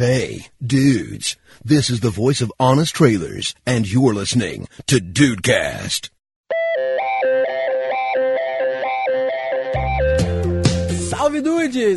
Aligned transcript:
Hey, 0.00 0.46
dudes, 0.66 1.36
this 1.62 1.90
is 1.90 2.00
the 2.00 2.08
voice 2.08 2.40
of 2.40 2.50
Honest 2.58 2.94
Trailers, 2.94 3.54
and 3.66 3.86
you're 3.86 4.14
listening 4.14 4.66
to 4.86 4.96
Dudecast. 4.96 6.08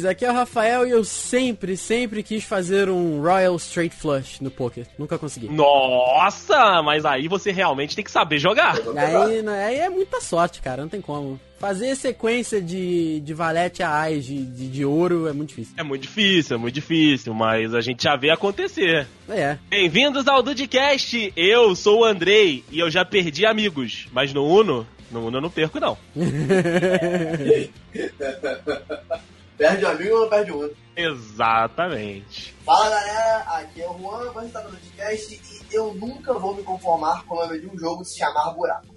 Aqui 0.08 0.24
é 0.24 0.30
o 0.30 0.34
Rafael 0.34 0.86
e 0.86 0.92
eu 0.92 1.04
sempre, 1.04 1.76
sempre 1.76 2.22
quis 2.22 2.44
fazer 2.44 2.90
um 2.90 3.20
Royal 3.20 3.56
Straight 3.56 3.96
Flush 3.96 4.40
no 4.40 4.52
poker. 4.52 4.86
Nunca 5.00 5.18
consegui. 5.18 5.50
Nossa, 5.50 6.84
mas 6.84 7.06
aí 7.06 7.28
você 7.28 7.52
realmente 7.52 7.96
tem 7.96 8.06
que 8.06 8.12
saber 8.12 8.38
jogar. 8.38 8.76
Aí, 8.96 9.44
aí 9.48 9.80
é 9.80 9.90
muita 9.90 10.22
sorte, 10.22 10.62
cara, 10.62 10.84
não 10.84 10.90
tem 10.90 11.02
como. 11.02 11.40
Fazer 11.58 11.96
sequência 11.96 12.62
de, 12.62 13.20
de 13.22 13.34
valete 13.34 13.82
a 13.82 13.92
ais 13.92 14.24
de, 14.26 14.46
de, 14.46 14.68
de 14.68 14.86
ouro 14.86 15.28
é 15.28 15.34
muito 15.34 15.50
difícil. 15.50 15.74
É 15.76 15.82
muito 15.82 16.04
difícil, 16.04 16.56
é 16.56 16.60
muito 16.60 16.76
difícil, 16.76 17.34
mas 17.34 17.74
a 17.74 17.82
gente 17.82 18.04
já 18.04 18.16
vê 18.16 18.30
acontecer. 18.30 19.08
É. 19.28 19.58
Bem-vindos 19.72 20.28
ao 20.28 20.44
Dudcast! 20.44 21.34
Eu 21.36 21.76
sou 21.76 22.02
o 22.02 22.06
Andrei 22.06 22.64
e 22.70 22.78
eu 22.78 22.92
já 22.92 23.04
perdi 23.04 23.44
amigos, 23.44 24.08
mas 24.12 24.32
no 24.32 24.46
Uno, 24.46 24.86
no 25.10 25.26
Uno 25.28 25.38
eu 25.38 25.42
não 25.42 25.50
perco 25.50 25.80
não. 25.80 25.98
Perde 29.58 29.86
um 29.86 29.90
amigo 29.90 30.16
ou 30.16 30.22
não 30.22 30.30
perde 30.30 30.52
o 30.52 30.58
outro? 30.60 30.78
Exatamente. 30.96 32.56
Fala 32.66 32.90
galera, 32.90 33.38
aqui 33.58 33.82
é 33.82 33.90
o 33.90 33.98
Juan, 33.98 34.32
você 34.32 34.46
está 34.48 34.62
no 34.62 34.70
podcast 34.70 35.42
e 35.70 35.76
eu 35.76 35.94
nunca 35.94 36.34
vou 36.34 36.56
me 36.56 36.64
conformar 36.64 37.24
com 37.26 37.36
o 37.36 37.40
nome 37.40 37.60
de 37.60 37.68
um 37.68 37.78
jogo 37.78 38.04
se 38.06 38.18
chamar 38.18 38.52
Buraco. 38.52 38.94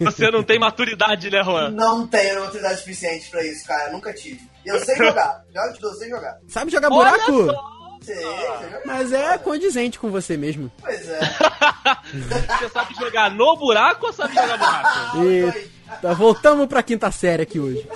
Você 0.00 0.30
não 0.30 0.42
tem 0.42 0.58
maturidade, 0.58 1.30
né, 1.30 1.42
Juan? 1.44 1.70
Não 1.70 2.06
tenho 2.06 2.40
maturidade 2.40 2.78
suficiente 2.78 3.28
pra 3.30 3.44
isso, 3.44 3.66
cara, 3.66 3.92
nunca 3.92 4.12
tive. 4.14 4.40
E 4.64 4.68
eu 4.68 4.78
sei 4.80 4.96
jogar, 4.96 5.44
jogo 5.54 5.72
de 5.74 5.80
doce 5.80 5.98
sem 5.98 6.08
jogar. 6.08 6.38
Sabe 6.48 6.70
jogar 6.70 6.90
Olha 6.90 7.10
buraco? 7.10 7.46
só! 7.52 7.74
Sei, 8.02 8.16
sei. 8.16 8.80
Mas 8.84 9.12
é 9.12 9.38
condizente 9.38 9.98
com 9.98 10.10
você 10.10 10.36
mesmo. 10.36 10.70
Pois 10.80 11.08
é. 11.08 11.20
Você 12.58 12.68
sabe 12.68 12.94
jogar 12.96 13.30
no 13.30 13.56
buraco 13.56 14.06
ou 14.08 14.12
sabe 14.12 14.34
jogar 14.34 14.58
buraco? 14.58 15.24
E 15.24 15.70
tá, 16.02 16.12
voltamos 16.12 16.66
pra 16.66 16.82
quinta 16.82 17.10
série 17.10 17.44
aqui 17.44 17.58
hoje. 17.58 17.88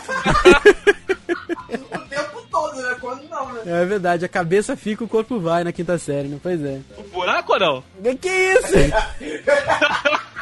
Quando 3.09 3.27
não, 3.31 3.53
né? 3.55 3.63
É 3.65 3.85
verdade, 3.87 4.27
a 4.27 4.29
cabeça 4.29 4.77
fica, 4.77 5.03
o 5.03 5.09
corpo 5.09 5.41
vai 5.41 5.65
na 5.65 5.73
quinta 5.73 5.97
série, 5.97 6.29
né? 6.29 6.39
Pois 6.43 6.63
é. 6.63 6.81
Buraco 7.11 7.55
ou 7.55 7.59
não? 7.59 7.85
Que 8.03 8.15
que 8.17 8.29
isso? 8.29 8.75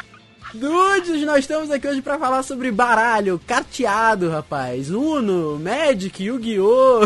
Dudes, 0.53 1.21
nós 1.25 1.39
estamos 1.39 1.69
aqui 1.69 1.87
hoje 1.87 2.01
pra 2.01 2.17
falar 2.17 2.41
sobre 2.41 2.71
baralho, 2.71 3.39
carteado, 3.45 4.29
rapaz, 4.29 4.89
Uno, 4.89 5.59
Magic, 5.59 6.23
Yu-Gi-Oh!, 6.23 7.01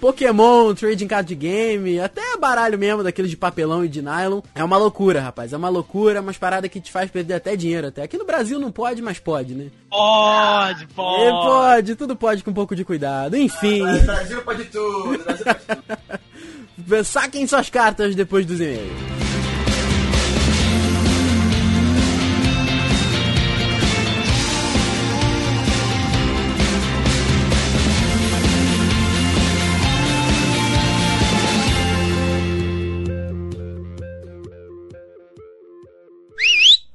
Pokémon, 0.00 0.74
Trading 0.74 1.06
Card 1.06 1.34
Game, 1.34 2.00
até 2.00 2.36
baralho 2.38 2.78
mesmo, 2.78 3.02
daqueles 3.02 3.30
de 3.30 3.36
papelão 3.36 3.84
e 3.84 3.88
de 3.88 4.00
nylon. 4.00 4.40
É 4.54 4.64
uma 4.64 4.78
loucura, 4.78 5.20
rapaz, 5.20 5.52
é 5.52 5.56
uma 5.56 5.68
loucura, 5.68 6.20
umas 6.22 6.38
paradas 6.38 6.70
que 6.70 6.80
te 6.80 6.90
faz 6.90 7.10
perder 7.10 7.34
até 7.34 7.54
dinheiro 7.54 7.88
até. 7.88 8.02
Aqui 8.02 8.16
no 8.16 8.24
Brasil 8.24 8.58
não 8.58 8.72
pode, 8.72 9.02
mas 9.02 9.18
pode, 9.18 9.54
né? 9.54 9.66
Pode, 9.90 10.84
É, 10.84 10.86
pode. 10.94 11.30
pode, 11.30 11.94
tudo 11.96 12.16
pode 12.16 12.42
com 12.42 12.50
um 12.50 12.54
pouco 12.54 12.74
de 12.74 12.84
cuidado. 12.84 13.36
Enfim, 13.36 13.82
Mas 13.82 14.04
Brasil 14.04 14.42
pode 14.42 14.64
tudo, 14.64 15.18
Brasil 15.22 15.44
pode 15.44 15.86
tudo. 16.86 17.04
saquem 17.04 17.46
suas 17.46 17.68
cartas 17.68 18.14
depois 18.14 18.46
dos 18.46 18.58
e-mails. 18.60 19.25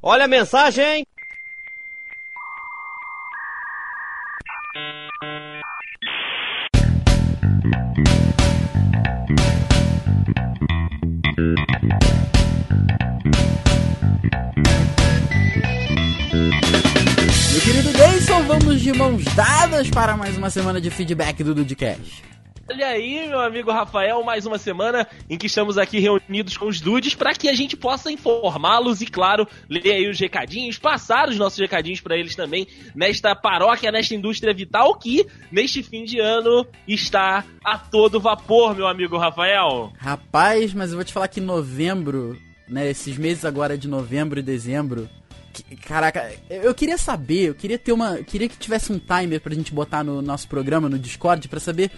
Olha 0.03 0.25
a 0.25 0.27
mensagem! 0.27 1.05
Meu 17.51 17.61
querido 17.61 17.93
Deison, 17.93 18.41
vamos 18.47 18.81
de 18.81 18.91
mãos 18.93 19.23
dadas 19.35 19.87
para 19.91 20.17
mais 20.17 20.35
uma 20.35 20.49
semana 20.49 20.81
de 20.81 20.89
feedback 20.89 21.43
do 21.43 21.53
Dudcast. 21.53 22.23
Olha 22.71 22.87
aí, 22.87 23.27
meu 23.27 23.41
amigo 23.41 23.69
Rafael, 23.69 24.23
mais 24.23 24.45
uma 24.45 24.57
semana 24.57 25.05
em 25.29 25.37
que 25.37 25.47
estamos 25.47 25.77
aqui 25.77 25.99
reunidos 25.99 26.55
com 26.55 26.67
os 26.67 26.79
dudes 26.79 27.13
para 27.13 27.33
que 27.33 27.49
a 27.49 27.53
gente 27.53 27.75
possa 27.75 28.09
informá-los 28.09 29.01
e, 29.01 29.07
claro, 29.07 29.45
ler 29.69 29.91
aí 29.91 30.09
os 30.09 30.17
recadinhos, 30.17 30.77
passar 30.77 31.27
os 31.27 31.37
nossos 31.37 31.59
recadinhos 31.59 31.99
para 31.99 32.15
eles 32.15 32.33
também 32.33 32.65
nesta 32.95 33.35
paróquia, 33.35 33.91
nesta 33.91 34.15
indústria 34.15 34.53
vital 34.53 34.97
que, 34.97 35.27
neste 35.51 35.83
fim 35.83 36.05
de 36.05 36.21
ano, 36.21 36.65
está 36.87 37.43
a 37.61 37.77
todo 37.77 38.21
vapor, 38.21 38.73
meu 38.73 38.87
amigo 38.87 39.17
Rafael. 39.17 39.91
Rapaz, 39.97 40.73
mas 40.73 40.91
eu 40.91 40.95
vou 40.95 41.03
te 41.03 41.11
falar 41.11 41.27
que 41.27 41.41
novembro, 41.41 42.39
né, 42.69 42.89
esses 42.89 43.17
meses 43.17 43.43
agora 43.43 43.77
de 43.77 43.89
novembro 43.89 44.39
e 44.39 44.43
dezembro, 44.43 45.09
caraca, 45.85 46.31
eu 46.49 46.73
queria 46.73 46.97
saber, 46.97 47.49
eu 47.49 47.55
queria 47.55 47.77
ter 47.77 47.91
uma, 47.91 48.17
queria 48.19 48.47
que 48.47 48.57
tivesse 48.57 48.93
um 48.93 48.99
timer 48.99 49.41
pra 49.41 49.53
gente 49.53 49.73
botar 49.73 50.03
no 50.03 50.21
nosso 50.21 50.47
programa 50.47 50.87
no 50.87 50.97
Discord 50.97 51.49
pra 51.49 51.59
saber 51.59 51.91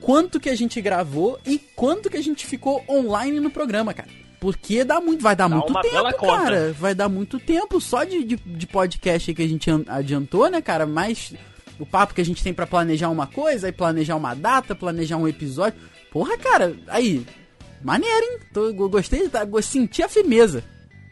quanto 0.00 0.40
que 0.40 0.48
a 0.48 0.56
gente 0.56 0.80
gravou 0.80 1.38
e 1.46 1.58
quanto 1.58 2.10
que 2.10 2.16
a 2.16 2.22
gente 2.22 2.46
ficou 2.46 2.82
online 2.88 3.38
no 3.40 3.50
programa, 3.50 3.92
cara. 3.94 4.08
Porque 4.40 4.84
dá 4.84 5.00
muito, 5.00 5.20
vai 5.22 5.34
dar 5.34 5.48
Dá 5.48 5.56
muito 5.56 5.72
tempo, 5.74 5.90
bela 5.94 6.12
conta. 6.12 6.36
cara. 6.42 6.72
Vai 6.78 6.94
dar 6.94 7.08
muito 7.08 7.40
tempo 7.40 7.80
só 7.80 8.04
de, 8.04 8.22
de, 8.22 8.36
de 8.36 8.66
podcast 8.68 9.28
aí 9.30 9.34
que 9.34 9.42
a 9.42 9.48
gente 9.48 9.68
an- 9.70 9.84
adiantou, 9.88 10.48
né, 10.48 10.60
cara? 10.62 10.86
Mas 10.86 11.34
o 11.78 11.84
papo 11.84 12.14
que 12.14 12.20
a 12.20 12.24
gente 12.24 12.42
tem 12.42 12.54
pra 12.54 12.66
planejar 12.66 13.08
uma 13.08 13.26
coisa, 13.26 13.66
aí 13.66 13.72
planejar 13.72 14.14
uma 14.14 14.34
data, 14.34 14.76
planejar 14.76 15.16
um 15.16 15.26
episódio. 15.26 15.78
Porra, 16.12 16.38
cara, 16.38 16.76
aí, 16.86 17.26
maneiro, 17.82 18.24
hein? 18.24 18.38
Tô, 18.54 18.72
go- 18.72 18.88
gostei, 18.88 19.28
tá, 19.28 19.40
senti 19.60 20.02
a 20.04 20.08
firmeza. 20.08 20.62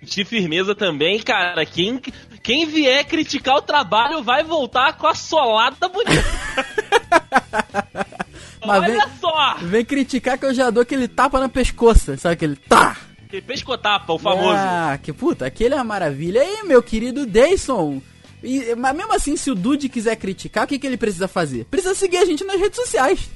De 0.03 0.25
firmeza 0.25 0.73
também, 0.75 1.19
cara. 1.21 1.67
Quem, 1.67 2.01
quem 2.45 2.65
vier 2.65 3.05
criticar 3.07 3.57
o 3.57 3.63
trabalho 3.63 4.23
vai 4.23 4.45
voltar 4.45 4.97
com 4.97 5.07
a 5.09 5.15
solada 5.17 5.89
bonita. 5.89 6.23
Mas 8.67 8.83
Olha 8.83 8.93
vem- 9.07 9.17
só! 9.21 9.55
Vem 9.63 9.85
criticar 9.85 10.39
que 10.39 10.45
eu 10.45 10.55
já 10.55 10.71
dou 10.71 10.83
aquele 10.83 11.09
tapa 11.09 11.41
na 11.41 11.49
pescoça, 11.49 12.17
sabe 12.17 12.35
aquele 12.35 12.57
tá? 12.57 12.97
Que 13.29 13.41
Pescotapa, 13.41 14.13
o 14.13 14.19
famoso. 14.19 14.55
Ah, 14.57 14.99
que 15.03 15.13
puta, 15.13 15.47
aquele 15.47 15.75
é 15.75 15.77
uma 15.79 15.85
maravilha. 15.85 16.39
E 16.39 16.43
aí, 16.43 16.63
meu 16.65 16.83
querido 16.83 17.27
Dayson? 17.27 18.01
E, 18.43 18.75
mas 18.77 18.95
mesmo 18.97 19.13
assim, 19.13 19.37
se 19.37 19.51
o 19.51 19.55
Dude 19.55 19.89
quiser 19.89 20.15
criticar, 20.17 20.65
o 20.65 20.67
que, 20.69 20.79
que 20.79 20.87
ele 20.87 20.97
precisa 20.97 21.27
fazer? 21.27 21.65
Precisa 21.65 21.95
seguir 21.95 22.19
a 22.19 22.25
gente 22.25 22.45
nas 22.45 22.61
redes 22.61 22.77
sociais, 22.79 23.29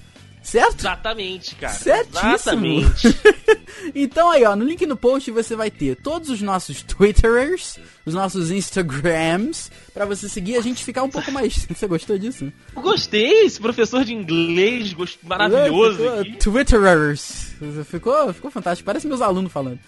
certo? 0.43 0.81
Exatamente, 0.81 1.55
cara. 1.55 1.73
Certíssimo. 1.73 2.35
Exatamente. 2.35 3.09
então 3.95 4.31
aí, 4.31 4.45
ó, 4.45 4.55
no 4.57 4.65
link 4.65 4.85
no 4.87 4.97
post 4.97 5.31
você 5.31 5.55
vai 5.57 5.71
ter 5.71 5.97
todos 5.97 6.29
os 6.31 6.41
nossos 6.41 6.83
Twitterers, 6.83 7.79
os 8.05 8.15
nossos 8.15 8.51
Instagrams, 8.51 9.71
pra 9.93 10.05
você 10.05 10.29
seguir 10.29 10.57
a 10.57 10.61
gente 10.61 10.85
ficar 10.85 11.03
um 11.03 11.11
pouco 11.11 11.31
mais... 11.31 11.67
Você 11.71 11.87
gostou 11.87 12.19
disso? 12.19 12.53
Eu 12.75 12.83
Gostei, 12.83 13.45
esse 13.45 13.61
professor 13.61 14.05
de 14.05 14.13
inglês 14.13 14.93
gost... 14.93 15.19
maravilhoso 15.23 15.99
Ficou. 15.99 16.53
Twitterers. 16.53 17.55
Ficou, 17.87 18.33
ficou 18.35 18.51
fantástico, 18.51 18.87
parece 18.87 19.07
meus 19.07 19.21
alunos 19.21 19.53
falando. 19.53 19.79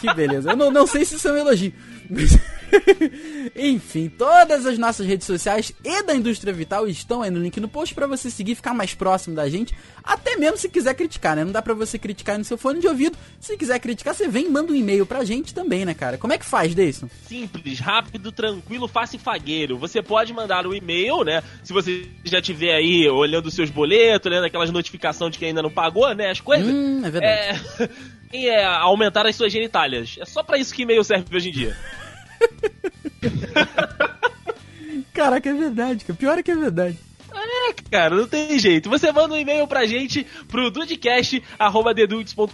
Que 0.00 0.12
beleza. 0.14 0.50
Eu 0.50 0.56
não, 0.56 0.70
não 0.70 0.86
sei 0.86 1.04
se 1.04 1.16
isso 1.16 1.28
é 1.28 1.32
um 1.32 1.36
elogio. 1.36 1.72
mas- 2.10 2.38
Enfim, 3.54 4.08
todas 4.08 4.64
as 4.64 4.78
nossas 4.78 5.06
redes 5.06 5.26
sociais 5.26 5.72
e 5.84 6.02
da 6.04 6.14
Indústria 6.14 6.52
Vital 6.54 6.86
estão 6.88 7.20
aí 7.22 7.30
no 7.30 7.38
link 7.40 7.60
no 7.60 7.68
post 7.68 7.94
pra 7.94 8.06
você 8.06 8.30
seguir, 8.30 8.54
ficar 8.54 8.72
mais 8.72 8.94
próximo 8.94 9.36
da 9.36 9.46
gente. 9.48 9.74
Até 10.02 10.36
mesmo 10.36 10.56
se 10.56 10.68
quiser 10.68 10.94
criticar, 10.94 11.36
né? 11.36 11.44
Não 11.44 11.52
dá 11.52 11.60
pra 11.60 11.74
você 11.74 11.98
criticar 11.98 12.38
no 12.38 12.44
seu 12.44 12.56
fone 12.56 12.80
de 12.80 12.88
ouvido. 12.88 13.16
Se 13.40 13.56
quiser 13.58 13.78
criticar, 13.78 14.14
você 14.14 14.26
vem 14.26 14.46
e 14.46 14.48
manda 14.50 14.72
um 14.72 14.74
e-mail 14.74 15.04
pra 15.04 15.22
gente 15.24 15.52
também, 15.54 15.84
né, 15.84 15.92
cara? 15.94 16.16
Como 16.18 16.32
é 16.32 16.38
que 16.38 16.46
faz, 16.46 16.74
Deison? 16.74 17.08
Simples, 17.28 17.78
rápido, 17.78 18.32
tranquilo, 18.32 18.88
fácil 18.88 19.16
e 19.16 19.20
fagueiro. 19.20 19.76
Você 19.78 20.02
pode 20.02 20.32
mandar 20.32 20.66
um 20.66 20.72
e-mail, 20.74 21.22
né? 21.24 21.42
Se 21.62 21.72
você 21.74 22.06
já 22.24 22.38
estiver 22.38 22.74
aí 22.74 23.06
olhando 23.08 23.46
os 23.46 23.54
seus 23.54 23.68
boletos, 23.70 24.30
olhando 24.30 24.46
aquelas 24.46 24.70
notificações 24.70 25.32
de 25.32 25.38
que 25.38 25.44
ainda 25.44 25.62
não 25.62 25.70
pagou, 25.70 26.12
né? 26.14 26.30
As 26.30 26.40
coisas. 26.40 26.66
Hum, 26.66 27.02
é 27.04 27.10
verdade. 27.10 27.26
É, 27.80 27.88
e 28.32 28.48
é 28.48 28.64
aumentar 28.64 29.26
as 29.26 29.36
suas 29.36 29.52
genitálias. 29.52 30.16
É 30.20 30.24
só 30.24 30.42
pra 30.42 30.58
isso 30.58 30.74
que 30.74 30.82
e-mail 30.82 31.04
serve 31.04 31.36
hoje 31.36 31.50
em 31.50 31.52
dia. 31.52 31.76
Caraca, 35.12 35.48
é 35.48 35.54
verdade, 35.54 36.04
cara. 36.04 36.18
Pior 36.18 36.36
é 36.38 36.42
que 36.42 36.50
é 36.50 36.56
verdade. 36.56 36.98
É, 37.64 37.72
cara, 37.90 38.16
não 38.16 38.26
tem 38.26 38.58
jeito. 38.58 38.90
Você 38.90 39.12
manda 39.12 39.34
um 39.34 39.38
e-mail 39.38 39.68
pra 39.68 39.86
gente 39.86 40.26
pro 40.48 40.70
dudecast.com.br 40.70 42.46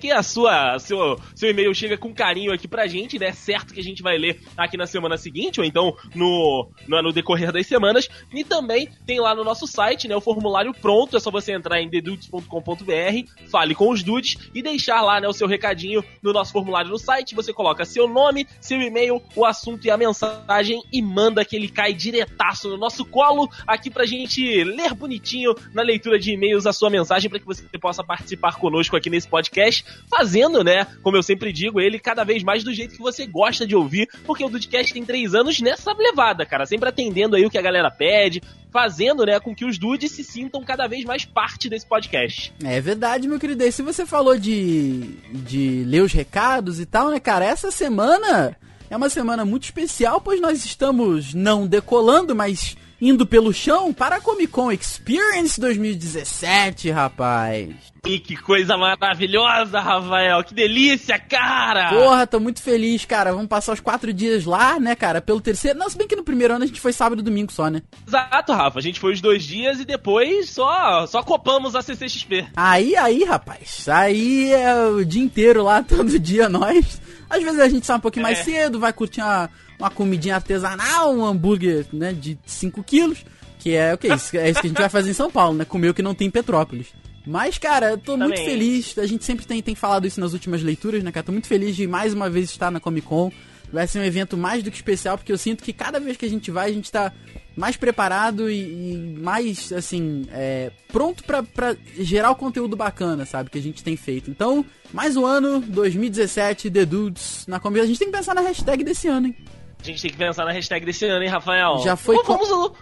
que 0.00 0.10
a 0.10 0.22
sua, 0.22 0.76
seu, 0.80 1.20
seu 1.36 1.50
e-mail 1.50 1.72
chega 1.72 1.96
com 1.96 2.12
carinho 2.12 2.52
aqui 2.52 2.66
pra 2.66 2.88
gente, 2.88 3.16
né? 3.16 3.30
Certo 3.32 3.72
que 3.72 3.78
a 3.78 3.82
gente 3.82 4.02
vai 4.02 4.18
ler 4.18 4.40
aqui 4.56 4.76
na 4.76 4.86
semana 4.86 5.16
seguinte, 5.16 5.60
ou 5.60 5.66
então 5.66 5.96
no, 6.14 6.68
no, 6.88 7.02
no 7.02 7.12
decorrer 7.12 7.52
das 7.52 7.66
semanas. 7.66 8.08
E 8.32 8.42
também 8.42 8.88
tem 9.06 9.20
lá 9.20 9.34
no 9.34 9.44
nosso 9.44 9.66
site, 9.68 10.08
né, 10.08 10.16
o 10.16 10.20
formulário 10.20 10.74
pronto, 10.74 11.16
é 11.16 11.20
só 11.20 11.30
você 11.30 11.52
entrar 11.52 11.80
em 11.80 11.88
dedudes.com.br, 11.88 13.30
fale 13.50 13.74
com 13.74 13.90
os 13.90 14.02
dudes 14.02 14.36
e 14.52 14.62
deixar 14.62 15.00
lá, 15.00 15.20
né, 15.20 15.28
o 15.28 15.32
seu 15.32 15.46
recadinho 15.46 16.02
no 16.22 16.32
nosso 16.32 16.52
formulário 16.52 16.90
no 16.90 16.98
site. 16.98 17.34
Você 17.34 17.52
coloca 17.52 17.84
seu 17.84 18.08
nome, 18.08 18.48
seu 18.60 18.80
e-mail, 18.80 19.22
o 19.36 19.44
assunto 19.44 19.86
e 19.86 19.90
a 19.90 19.96
mensagem 19.96 20.82
e 20.92 21.00
manda 21.00 21.44
que 21.44 21.54
ele 21.54 21.68
cai 21.68 21.92
diretaço 21.92 22.68
no 22.68 22.76
nosso 22.76 23.04
colo 23.04 23.48
aqui 23.66 23.90
pra 23.90 24.04
gente 24.04 24.23
ler 24.64 24.94
bonitinho 24.94 25.54
na 25.72 25.82
leitura 25.82 26.18
de 26.18 26.32
e-mails 26.32 26.66
a 26.66 26.72
sua 26.72 26.90
mensagem 26.90 27.28
para 27.28 27.38
que 27.38 27.46
você 27.46 27.64
possa 27.80 28.02
participar 28.02 28.56
conosco 28.56 28.96
aqui 28.96 29.10
nesse 29.10 29.28
podcast, 29.28 29.84
fazendo, 30.08 30.62
né, 30.62 30.86
como 31.02 31.16
eu 31.16 31.22
sempre 31.22 31.52
digo, 31.52 31.80
ele 31.80 31.98
cada 31.98 32.24
vez 32.24 32.42
mais 32.42 32.64
do 32.64 32.72
jeito 32.72 32.94
que 32.94 33.02
você 33.02 33.26
gosta 33.26 33.66
de 33.66 33.74
ouvir, 33.74 34.08
porque 34.24 34.44
o 34.44 34.48
Dudcast 34.48 34.92
tem 34.92 35.04
três 35.04 35.34
anos 35.34 35.60
nessa 35.60 35.92
levada, 35.92 36.46
cara, 36.46 36.66
sempre 36.66 36.88
atendendo 36.88 37.36
aí 37.36 37.44
o 37.44 37.50
que 37.50 37.58
a 37.58 37.62
galera 37.62 37.90
pede, 37.90 38.42
fazendo, 38.74 39.24
né, 39.24 39.38
com 39.38 39.54
que 39.54 39.64
os 39.64 39.78
dudes 39.78 40.10
se 40.10 40.24
sintam 40.24 40.64
cada 40.64 40.88
vez 40.88 41.04
mais 41.04 41.24
parte 41.24 41.68
desse 41.68 41.86
podcast. 41.86 42.52
É 42.64 42.80
verdade, 42.80 43.28
meu 43.28 43.38
querido. 43.38 43.62
E 43.62 43.70
se 43.70 43.82
você 43.82 44.04
falou 44.04 44.36
de, 44.36 45.14
de 45.32 45.84
ler 45.86 46.02
os 46.02 46.12
recados 46.12 46.80
e 46.80 46.86
tal, 46.86 47.10
né, 47.10 47.20
cara, 47.20 47.44
essa 47.44 47.70
semana 47.70 48.56
é 48.90 48.96
uma 48.96 49.08
semana 49.08 49.44
muito 49.44 49.64
especial, 49.64 50.20
pois 50.20 50.40
nós 50.40 50.64
estamos 50.64 51.34
não 51.34 51.66
decolando, 51.66 52.34
mas 52.34 52.76
indo 53.08 53.26
pelo 53.26 53.52
chão 53.52 53.92
para 53.92 54.16
a 54.16 54.20
Comic 54.20 54.50
Con 54.50 54.72
Experience 54.72 55.60
2017, 55.60 56.90
rapaz. 56.90 57.93
E 58.06 58.18
que 58.18 58.36
coisa 58.36 58.76
maravilhosa, 58.76 59.80
Rafael. 59.80 60.44
Que 60.44 60.52
delícia, 60.52 61.18
cara! 61.18 61.88
Porra, 61.88 62.26
tô 62.26 62.38
muito 62.38 62.62
feliz, 62.62 63.06
cara. 63.06 63.32
Vamos 63.32 63.46
passar 63.48 63.72
os 63.72 63.80
quatro 63.80 64.12
dias 64.12 64.44
lá, 64.44 64.78
né, 64.78 64.94
cara? 64.94 65.22
Pelo 65.22 65.40
terceiro. 65.40 65.78
Não, 65.78 65.88
se 65.88 65.96
bem 65.96 66.06
que 66.06 66.14
no 66.14 66.22
primeiro 66.22 66.52
ano 66.52 66.64
a 66.64 66.66
gente 66.66 66.82
foi 66.82 66.92
sábado 66.92 67.20
e 67.20 67.24
domingo 67.24 67.50
só, 67.50 67.70
né? 67.70 67.80
Exato, 68.06 68.52
Rafa. 68.52 68.78
A 68.78 68.82
gente 68.82 69.00
foi 69.00 69.14
os 69.14 69.22
dois 69.22 69.42
dias 69.44 69.80
e 69.80 69.86
depois 69.86 70.50
só, 70.50 71.06
só 71.06 71.22
copamos 71.22 71.74
a 71.74 71.80
CCXP. 71.80 72.44
Aí, 72.54 72.94
aí, 72.94 73.24
rapaz. 73.24 73.88
Aí 73.88 74.52
é 74.52 74.84
o 74.84 75.02
dia 75.02 75.22
inteiro 75.22 75.62
lá, 75.62 75.80
todo 75.88 76.18
dia 76.18 76.46
nós. 76.46 77.00
Às 77.30 77.42
vezes 77.42 77.58
a 77.58 77.68
gente 77.70 77.86
sai 77.86 77.96
um 77.96 78.00
pouquinho 78.00 78.24
mais 78.24 78.38
É. 78.40 78.44
cedo, 78.44 78.78
vai 78.78 78.92
curtir 78.92 79.22
uma, 79.22 79.48
uma 79.78 79.88
comidinha 79.90 80.34
artesanal, 80.34 81.10
um 81.14 81.24
hambúrguer, 81.24 81.86
né, 81.90 82.12
de 82.12 82.38
5 82.44 82.82
quilos. 82.84 83.24
Que 83.58 83.74
é 83.74 83.94
o 83.94 83.98
que? 83.98 84.08
É 84.08 84.14
isso 84.14 84.30
que 84.30 84.36
a 84.36 84.52
gente 84.52 84.72
vai 84.74 84.90
fazer 84.90 85.10
em 85.10 85.14
São 85.14 85.30
Paulo, 85.30 85.56
né? 85.56 85.64
Comer 85.64 85.88
o 85.88 85.94
que 85.94 86.02
não 86.02 86.14
tem 86.14 86.26
em 86.28 86.30
Petrópolis. 86.30 86.88
Mas, 87.26 87.56
cara, 87.58 87.90
eu 87.90 87.98
tô 87.98 88.16
muito 88.16 88.34
Também. 88.36 88.44
feliz. 88.46 88.98
A 88.98 89.06
gente 89.06 89.24
sempre 89.24 89.46
tem, 89.46 89.62
tem 89.62 89.74
falado 89.74 90.06
isso 90.06 90.20
nas 90.20 90.32
últimas 90.34 90.62
leituras, 90.62 91.02
né, 91.02 91.10
cara? 91.10 91.24
Tô 91.24 91.32
muito 91.32 91.46
feliz 91.48 91.74
de 91.74 91.86
mais 91.86 92.12
uma 92.12 92.28
vez 92.28 92.50
estar 92.50 92.70
na 92.70 92.80
Comic 92.80 93.06
Con. 93.06 93.32
Vai 93.72 93.86
ser 93.86 93.98
um 93.98 94.04
evento 94.04 94.36
mais 94.36 94.62
do 94.62 94.70
que 94.70 94.76
especial, 94.76 95.16
porque 95.16 95.32
eu 95.32 95.38
sinto 95.38 95.64
que 95.64 95.72
cada 95.72 95.98
vez 95.98 96.16
que 96.16 96.24
a 96.26 96.28
gente 96.28 96.50
vai, 96.50 96.70
a 96.70 96.72
gente 96.72 96.92
tá 96.92 97.10
mais 97.56 97.76
preparado 97.76 98.48
e, 98.50 98.60
e 98.92 99.18
mais, 99.20 99.72
assim, 99.72 100.26
é, 100.32 100.70
pronto 100.92 101.24
pra, 101.24 101.42
pra 101.42 101.74
gerar 101.98 102.30
o 102.30 102.36
conteúdo 102.36 102.76
bacana, 102.76 103.24
sabe? 103.24 103.48
Que 103.50 103.58
a 103.58 103.62
gente 103.62 103.82
tem 103.82 103.96
feito. 103.96 104.30
Então, 104.30 104.64
mais 104.92 105.16
um 105.16 105.24
ano, 105.24 105.60
2017, 105.60 106.70
The 106.70 106.84
Dudes 106.84 107.46
na 107.48 107.58
Comic 107.58 107.80
Con. 107.80 107.84
A 107.84 107.88
gente 107.88 107.98
tem 107.98 108.10
que 108.10 108.16
pensar 108.16 108.34
na 108.34 108.42
hashtag 108.42 108.84
desse 108.84 109.08
ano, 109.08 109.28
hein? 109.28 109.36
A 109.80 109.84
gente 109.84 110.02
tem 110.02 110.10
que 110.10 110.16
pensar 110.18 110.44
na 110.44 110.52
hashtag 110.52 110.84
desse 110.84 111.06
ano, 111.06 111.24
hein, 111.24 111.30
Rafael? 111.30 111.78
Já 111.82 111.96
foi 111.96 112.16
Então 112.16 112.38
co- 112.38 112.46
vamos, 112.46 112.72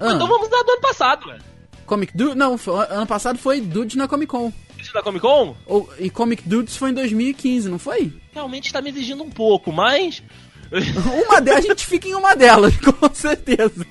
Ah. 0.00 0.14
então 0.14 0.26
vamos 0.28 0.48
dar 0.48 0.62
do 0.62 0.70
ano 0.72 0.80
passado, 0.80 1.26
velho. 1.26 1.49
Comic 1.90 2.16
Dudes. 2.16 2.36
Não, 2.36 2.56
ano 2.88 3.06
passado 3.06 3.36
foi 3.36 3.60
Dudes 3.60 3.96
na 3.96 4.06
Comic 4.06 4.30
Con. 4.30 4.52
Isso 4.78 4.94
da 4.94 5.02
Comic 5.02 5.20
Con 5.20 5.56
Ou, 5.66 5.90
e 5.98 6.08
Comic 6.08 6.48
Dudes 6.48 6.76
foi 6.76 6.90
em 6.90 6.94
2015, 6.94 7.68
não 7.68 7.80
foi? 7.80 8.12
realmente 8.32 8.72
tá 8.72 8.80
me 8.80 8.90
exigindo 8.90 9.24
um 9.24 9.28
pouco, 9.28 9.72
mas. 9.72 10.22
Uma 11.26 11.40
delas, 11.40 11.64
a 11.64 11.68
gente 11.68 11.84
fica 11.84 12.06
em 12.06 12.14
uma 12.14 12.36
delas, 12.36 12.76
com 12.78 13.12
certeza. 13.12 13.84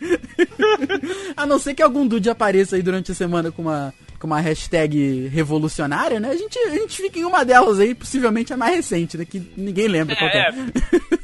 a 1.36 1.44
não 1.44 1.58
ser 1.58 1.74
que 1.74 1.82
algum 1.82 2.06
dude 2.06 2.30
apareça 2.30 2.76
aí 2.76 2.82
durante 2.82 3.12
a 3.12 3.14
semana 3.14 3.52
com 3.52 3.60
uma, 3.60 3.92
com 4.24 4.26
uma 4.26 4.40
hashtag 4.40 5.28
revolucionária, 5.28 6.18
né? 6.18 6.30
A 6.30 6.36
gente, 6.36 6.58
a 6.58 6.70
gente 6.70 6.96
fica 6.96 7.18
em 7.18 7.24
uma 7.26 7.44
delas 7.44 7.78
aí, 7.78 7.94
possivelmente 7.94 8.54
a 8.54 8.56
mais 8.56 8.74
recente, 8.74 9.18
né? 9.18 9.26
Que 9.26 9.38
ninguém 9.54 9.86
lembra 9.86 10.16
qual 10.16 10.30
que 10.30 10.38
é. 10.38 10.48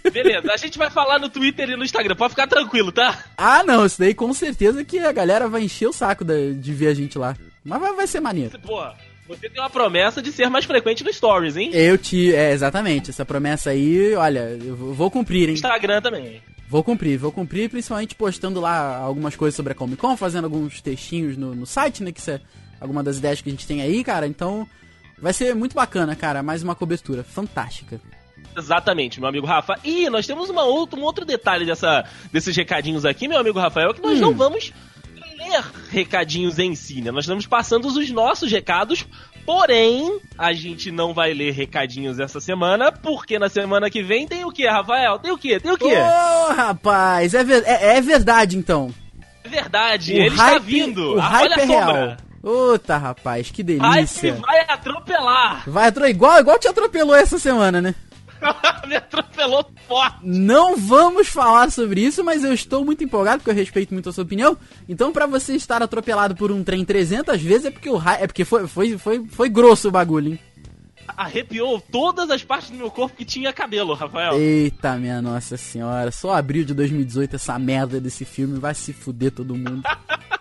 É, 0.05 0.11
beleza. 0.11 0.53
A 0.53 0.57
gente 0.59 0.77
vai 0.77 0.91
falar 0.91 1.19
no 1.19 1.31
Twitter 1.31 1.71
e 1.71 1.77
no 1.77 1.83
Instagram. 1.85 2.15
Pode 2.15 2.31
ficar 2.35 2.47
tranquilo, 2.47 2.93
tá? 2.93 3.25
Ah, 3.39 3.63
não, 3.65 3.87
isso 3.87 3.99
daí 3.99 4.13
com 4.13 4.31
certeza 4.35 4.85
que 4.85 4.99
a 4.99 5.13
galera 5.13 5.49
vai 5.49 5.63
encher 5.63 5.89
o 5.89 5.93
saco 5.95 6.23
da- 6.27 6.35
de 6.53 6.73
ver 6.75 6.89
a 6.89 6.95
gente 6.95 7.17
lá. 7.17 7.35
Mas 7.65 7.81
vai, 7.81 7.95
vai 7.95 8.07
ser 8.07 8.21
maneiro. 8.21 8.59
Pô, 8.61 8.83
você 9.27 9.49
tem 9.49 9.63
uma 9.63 9.71
promessa 9.71 10.21
de 10.21 10.31
ser 10.31 10.51
mais 10.51 10.67
frequente 10.67 11.03
no 11.03 11.11
Stories, 11.11 11.57
hein? 11.57 11.71
Eu 11.73 11.97
te. 11.97 12.35
É, 12.35 12.53
exatamente. 12.53 13.09
Essa 13.09 13.25
promessa 13.25 13.71
aí, 13.71 14.15
olha, 14.15 14.59
eu 14.63 14.77
vou- 14.77 14.93
vou 14.93 15.11
cumprir, 15.11 15.49
hein? 15.49 15.55
Instagram 15.55 16.03
também. 16.03 16.43
Vou 16.69 16.85
cumprir, 16.85 17.17
vou 17.19 17.33
cumprir, 17.33 17.71
principalmente 17.71 18.15
postando 18.15 18.61
lá 18.61 18.97
algumas 18.99 19.35
coisas 19.35 19.57
sobre 19.57 19.73
a 19.73 19.75
Comic 19.75 19.97
Con, 19.97 20.17
fazendo 20.19 20.45
alguns 20.45 20.83
textinhos 20.83 21.37
no, 21.37 21.55
no 21.55 21.65
site, 21.67 22.03
né? 22.03 22.13
Que 22.13 22.21
isso 22.21 22.31
é 22.31 22.41
alguma 22.81 23.03
das 23.03 23.19
ideias 23.19 23.41
que 23.41 23.49
a 23.49 23.53
gente 23.53 23.67
tem 23.67 23.83
aí, 23.83 24.03
cara. 24.03 24.27
Então, 24.27 24.67
vai 25.19 25.33
ser 25.33 25.55
muito 25.55 25.75
bacana, 25.75 26.17
cara. 26.17 26.43
Mais 26.43 26.63
uma 26.63 26.75
cobertura 26.75 27.23
fantástica. 27.23 28.01
Exatamente, 28.57 29.21
meu 29.21 29.29
amigo 29.29 29.47
Rafa. 29.47 29.79
E 29.85 30.09
nós 30.11 30.27
temos 30.27 30.51
uma 30.51 30.65
outra, 30.65 30.99
um 30.99 31.03
outro 31.03 31.25
detalhe 31.25 31.65
dessa, 31.65 32.05
desses 32.33 32.57
recadinhos 32.57 33.05
aqui, 33.05 33.29
meu 33.29 33.39
amigo 33.39 33.59
Rafael, 33.59 33.95
que 33.95 34.03
nós 34.03 34.19
Hum. 34.19 34.23
não 34.23 34.35
vamos 34.35 34.73
ler 35.39 35.63
recadinhos 35.91 36.59
em 36.59 36.75
si, 36.75 37.01
né? 37.01 37.11
Nós 37.11 37.25
estamos 37.25 37.47
passando 37.47 37.87
os 37.87 38.11
nossos 38.11 38.51
recados, 38.51 39.07
porém, 39.47 40.21
a 40.37 40.53
gente 40.53 40.91
não 40.91 41.15
vai 41.15 41.33
ler 41.33 41.53
recadinhos 41.53 42.19
essa 42.19 42.41
semana, 42.41 42.91
porque 42.91 43.39
na 43.39 43.49
semana 43.49 43.89
que 43.89 44.03
vem 44.03 44.27
tem 44.27 44.45
o 44.45 44.51
que, 44.51 44.67
Rafael? 44.67 45.19
Tem 45.19 45.31
o 45.31 45.39
que? 45.39 45.59
Tem 45.61 45.71
o 45.73 45.79
que? 45.79 45.85
Ô, 45.95 46.53
rapaz, 46.53 47.33
é, 47.35 47.45
ver- 47.45 47.65
é, 47.67 47.97
é 47.99 48.01
verdade 48.01 48.57
então. 48.57 48.93
É 49.45 49.49
verdade, 49.49 50.13
O 50.13 50.17
ele 50.17 50.29
está 50.29 50.45
hype- 50.51 50.65
vindo. 50.67 51.15
O 51.17 51.21
Ah, 51.21 51.29
hype 51.29 51.53
Olha 51.53 51.61
é 51.61 51.65
real. 51.65 51.87
sombra. 51.87 52.17
Outa, 52.43 52.97
rapaz, 52.97 53.51
que 53.51 53.63
delícia. 53.63 54.35
vai 54.35 54.61
atropelar. 54.69 55.63
Vai 55.69 55.89
atro- 55.89 56.07
igual, 56.09 56.41
igual 56.41 56.59
te 56.59 56.69
atropelou 56.69 57.15
essa 57.15 57.39
semana, 57.39 57.81
né? 57.81 57.95
Me 58.89 58.97
atropelou 58.97 59.71
forte. 59.87 60.17
Não 60.23 60.75
vamos 60.77 61.29
falar 61.29 61.71
sobre 61.71 62.01
isso, 62.01 62.25
mas 62.25 62.43
eu 62.43 62.55
estou 62.55 62.83
muito 62.85 63.05
empolgado 63.05 63.39
porque 63.41 63.51
eu 63.51 63.55
respeito 63.55 63.93
muito 63.93 64.09
a 64.09 64.13
sua 64.13 64.25
opinião. 64.25 64.57
Então, 64.89 65.13
pra 65.13 65.27
você 65.27 65.55
estar 65.55 65.83
atropelado 65.83 66.35
por 66.35 66.51
um 66.51 66.65
trem 66.65 66.83
300 66.85 67.41
vezes 67.43 67.67
é 67.67 67.71
porque 67.71 67.91
o 67.91 67.97
ra- 67.97 68.15
é 68.19 68.27
porque 68.27 68.45
foi, 68.47 68.67
foi, 68.67 68.97
foi, 68.97 69.27
foi 69.29 69.49
grosso 69.51 69.89
o 69.89 69.91
bagulho, 69.91 70.33
hein? 70.33 70.41
Arrepiou 71.17 71.81
todas 71.93 72.31
as 72.31 72.43
partes 72.43 72.71
do 72.71 72.77
meu 72.79 72.91
corpo 72.91 73.15
que 73.17 73.25
tinha 73.27 73.53
cabelo, 73.53 73.93
Rafael. 73.95 74.39
Eita, 74.41 74.95
minha 74.97 75.21
nossa 75.21 75.57
senhora. 75.59 76.11
Só 76.11 76.33
abril 76.35 76.65
de 76.65 76.73
2018 76.73 77.37
essa 77.37 77.59
merda 77.59 78.01
desse 78.01 78.25
filme 78.25 78.59
vai 78.59 78.75
se 78.75 78.93
fuder 78.95 79.33
todo 79.33 79.55
mundo. 79.55 79.83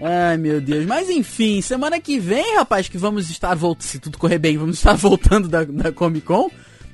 Ai, 0.00 0.36
meu 0.36 0.60
Deus. 0.60 0.84
Mas 0.86 1.08
enfim, 1.08 1.60
semana 1.60 2.00
que 2.00 2.18
vem, 2.18 2.56
rapaz, 2.56 2.88
que 2.88 2.98
vamos 2.98 3.30
estar 3.30 3.54
voltando, 3.54 3.82
se 3.82 3.98
tudo 3.98 4.18
correr 4.18 4.38
bem, 4.38 4.58
vamos 4.58 4.76
estar 4.76 4.94
voltando 4.96 5.48
da, 5.48 5.64
da 5.64 5.92
Comic 5.92 6.26
Con. 6.26 6.50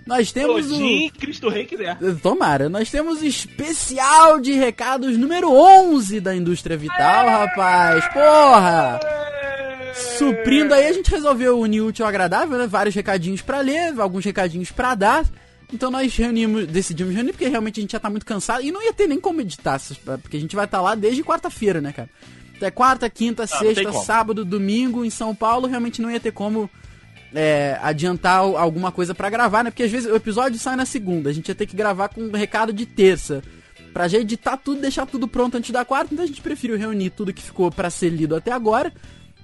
Nós 0.06 0.32
temos 0.32 0.70
o... 0.70 0.74
Odin, 0.74 1.10
Cristo 1.10 1.50
Rei 1.50 1.66
quiser. 1.66 1.98
Tomara, 2.22 2.70
nós 2.70 2.90
temos 2.90 3.20
o 3.20 3.26
especial 3.26 4.40
de 4.40 4.52
recados 4.52 5.18
número 5.18 5.52
11 5.52 6.18
da 6.18 6.34
Indústria 6.34 6.78
Vital, 6.78 7.26
rapaz. 7.28 8.08
Porra! 8.14 9.00
Suprindo 9.94 10.72
aí, 10.72 10.86
a 10.86 10.92
gente 10.92 11.10
resolveu 11.10 11.58
unir 11.58 11.82
o 11.82 11.88
útil 11.88 12.06
ao 12.06 12.08
agradável, 12.08 12.56
né? 12.56 12.66
Vários 12.66 12.94
recadinhos 12.94 13.42
pra 13.42 13.60
ler, 13.60 14.00
alguns 14.00 14.24
recadinhos 14.24 14.70
pra 14.70 14.94
dar. 14.94 15.26
Então 15.72 15.90
nós 15.90 16.16
reunimos, 16.16 16.66
decidimos 16.66 17.14
reunir, 17.14 17.32
porque 17.32 17.48
realmente 17.48 17.78
a 17.78 17.82
gente 17.82 17.92
já 17.92 18.00
tá 18.00 18.08
muito 18.08 18.24
cansado 18.24 18.62
e 18.62 18.72
não 18.72 18.82
ia 18.82 18.94
ter 18.94 19.06
nem 19.06 19.20
como 19.20 19.42
editar, 19.42 19.78
porque 20.22 20.38
a 20.38 20.40
gente 20.40 20.56
vai 20.56 20.64
estar 20.64 20.80
lá 20.80 20.94
desde 20.94 21.22
quarta-feira, 21.22 21.80
né, 21.80 21.92
cara? 21.92 22.08
Até 22.58 22.70
quarta, 22.70 23.08
quinta, 23.08 23.42
não 23.44 23.48
tem 23.48 23.74
sexta, 23.74 23.90
sábado, 24.04 24.44
domingo 24.44 25.04
em 25.04 25.10
São 25.10 25.34
Paulo, 25.34 25.66
realmente 25.66 26.02
não 26.02 26.10
ia 26.10 26.20
ter 26.20 26.32
como 26.32 26.68
é, 27.34 27.78
adiantar 27.82 28.38
al- 28.38 28.56
alguma 28.56 28.90
coisa 28.92 29.14
pra 29.14 29.30
gravar, 29.30 29.64
né? 29.64 29.70
Porque 29.70 29.84
às 29.84 29.90
vezes 29.90 30.10
o 30.10 30.14
episódio 30.16 30.58
sai 30.58 30.76
na 30.76 30.84
segunda, 30.84 31.30
a 31.30 31.32
gente 31.32 31.48
ia 31.48 31.54
ter 31.54 31.66
que 31.66 31.76
gravar 31.76 32.08
com 32.08 32.20
um 32.22 32.32
recado 32.32 32.72
de 32.72 32.84
terça. 32.84 33.42
Pra 33.92 34.06
já 34.06 34.18
editar 34.18 34.56
tudo, 34.56 34.80
deixar 34.80 35.06
tudo 35.06 35.26
pronto 35.26 35.56
antes 35.56 35.70
da 35.70 35.84
quarta, 35.84 36.12
então 36.12 36.22
a 36.24 36.26
gente 36.28 36.42
preferiu 36.42 36.76
reunir 36.76 37.10
tudo 37.10 37.32
que 37.32 37.42
ficou 37.42 37.70
pra 37.70 37.88
ser 37.90 38.10
lido 38.10 38.36
até 38.36 38.52
agora. 38.52 38.92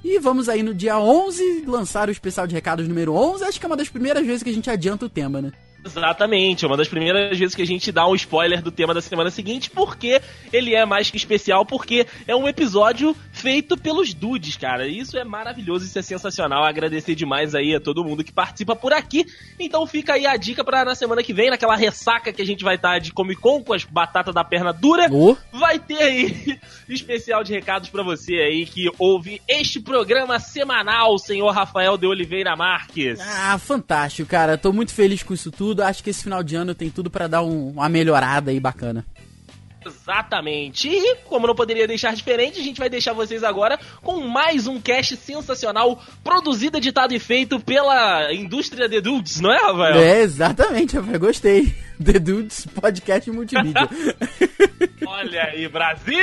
E 0.05 0.19
vamos 0.19 0.51
aí 0.51 0.63
no 0.63 0.75
dia 0.75 0.99
11 0.99 1.65
lançar 1.67 2.09
o 2.09 2.13
especial 2.13 2.47
de 2.47 2.55
recados 2.55 2.87
número 2.87 3.15
11. 3.15 3.45
Acho 3.45 3.59
que 3.59 3.65
é 3.65 3.69
uma 3.69 3.77
das 3.77 3.89
primeiras 3.89 4.25
vezes 4.27 4.43
que 4.43 4.51
a 4.51 4.53
gente 4.53 4.69
adianta 4.69 5.07
o 5.07 5.09
tema, 5.09 5.41
né? 5.41 5.51
Exatamente, 5.85 6.65
é 6.65 6.69
uma 6.69 6.77
das 6.77 6.89
primeiras 6.89 7.39
vezes 7.39 7.55
que 7.55 7.63
a 7.63 7.67
gente 7.67 7.93
dá 7.93 8.07
um 8.07 8.15
spoiler 8.15 8.63
do 8.63 8.71
tema 8.71 8.95
da 8.95 9.01
semana 9.01 9.31
seguinte, 9.31 9.71
porque 9.71 10.21
ele 10.53 10.75
é 10.75 10.85
mais 10.87 11.11
que 11.11 11.17
especial, 11.17 11.67
porque 11.67 12.07
é 12.27 12.35
um 12.35 12.49
episódio 12.49 13.15
feito 13.33 13.77
pelos 13.77 14.15
dudes, 14.15 14.57
cara. 14.57 14.87
Isso 14.87 15.19
é 15.19 15.25
maravilhoso, 15.25 15.85
isso 15.85 15.99
é 15.99 16.03
sensacional. 16.03 16.65
Agradecer 16.65 17.15
demais 17.15 17.55
aí 17.55 17.75
a 17.75 17.81
todo 17.81 18.05
mundo 18.05 18.25
que 18.25 18.33
participa 18.33 18.75
por 18.75 18.93
aqui. 18.93 19.27
Então 19.59 19.87
fica 19.87 20.15
aí 20.15 20.27
a 20.27 20.37
dica 20.37 20.65
para 20.65 20.85
na 20.85 20.95
semana 20.95 21.23
que 21.23 21.35
vem, 21.35 21.51
naquela 21.51 21.77
ressaca 21.77 22.33
que 22.33 22.41
a 22.41 22.47
gente 22.47 22.65
vai 22.65 22.77
estar 22.77 22.95
tá 22.95 22.99
de 22.99 23.13
Comic 23.13 23.41
Con 23.41 23.63
com 23.63 23.75
as 23.75 23.85
batatas 23.85 24.35
da 24.35 24.43
perna 24.45 24.73
dura, 24.73 25.09
Oh. 25.13 25.37
vai 25.53 25.79
ter 25.79 26.03
aí 26.03 26.59
especial 26.89 27.45
de 27.45 27.53
recados 27.53 27.89
para 27.89 28.03
você 28.03 28.35
aí 28.35 28.65
que 28.65 28.91
ouve 28.99 29.41
este 29.47 29.81
programa 29.81 30.39
semanal, 30.39 31.19
senhor 31.19 31.51
Rafael 31.51 31.97
de 31.99 32.07
Oliveira 32.07 32.57
Marques. 32.57 33.21
Ah, 33.21 33.59
fantástico, 33.59 34.29
cara. 34.29 34.57
Tô 34.57 34.73
muito 34.73 34.93
feliz 34.93 35.23
com 35.23 35.35
isso 35.35 35.51
tudo. 35.51 35.74
Acho 35.83 36.03
que 36.03 36.11
esse 36.11 36.23
final 36.23 36.43
de 36.43 36.55
ano 36.57 36.75
tem 36.75 36.91
tudo 36.91 37.11
pra 37.11 37.27
dar 37.27 37.43
um- 37.43 37.71
uma 37.71 37.89
melhorada 37.89 38.51
aí 38.51 38.61
bacana. 38.61 39.05
Exatamente. 39.89 40.89
E, 40.89 41.17
como 41.25 41.47
não 41.47 41.55
poderia 41.55 41.87
deixar 41.87 42.15
diferente, 42.15 42.61
a 42.61 42.63
gente 42.63 42.79
vai 42.79 42.89
deixar 42.89 43.13
vocês 43.13 43.43
agora 43.43 43.79
com 44.03 44.21
mais 44.21 44.67
um 44.67 44.81
cast 44.81 45.17
sensacional, 45.17 46.01
produzido, 46.23 46.79
editado 46.79 47.15
e 47.15 47.19
feito 47.19 47.61
pela 47.61 48.33
indústria 48.33 48.89
de 48.89 49.01
dudes, 49.01 49.41
não 49.41 49.53
é, 49.53 49.59
Rafael? 49.59 49.97
É, 49.97 50.21
exatamente, 50.23 50.97
rapaz. 50.97 51.19
Gostei. 51.19 51.75
The 52.03 52.19
Dudes 52.19 52.67
Podcast 52.67 53.31
Multimídia. 53.31 53.89
Olha 55.07 55.45
aí, 55.45 55.69
Brasil! 55.69 56.19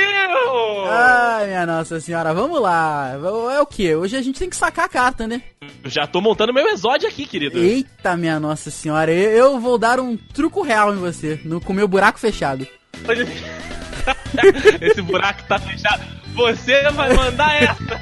Ai, 0.86 1.46
minha 1.46 1.64
nossa 1.64 1.98
senhora. 1.98 2.34
Vamos 2.34 2.60
lá. 2.60 3.12
É 3.56 3.60
o 3.60 3.64
que? 3.64 3.94
Hoje 3.94 4.14
a 4.14 4.20
gente 4.20 4.38
tem 4.38 4.50
que 4.50 4.56
sacar 4.56 4.84
a 4.84 4.88
carta, 4.88 5.26
né? 5.26 5.40
Eu 5.82 5.88
já 5.88 6.06
tô 6.06 6.20
montando 6.20 6.52
meu 6.52 6.68
exódio 6.68 7.08
aqui, 7.08 7.24
querido. 7.24 7.58
Eita, 7.58 8.14
minha 8.18 8.38
nossa 8.38 8.70
senhora. 8.70 9.10
Eu 9.12 9.42
eu 9.42 9.60
vou 9.60 9.76
dar 9.76 10.00
um 10.00 10.16
truco 10.16 10.62
real 10.62 10.94
em 10.94 10.98
você. 10.98 11.40
No, 11.44 11.60
com 11.60 11.72
meu 11.72 11.88
buraco 11.88 12.18
fechado. 12.18 12.66
Esse 14.80 15.02
buraco 15.02 15.42
tá 15.44 15.58
fechado. 15.58 16.02
Você 16.34 16.82
vai 16.90 17.12
mandar 17.14 17.62
essa. 17.62 18.00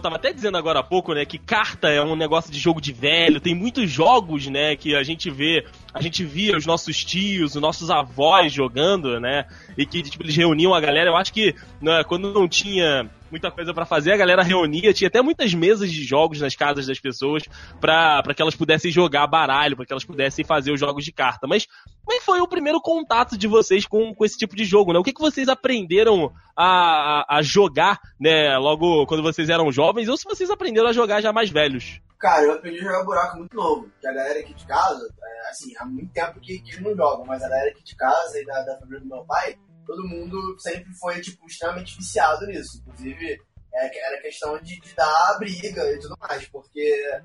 o 0.00 0.02
Rafael 0.02 0.02
tava 0.02 0.16
até 0.16 0.32
dizendo 0.32 0.56
agora 0.56 0.80
há 0.80 0.82
pouco, 0.82 1.12
né, 1.12 1.24
que 1.24 1.38
carta 1.38 1.88
é 1.88 2.02
um 2.02 2.16
negócio 2.16 2.50
de 2.50 2.58
jogo 2.58 2.80
de 2.80 2.92
velho, 2.92 3.40
tem 3.40 3.54
muitos 3.54 3.90
jogos, 3.90 4.46
né, 4.46 4.74
que 4.74 4.94
a 4.94 5.02
gente 5.02 5.30
vê, 5.30 5.66
a 5.92 6.00
gente 6.02 6.24
via 6.24 6.56
os 6.56 6.66
nossos 6.66 7.04
tios, 7.04 7.54
os 7.54 7.60
nossos 7.62 7.90
avós 7.90 8.52
jogando, 8.52 9.20
né, 9.20 9.44
e 9.76 9.84
que 9.84 10.02
tipo, 10.02 10.24
eles 10.24 10.36
reuniam 10.36 10.74
a 10.74 10.80
galera. 10.80 11.10
Eu 11.10 11.16
acho 11.16 11.32
que 11.32 11.54
né, 11.80 12.02
quando 12.04 12.32
não 12.32 12.48
tinha 12.48 13.08
muita 13.30 13.50
coisa 13.50 13.72
pra 13.72 13.84
fazer, 13.84 14.12
a 14.12 14.16
galera 14.16 14.42
reunia, 14.42 14.92
tinha 14.92 15.08
até 15.08 15.22
muitas 15.22 15.54
mesas 15.54 15.90
de 15.90 16.02
jogos 16.04 16.40
nas 16.40 16.54
casas 16.54 16.86
das 16.86 16.98
pessoas 16.98 17.44
pra 17.80 18.22
que 18.34 18.42
elas 18.42 18.54
pudessem 18.54 18.90
jogar 18.90 19.26
baralho, 19.26 19.76
pra 19.76 19.86
que 19.86 19.92
elas 19.92 20.04
pudessem 20.04 20.44
fazer 20.44 20.72
os 20.72 20.80
jogos 20.80 21.04
de 21.04 21.12
carta. 21.12 21.46
Mas 21.46 21.66
como 22.04 22.20
foi 22.22 22.40
o 22.40 22.48
primeiro 22.48 22.80
contato 22.80 23.36
de 23.36 23.46
vocês 23.46 23.86
com, 23.86 24.14
com 24.14 24.24
esse 24.24 24.36
tipo 24.36 24.56
de 24.56 24.64
jogo, 24.64 24.92
né? 24.92 24.98
O 24.98 25.02
que, 25.02 25.12
que 25.12 25.20
vocês 25.20 25.48
aprenderam 25.48 26.32
a, 26.56 27.24
a, 27.34 27.38
a 27.38 27.42
jogar, 27.42 28.00
né, 28.18 28.56
logo 28.58 29.06
quando 29.06 29.22
vocês 29.22 29.48
eram 29.48 29.70
jovens, 29.72 30.08
ou 30.08 30.16
se 30.16 30.24
vocês 30.24 30.50
aprenderam 30.50 30.88
a 30.88 30.92
jogar 30.92 31.20
já 31.20 31.32
mais 31.32 31.50
velhos? 31.50 32.00
Cara, 32.18 32.44
eu 32.44 32.52
aprendi 32.52 32.80
a 32.80 32.82
jogar 32.82 33.04
buraco 33.04 33.38
muito 33.38 33.56
novo. 33.56 33.90
Que 33.98 34.06
a 34.06 34.12
galera 34.12 34.40
aqui 34.40 34.52
de 34.52 34.66
casa, 34.66 35.08
é, 35.22 35.48
assim, 35.48 35.72
há 35.78 35.86
muito 35.86 36.12
tempo 36.12 36.38
que, 36.38 36.58
que 36.58 36.72
eles 36.72 36.82
não 36.82 36.94
jogam, 36.94 37.24
mas 37.24 37.42
a 37.42 37.48
galera 37.48 37.70
aqui 37.70 37.82
de 37.82 37.96
casa 37.96 38.38
e 38.38 38.44
da, 38.44 38.62
da 38.62 38.78
família 38.78 39.00
do 39.00 39.06
meu 39.06 39.24
pai, 39.24 39.56
todo 39.90 40.06
mundo 40.06 40.56
sempre 40.60 40.92
foi, 40.94 41.20
tipo, 41.20 41.44
extremamente 41.48 41.96
viciado 41.96 42.46
nisso. 42.46 42.80
Inclusive, 42.86 43.40
é, 43.74 44.06
era 44.08 44.22
questão 44.22 44.56
de, 44.58 44.78
de 44.80 44.94
dar 44.94 45.36
briga 45.38 45.82
e 45.92 45.98
tudo 45.98 46.16
mais, 46.20 46.46
porque, 46.46 47.20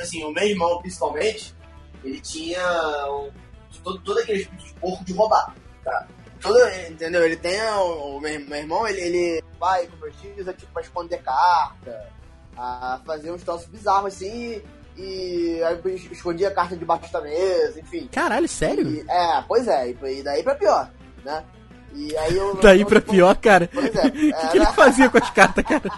assim, 0.00 0.24
o 0.24 0.32
meu 0.32 0.42
irmão, 0.44 0.80
principalmente, 0.80 1.54
ele 2.02 2.20
tinha 2.20 2.60
um, 3.12 3.30
todo, 3.84 4.00
todo 4.00 4.18
aquele 4.18 4.40
espírito 4.40 4.66
de 4.66 4.74
porco 4.74 5.04
de 5.04 5.12
roubar, 5.12 5.54
tá? 5.84 6.08
Todo, 6.40 6.58
entendeu? 6.88 7.24
Ele 7.24 7.36
tem 7.36 7.62
o, 7.62 8.16
o 8.16 8.20
meu, 8.20 8.40
meu 8.40 8.58
irmão, 8.58 8.88
ele, 8.88 9.00
ele 9.00 9.44
vai 9.60 9.86
com 9.86 9.96
meus 9.98 10.16
tios, 10.20 10.48
é, 10.48 10.52
tipo, 10.52 10.72
pra 10.72 10.82
esconder 10.82 11.22
carta, 11.22 12.10
a 12.56 13.00
fazer 13.06 13.30
uns 13.30 13.44
troços 13.44 13.68
bizarros 13.68 14.14
assim 14.14 14.60
e 14.96 15.62
aí 15.62 15.80
escondia 16.10 16.48
a 16.48 16.54
carta 16.54 16.76
debaixo 16.76 17.12
da 17.12 17.20
mesa, 17.20 17.78
enfim. 17.78 18.08
Caralho, 18.08 18.48
sério? 18.48 18.88
E- 18.90 19.06
é, 19.08 19.44
pois 19.46 19.68
é, 19.68 19.90
e 19.90 20.22
daí 20.22 20.42
pra 20.42 20.56
pior, 20.56 20.90
né? 21.24 21.44
E 21.92 22.16
aí 22.16 22.36
eu. 22.36 22.54
Daí 22.56 22.84
pra 22.84 23.00
pior, 23.00 23.36
cara. 23.36 23.68
É. 23.74 24.30
O 24.30 24.40
que, 24.40 24.48
que 24.48 24.58
ele 24.58 24.66
fazia 24.66 25.08
com 25.08 25.18
as 25.18 25.30
cartas, 25.30 25.64
cara? 25.64 25.90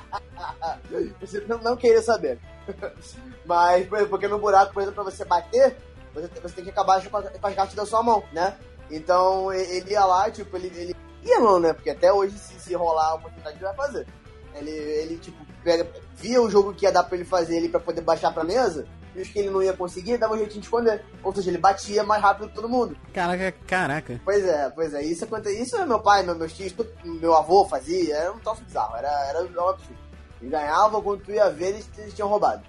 Você 1.21 1.45
não, 1.49 1.59
não 1.59 1.77
queria 1.77 2.03
saber. 2.03 2.39
Mas, 3.45 3.87
por 3.87 3.97
exemplo, 3.97 4.11
porque 4.11 4.29
no 4.29 4.39
buraco, 4.39 4.73
por 4.73 4.83
exemplo, 4.83 5.03
pra 5.03 5.13
você 5.13 5.25
bater, 5.25 5.77
você, 6.15 6.29
você 6.41 6.55
tem 6.55 6.65
que 6.65 6.71
acabar 6.71 7.03
com, 7.03 7.11
com 7.11 7.47
as 7.47 7.55
cartas 7.55 7.75
da 7.75 7.85
sua 7.85 8.03
mão, 8.03 8.23
né? 8.33 8.55
Então 8.91 9.53
ele 9.53 9.91
ia 9.91 10.05
lá, 10.05 10.31
tipo, 10.31 10.57
ele, 10.57 10.71
ele 10.77 10.97
ia 11.25 11.41
não, 11.41 11.59
né? 11.59 11.73
Porque 11.73 11.91
até 11.91 12.13
hoje, 12.13 12.39
se, 12.39 12.55
se 12.61 12.75
rolar 12.75 13.09
a 13.09 13.15
oportunidade, 13.15 13.57
ele 13.57 13.65
vai 13.65 13.75
fazer. 13.75 14.07
Ele, 14.55 14.71
ele 14.71 15.17
tipo, 15.17 15.45
pega, 15.65 15.89
via 16.17 16.41
o 16.41 16.51
jogo 16.51 16.75
que 16.75 16.85
ia 16.85 16.93
dar 16.93 17.03
pra 17.03 17.17
ele 17.17 17.25
fazer 17.25 17.59
ali 17.59 17.69
pra 17.69 17.81
poder 17.81 18.03
baixar 18.03 18.33
pra 18.33 18.45
mesa, 18.45 18.87
e 19.15 19.21
os 19.23 19.29
que 19.29 19.39
ele 19.39 19.51
não 19.51 19.63
ia 19.63 19.73
conseguir, 19.75 20.17
dava 20.17 20.35
um 20.35 20.39
jeitinho 20.39 20.61
de 20.61 20.67
esconder. 20.67 21.05
Ou 21.23 21.35
seja, 21.35 21.51
ele 21.51 21.59
batia 21.59 22.03
mais 22.03 22.23
rápido 22.23 22.49
que 22.49 22.55
todo 22.55 22.69
mundo. 22.69 22.97
Caraca, 23.13 23.53
caraca. 23.67 24.21
Pois 24.25 24.45
é, 24.45 24.71
pois 24.71 24.95
é. 24.95 25.03
Isso 25.03 25.25
acontece. 25.25 25.61
Isso 25.63 25.77
é 25.77 25.85
meu 25.85 26.01
pai, 26.01 26.23
meu, 26.23 26.35
meus 26.35 26.53
tios, 26.53 26.73
tudo- 26.73 26.91
meu 27.05 27.35
avô 27.37 27.65
fazia. 27.67 28.17
Era 28.17 28.33
um 28.33 28.39
troço 28.39 28.63
bizarro. 28.65 28.97
Era, 28.97 29.09
era 29.29 29.43
um 29.43 29.69
absurdo. 29.69 29.99
Eles 30.41 30.51
ganhavam 30.51 31.03
quando 31.03 31.23
tu 31.23 31.31
ia 31.31 31.51
ver, 31.51 31.69
eles, 31.69 31.89
eles 31.99 32.15
tinham 32.15 32.29
roubado. 32.29 32.63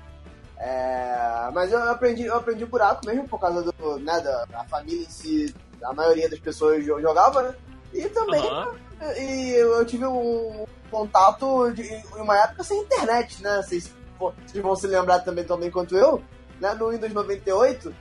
É, 0.57 1.49
mas 1.53 1.71
eu 1.71 1.81
aprendi, 1.89 2.23
eu 2.23 2.35
aprendi 2.35 2.65
buraco 2.65 3.05
mesmo 3.05 3.27
por 3.27 3.39
causa 3.39 3.63
do, 3.63 3.99
né, 3.99 4.19
da, 4.21 4.45
da 4.45 4.63
família 4.65 5.01
em 5.05 5.09
si. 5.09 5.53
A 5.83 5.93
maioria 5.93 6.29
das 6.29 6.39
pessoas 6.39 6.83
jo- 6.85 7.01
jogava, 7.01 7.41
né? 7.41 7.55
E 7.93 8.07
também 8.09 8.39
Aham. 8.47 8.73
e 9.17 9.51
eu 9.55 9.85
tive 9.85 10.05
um 10.05 10.65
contato 10.89 11.71
de, 11.71 11.81
em 11.83 12.03
uma 12.21 12.37
época 12.41 12.63
sem 12.63 12.79
internet, 12.81 13.43
né? 13.43 13.61
Vocês, 13.61 13.91
vocês 14.31 14.63
vão 14.63 14.75
se 14.75 14.87
lembrar 14.87 15.19
também, 15.19 15.43
também 15.43 15.71
quanto 15.71 15.95
eu, 15.95 16.21
né? 16.59 16.73
No 16.73 16.89
Windows 16.89 17.13
98, 17.13 17.93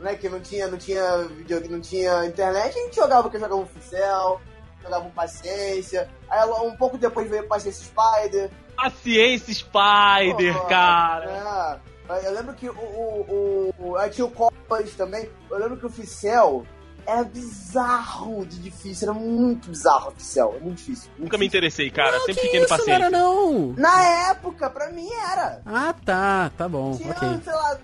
né? 0.00 0.14
Que 0.14 0.28
não 0.28 0.40
tinha, 0.40 0.68
não 0.68 0.78
tinha 0.78 1.18
videogame, 1.24 1.74
não 1.74 1.80
tinha 1.80 2.24
internet, 2.26 2.78
a 2.78 2.82
gente 2.82 2.96
jogava 2.96 3.30
que 3.30 3.38
jogava 3.38 3.60
um 3.60 3.66
Ficel, 3.66 4.40
jogava 4.82 5.04
um 5.04 5.10
Paciência. 5.10 6.08
Aí 6.28 6.48
um 6.48 6.76
pouco 6.76 6.98
depois 6.98 7.28
veio 7.28 7.46
Paciência 7.48 7.84
Spider. 7.84 8.50
Paciência 8.76 9.54
Spider, 9.54 10.60
cara. 10.66 11.80
É, 12.08 12.26
eu 12.26 12.32
lembro 12.32 12.54
que 12.54 12.68
o, 12.68 12.72
o, 12.72 13.72
o, 13.78 13.88
o 13.88 13.96
aí 13.96 14.10
tinha 14.10 14.26
o 14.26 14.30
Copas 14.30 14.94
também. 14.94 15.28
Eu 15.50 15.58
lembro 15.58 15.76
que 15.76 15.86
o 15.86 15.90
Ficel 15.90 16.64
era 17.06 17.24
bizarro 17.24 18.44
de 18.46 18.58
difícil, 18.58 19.08
era 19.10 19.18
muito 19.18 19.68
bizarro 19.70 20.08
o 20.08 20.12
Ficel, 20.12 20.54
é 20.56 20.60
muito 20.60 20.78
difícil. 20.78 21.10
muito 21.10 21.22
Nunca 21.24 21.38
me 21.38 21.46
difícil. 21.46 21.58
interessei, 21.58 21.90
cara. 21.90 22.18
Sempre 22.20 22.34
que 22.34 22.40
fiquei 22.42 22.60
no 22.60 22.64
isso, 22.66 22.72
não 22.72 22.78
paciência. 22.78 23.04
era 23.04 23.10
não. 23.10 23.72
Na 23.76 24.04
época, 24.30 24.70
pra 24.70 24.90
mim 24.90 25.08
era. 25.12 25.60
Ah, 25.64 25.94
tá, 26.04 26.50
tá 26.56 26.68
bom, 26.68 26.96
Tinha, 26.96 27.10
ok. 27.12 27.40
sei 27.44 27.52
lá, 27.52 27.78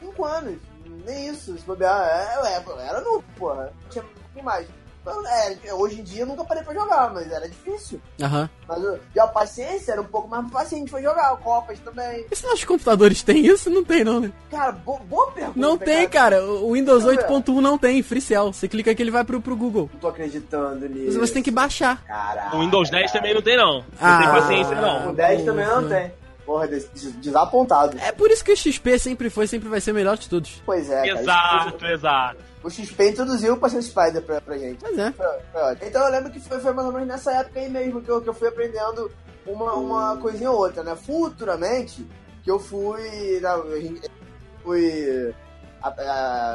5 0.00 0.24
anos. 0.24 0.58
Nem 1.04 1.28
isso, 1.28 1.56
se 1.58 1.64
bobear. 1.64 2.00
É, 2.06 2.48
é, 2.56 2.64
era 2.88 3.00
novo, 3.00 3.24
porra. 3.36 3.72
Tinha 3.90 4.04
um 4.36 4.42
mais. 4.42 4.66
Então, 5.02 5.26
é, 5.26 5.74
hoje 5.74 6.00
em 6.00 6.04
dia 6.04 6.22
eu 6.22 6.26
nunca 6.26 6.44
parei 6.44 6.62
pra 6.62 6.72
jogar, 6.72 7.12
mas 7.12 7.30
era 7.30 7.48
difícil. 7.48 8.00
Aham. 8.22 8.48
Mas 8.68 8.82
eu- 8.84 9.00
e 9.14 9.18
a 9.20 9.26
paciência 9.26 9.92
era 9.92 10.00
um 10.00 10.04
pouco 10.06 10.28
mais 10.28 10.48
paciente 10.48 10.90
pra 10.92 11.02
jogar. 11.02 11.36
Copas 11.38 11.78
também. 11.80 12.24
E 12.30 12.36
se 12.36 12.44
nossos 12.46 12.64
computadores 12.64 13.20
têm 13.22 13.44
isso? 13.44 13.68
Não 13.68 13.82
tem, 13.84 14.04
não, 14.04 14.20
né? 14.20 14.32
Cara, 14.50 14.70
bo- 14.72 15.00
boa 15.08 15.32
pergunta. 15.32 15.58
Não 15.58 15.76
tem, 15.76 16.08
cara. 16.08 16.44
O 16.44 16.72
Windows 16.74 17.02
Deixa 17.04 17.20
eu 17.20 17.26
ver. 17.28 17.34
8.1 17.34 17.60
não 17.60 17.76
tem, 17.76 18.00
Free 18.02 18.20
Cell. 18.20 18.52
Você 18.52 18.68
clica 18.68 18.92
aqui, 18.92 19.02
ele 19.02 19.10
vai 19.10 19.24
pro, 19.24 19.40
pro 19.40 19.56
Google. 19.56 19.90
Não 19.92 19.98
tô 20.00 20.08
acreditando 20.08 20.88
nisso. 20.88 21.18
Mas 21.18 21.28
você 21.28 21.34
tem 21.34 21.42
que 21.42 21.50
baixar. 21.50 22.02
Caraca. 22.04 22.56
O 22.56 22.60
Windows 22.60 22.88
10 22.88 23.10
também 23.10 23.34
não 23.34 23.42
tem, 23.42 23.56
não. 23.56 23.78
Não 23.78 23.84
Ah. 24.00 24.18
tem 24.18 24.28
paciência, 24.28 24.76
O 24.78 24.80
não. 24.80 25.14
10 25.14 25.44
também 25.44 25.66
não 25.66 25.88
tem. 25.88 26.12
Porra, 26.46 26.68
des- 26.68 26.88
des- 26.92 27.12
desapontado. 27.16 27.96
É 27.98 28.12
por 28.12 28.30
isso 28.30 28.44
que 28.44 28.52
o 28.52 28.56
XP 28.56 28.98
sempre 28.98 29.30
foi, 29.30 29.46
sempre 29.46 29.68
vai 29.68 29.80
ser 29.80 29.90
o 29.92 29.94
melhor 29.94 30.16
de 30.16 30.28
todos. 30.28 30.62
Pois 30.66 30.88
é, 30.90 31.08
cara. 31.08 31.20
Exato, 31.20 31.86
exato. 31.86 32.51
O 32.62 32.70
XP 32.70 33.08
introduziu 33.10 33.54
o 33.54 33.56
Paciente 33.56 33.86
Spider 33.86 34.22
pra, 34.22 34.40
pra 34.40 34.56
gente. 34.56 34.82
Mas 34.82 34.96
é. 34.98 35.12
Foi- 35.12 35.26
foi. 35.52 35.78
Então 35.88 36.04
eu 36.04 36.10
lembro 36.12 36.30
que 36.30 36.38
foi, 36.40 36.60
foi 36.60 36.72
mais 36.72 36.86
ou 36.86 36.92
menos 36.92 37.08
nessa 37.08 37.32
época 37.32 37.58
aí 37.60 37.68
mesmo 37.68 38.00
que 38.00 38.08
eu, 38.08 38.20
que 38.22 38.28
eu 38.28 38.34
fui 38.34 38.48
aprendendo 38.48 39.10
uma, 39.46 39.74
uma 39.74 40.16
coisinha 40.18 40.50
ou 40.50 40.58
outra, 40.58 40.82
né? 40.84 40.94
Futuramente, 40.94 42.06
que 42.44 42.50
eu 42.50 42.58
fui. 42.60 43.40
gente- 43.80 44.10
fui 44.62 45.34
a- 45.82 45.88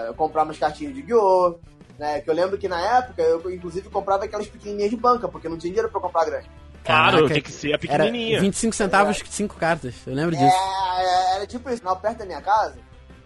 a- 0.09 0.13
comprar 0.15 0.43
umas 0.43 0.57
cartinhas 0.57 0.93
de 0.93 1.01
Yu-Gi-Oh! 1.01 1.59
Né? 1.99 2.21
Que 2.21 2.29
eu 2.29 2.33
lembro 2.35 2.57
que 2.59 2.67
na 2.67 2.79
época 2.99 3.21
eu 3.23 3.51
inclusive 3.51 3.89
comprava 3.89 4.23
aquelas 4.25 4.47
pequenininhas 4.47 4.91
de 4.91 4.95
banca, 4.95 5.27
porque 5.27 5.49
não 5.49 5.57
tinha 5.57 5.71
dinheiro 5.71 5.89
pra 5.91 5.99
comprar 5.99 6.25
grande. 6.25 6.49
Claro, 6.85 7.17
Caraca, 7.17 7.33
tem 7.33 7.41
que 7.41 7.51
ser 7.51 7.67
a 7.67 7.69
Era 7.71 7.79
pequenininha. 7.79 8.39
25 8.39 8.73
centavos, 8.75 9.21
5 9.29 9.55
cartas. 9.55 9.95
Eu 10.05 10.13
lembro 10.13 10.35
disso. 10.35 10.45
É, 10.55 11.03
é, 11.03 11.35
era 11.37 11.47
tipo 11.47 11.69
isso, 11.69 11.83
lá 11.83 11.95
perto 11.95 12.19
da 12.19 12.25
minha 12.25 12.39
casa, 12.41 12.75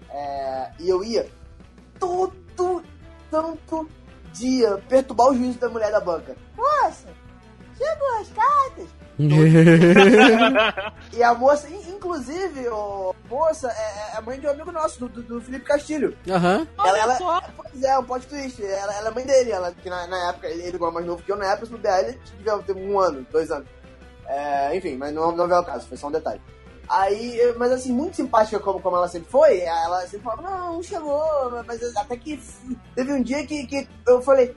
é, 0.09 0.69
e 0.79 0.89
eu 0.89 1.03
ia 1.03 1.27
todo 1.99 2.33
santo 3.29 3.89
dia 4.33 4.77
perturbar 4.89 5.27
o 5.29 5.35
juízo 5.35 5.59
da 5.59 5.69
mulher 5.69 5.91
da 5.91 5.99
banca. 5.99 6.35
Nossa, 6.57 7.07
chegou 7.77 8.19
as 8.19 8.29
cartas. 8.29 8.87
E 11.13 11.21
a 11.21 11.33
moça, 11.33 11.69
in- 11.69 11.89
inclusive, 11.89 12.67
o 12.69 13.13
moça 13.29 13.67
é, 13.69 14.17
é 14.17 14.21
mãe 14.21 14.39
de 14.39 14.47
um 14.47 14.51
amigo 14.51 14.71
nosso, 14.71 14.99
do, 14.99 15.09
do- 15.09 15.21
do 15.23 15.41
Felipe 15.41 15.65
Castilho. 15.65 16.17
Aham. 16.29 16.65
Ela, 16.77 16.89
Olha 16.89 16.99
ela, 17.01 17.15
só. 17.17 17.41
Pois 17.55 17.83
é, 17.83 17.97
um 17.99 18.03
plot 18.03 18.25
twist. 18.27 18.63
Ela, 18.63 18.93
ela 18.95 19.09
é 19.09 19.11
mãe 19.13 19.25
dele, 19.25 19.51
ela, 19.51 19.71
que 19.73 19.89
na, 19.89 20.07
na 20.07 20.29
época, 20.29 20.47
ele 20.47 20.75
igual 20.75 20.91
mais 20.91 21.05
novo 21.05 21.21
que 21.21 21.31
eu, 21.31 21.35
na 21.35 21.51
época, 21.51 21.67
no 21.69 21.77
BL, 21.77 21.87
ele 21.89 22.19
devia 22.37 22.57
ter 22.59 22.75
um 22.75 22.99
ano, 22.99 23.25
dois 23.31 23.51
anos. 23.51 23.67
É, 24.25 24.75
enfim, 24.75 24.95
mas 24.95 25.13
não, 25.13 25.31
não 25.35 25.45
veio 25.45 25.59
ao 25.59 25.65
caso, 25.65 25.87
foi 25.87 25.97
só 25.97 26.07
um 26.07 26.11
detalhe. 26.11 26.41
Aí, 26.91 27.39
mas 27.57 27.71
assim, 27.71 27.93
muito 27.93 28.17
simpática 28.17 28.59
como, 28.59 28.81
como 28.81 28.97
ela 28.97 29.07
sempre 29.07 29.31
foi, 29.31 29.61
ela 29.61 30.01
sempre 30.01 30.25
falava, 30.25 30.41
não, 30.41 30.73
não 30.73 30.83
chegou, 30.83 31.23
mas 31.65 31.81
até 31.95 32.17
que 32.17 32.37
teve 32.93 33.13
um 33.13 33.23
dia 33.23 33.45
que, 33.47 33.65
que 33.65 33.87
eu 34.05 34.21
falei, 34.21 34.53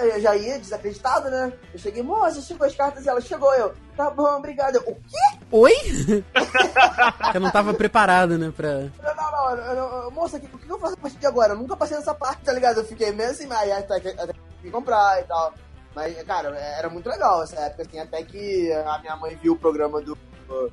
eu 0.00 0.20
já 0.20 0.36
ia 0.36 0.60
desacreditado, 0.60 1.28
né? 1.28 1.52
Eu 1.72 1.78
cheguei, 1.80 2.00
moça, 2.00 2.40
chegou 2.40 2.64
as 2.68 2.74
cartas 2.76 3.04
e 3.04 3.08
ela 3.08 3.20
chegou, 3.20 3.52
eu, 3.54 3.74
tá 3.96 4.08
bom, 4.10 4.36
obrigado. 4.36 4.76
Eu, 4.76 4.82
o 4.82 4.94
quê? 4.94 5.38
Oi? 5.50 5.72
eu 7.34 7.40
não 7.40 7.50
tava 7.50 7.74
preparado, 7.74 8.38
né, 8.38 8.52
pra... 8.56 8.82
Não, 9.02 9.16
não, 9.16 9.32
não, 9.32 9.50
eu- 9.56 10.02
eu- 10.04 10.10
moça, 10.12 10.36
o 10.36 10.40
que, 10.40 10.46
que 10.46 10.70
eu 10.70 10.78
faço 10.78 10.94
a 10.94 10.98
partir 10.98 11.18
de 11.18 11.26
agora? 11.26 11.54
Eu 11.54 11.58
nunca 11.58 11.76
passei 11.76 11.96
nessa 11.96 12.14
parte, 12.14 12.44
tá 12.44 12.52
ligado? 12.52 12.78
Eu 12.78 12.84
fiquei 12.84 13.10
meio 13.10 13.30
assim, 13.30 13.46
mas 13.46 13.58
aí 13.58 13.72
até 13.72 13.98
que 13.98 14.08
até 14.08 14.32
que 14.62 14.70
comprar 14.70 15.20
e 15.20 15.24
tal. 15.24 15.52
Mas, 15.96 16.22
cara, 16.22 16.56
era 16.56 16.88
muito 16.88 17.08
legal 17.08 17.42
essa 17.42 17.56
época, 17.60 17.82
assim, 17.82 17.98
até 17.98 18.22
que 18.22 18.72
a 18.72 18.98
minha 19.00 19.16
mãe 19.16 19.36
viu 19.36 19.54
o 19.54 19.58
programa 19.58 20.00
do. 20.00 20.16
Do. 20.46 20.72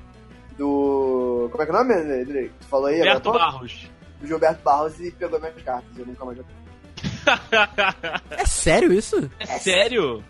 Como 0.68 1.62
é 1.62 1.66
que 1.66 1.72
é 1.72 1.74
o 1.74 1.78
nome, 1.78 2.24
Drake? 2.24 2.52
Tu 2.60 2.66
falou 2.66 2.86
aí? 2.86 3.20
Pô? 3.20 3.32
Barros. 3.32 3.90
Do 4.20 4.26
Gilberto 4.26 4.62
Barros 4.62 5.00
e 5.00 5.10
pegou 5.12 5.38
minhas 5.40 5.62
cartas. 5.62 5.96
Eu 5.96 6.06
nunca 6.06 6.24
mais 6.24 6.38
joguei. 6.38 6.54
É 8.30 8.46
sério 8.46 8.92
isso? 8.92 9.30
É 9.38 9.58
sério? 9.58 10.22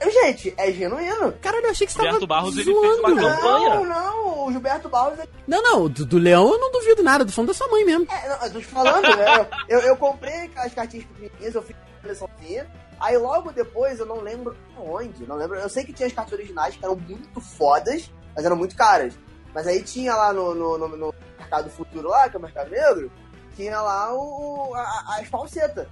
Eu, 0.00 0.10
gente, 0.10 0.52
é 0.56 0.70
genuíno. 0.72 1.32
Caralho, 1.40 1.66
eu 1.66 1.70
achei 1.70 1.86
que 1.86 1.92
você 1.92 1.98
tava 1.98 2.10
Roberto 2.10 2.28
Barros, 2.28 2.56
ele 2.58 2.64
fez 2.64 2.98
uma 2.98 3.08
zoando. 3.08 3.20
campanha. 3.20 3.74
Não, 3.74 3.84
não, 3.84 4.46
o 4.46 4.52
Gilberto 4.52 4.88
Barros 4.88 5.18
é 5.18 5.28
Não, 5.46 5.62
não, 5.62 5.88
do, 5.88 6.04
do 6.04 6.18
Leão 6.18 6.52
eu 6.52 6.58
não 6.58 6.70
duvido 6.72 7.02
nada, 7.02 7.24
tô 7.24 7.32
falando 7.32 7.48
da 7.48 7.54
sua 7.54 7.68
mãe 7.68 7.84
mesmo. 7.84 8.06
É, 8.10 8.28
não, 8.28 8.44
eu 8.46 8.52
tô 8.52 8.58
te 8.58 8.66
falando, 8.66 9.02
né? 9.16 9.48
Eu, 9.68 9.80
eu 9.80 9.96
comprei 9.96 10.50
as 10.56 10.74
cartinhas 10.74 11.06
pequenininhas, 11.06 11.54
eu 11.54 11.62
fiz 11.62 11.76
a 11.76 12.02
coleçãozinha. 12.02 12.66
Aí 13.00 13.16
logo 13.16 13.52
depois, 13.52 13.98
eu 13.98 14.06
não 14.06 14.20
lembro 14.20 14.56
onde, 14.78 15.26
não 15.26 15.36
lembro. 15.36 15.56
Eu 15.56 15.68
sei 15.68 15.84
que 15.84 15.92
tinha 15.92 16.06
as 16.06 16.12
cartas 16.12 16.34
originais 16.34 16.76
que 16.76 16.84
eram 16.84 16.96
muito 16.96 17.40
fodas, 17.40 18.10
mas 18.34 18.44
eram 18.44 18.56
muito 18.56 18.76
caras. 18.76 19.14
Mas 19.54 19.66
aí 19.66 19.82
tinha 19.82 20.14
lá 20.14 20.32
no, 20.32 20.54
no, 20.54 20.78
no- 20.78 20.96
no 20.96 21.14
mercado 21.38 21.70
futuro 21.70 22.08
lá, 22.08 22.28
que 22.28 22.36
é 22.36 22.38
o 22.38 22.42
mercado 22.42 22.70
negro, 22.70 23.10
tinha 23.56 23.80
lá 23.80 24.12
o, 24.12 24.74
a- 24.74 25.16
as 25.20 25.28
falsetas. 25.28 25.86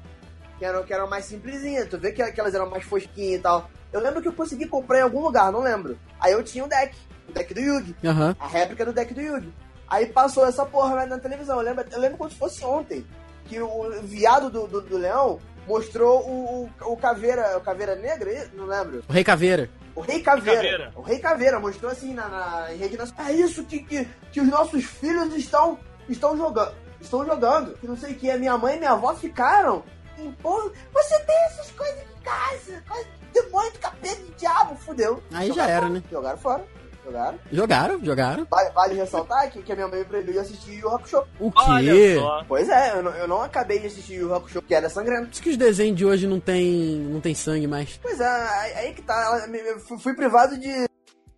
Que 0.58 0.64
eram, 0.64 0.84
que 0.84 0.92
eram 0.92 1.08
mais 1.08 1.24
simplesinhas. 1.24 1.88
Tu 1.88 1.98
vê 1.98 2.12
que, 2.12 2.32
que 2.32 2.40
elas 2.40 2.54
eram 2.54 2.68
mais 2.70 2.84
fosquinhas 2.84 3.40
e 3.40 3.42
tal. 3.42 3.68
Eu 3.92 4.00
lembro 4.00 4.22
que 4.22 4.28
eu 4.28 4.32
consegui 4.32 4.66
comprar 4.66 4.98
em 4.98 5.02
algum 5.02 5.20
lugar, 5.20 5.50
não 5.52 5.60
lembro. 5.60 5.98
Aí 6.20 6.32
eu 6.32 6.42
tinha 6.42 6.64
um 6.64 6.68
deck, 6.68 6.96
o 7.28 7.32
deck 7.32 7.52
do 7.52 7.60
Yugi 7.60 7.96
Aham. 8.04 8.36
a 8.38 8.46
réplica 8.46 8.84
do 8.84 8.92
deck 8.92 9.12
do 9.12 9.20
Yugi. 9.20 9.52
Aí 9.88 10.06
passou 10.06 10.46
essa 10.46 10.64
porra 10.64 10.94
na, 10.96 11.06
na 11.06 11.18
televisão. 11.18 11.56
Eu 11.58 11.62
lembro, 11.64 11.84
eu 11.90 12.00
lembro 12.00 12.16
como 12.18 12.30
se 12.30 12.36
fosse 12.36 12.64
ontem. 12.64 13.04
Que 13.46 13.60
o 13.60 13.90
viado 14.02 14.48
do, 14.48 14.66
do, 14.68 14.80
do 14.80 14.96
leão 14.96 15.38
mostrou 15.66 16.20
o, 16.26 16.70
o, 16.80 16.92
o 16.92 16.96
caveira. 16.96 17.58
O 17.58 17.60
caveira 17.60 17.94
negra, 17.96 18.30
é? 18.30 18.48
não 18.54 18.66
lembro. 18.66 19.02
O 19.08 19.12
Rei 19.12 19.24
Caveira. 19.24 19.68
O 19.94 20.00
rei 20.00 20.20
caveira. 20.22 20.56
Caveira. 20.62 20.92
O 20.96 21.02
rei 21.02 21.18
caveira 21.18 21.60
mostrou 21.60 21.90
assim 21.90 22.14
na, 22.14 22.28
na 22.28 22.72
em 22.72 22.78
rede 22.78 22.96
nacional. 22.96 23.26
É 23.26 23.32
isso 23.32 23.64
que, 23.64 23.80
que, 23.80 24.08
que 24.32 24.40
os 24.40 24.48
nossos 24.48 24.84
filhos 24.84 25.34
estão, 25.34 25.78
estão 26.08 26.36
jogando. 26.36 26.74
Estão 27.00 27.24
jogando. 27.26 27.74
Que 27.78 27.86
não 27.86 27.96
sei 27.96 28.12
o 28.12 28.14
que. 28.14 28.30
A 28.30 28.38
minha 28.38 28.56
mãe 28.56 28.76
e 28.76 28.78
minha 28.78 28.92
avó 28.92 29.14
ficaram. 29.14 29.82
Impor... 30.18 30.72
Você 30.92 31.18
tem 31.20 31.36
essas 31.46 31.70
coisas 31.72 31.98
em 31.98 32.22
casa. 32.22 32.82
Coisa 32.88 33.04
de 33.04 33.40
demônio, 33.42 33.72
de 33.72 33.78
capeta, 33.78 34.22
de 34.22 34.30
diabo. 34.32 34.76
Fudeu. 34.76 35.22
Aí 35.32 35.48
já 35.48 35.54
Jogaram 35.54 35.70
era, 35.72 35.80
fora. 35.80 35.92
né? 35.94 36.02
Jogaram 36.10 36.38
fora. 36.38 36.64
Jogaram. 37.04 37.38
Jogaram, 37.50 38.04
jogaram. 38.04 38.46
Vale, 38.50 38.70
vale 38.70 38.94
ressaltar 38.94 39.50
que, 39.50 39.60
que 39.62 39.72
a 39.72 39.74
minha 39.74 39.88
mãe 39.88 39.98
me 40.00 40.04
proibiu 40.04 40.34
de 40.34 40.38
assistir 40.38 40.74
Yu 40.74 40.80
Yu 40.82 40.88
Hakusho. 40.88 41.22
O 41.40 41.50
quê? 41.50 42.16
Pois 42.46 42.68
é, 42.68 42.92
eu 42.96 43.02
não, 43.02 43.10
eu 43.12 43.26
não 43.28 43.42
acabei 43.42 43.80
de 43.80 43.88
assistir 43.88 44.14
Yu 44.14 44.28
Yu 44.28 44.34
Hakusho, 44.34 44.62
que 44.62 44.74
era 44.74 44.88
sangrento. 44.88 45.26
Por 45.26 45.32
isso 45.32 45.42
que 45.42 45.50
os 45.50 45.56
desenhos 45.56 45.96
de 45.96 46.06
hoje 46.06 46.26
não 46.26 46.38
tem, 46.38 46.96
não 47.10 47.20
tem 47.20 47.34
sangue 47.34 47.66
mais. 47.66 47.98
Pois 48.00 48.20
é, 48.20 48.26
aí, 48.26 48.72
aí 48.74 48.94
que 48.94 49.02
tá. 49.02 49.46
me- 49.48 49.80
fui, 49.98 50.14
privado 50.14 50.56
de, 50.56 50.86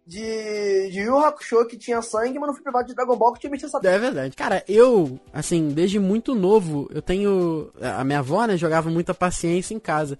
de, 0.06 0.90
de 0.90 1.00
Yu 1.00 1.18
Hakusho 1.18 1.66
que 1.66 1.78
tinha 1.78 2.02
sangue, 2.02 2.38
mas 2.38 2.48
não 2.48 2.54
fui 2.54 2.62
privado 2.62 2.86
de 2.86 2.94
Dragon 2.94 3.16
Ball 3.16 3.32
que 3.32 3.40
tinha 3.40 3.50
bicho 3.50 3.64
essa 3.66 3.80
É 3.82 3.98
verdade. 3.98 4.36
Cara, 4.36 4.62
eu, 4.68 5.18
assim, 5.32 5.68
desde 5.68 5.98
muito 5.98 6.34
novo, 6.34 6.88
eu 6.92 7.00
tenho. 7.00 7.70
A 7.80 8.04
minha 8.04 8.18
avó, 8.18 8.44
né, 8.44 8.56
jogava 8.58 8.90
muita 8.90 9.14
paciência 9.14 9.74
em 9.74 9.80
casa. 9.80 10.18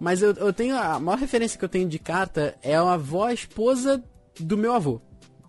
Mas 0.00 0.22
eu, 0.22 0.32
eu 0.32 0.52
tenho. 0.52 0.76
A 0.78 0.98
maior 0.98 1.18
referência 1.18 1.58
que 1.58 1.64
eu 1.64 1.68
tenho 1.68 1.88
de 1.88 1.98
carta 1.98 2.54
é 2.62 2.74
a 2.74 2.92
avó 2.94 3.28
esposa 3.28 4.02
do 4.38 4.56
meu 4.56 4.74
avô. 4.74 5.00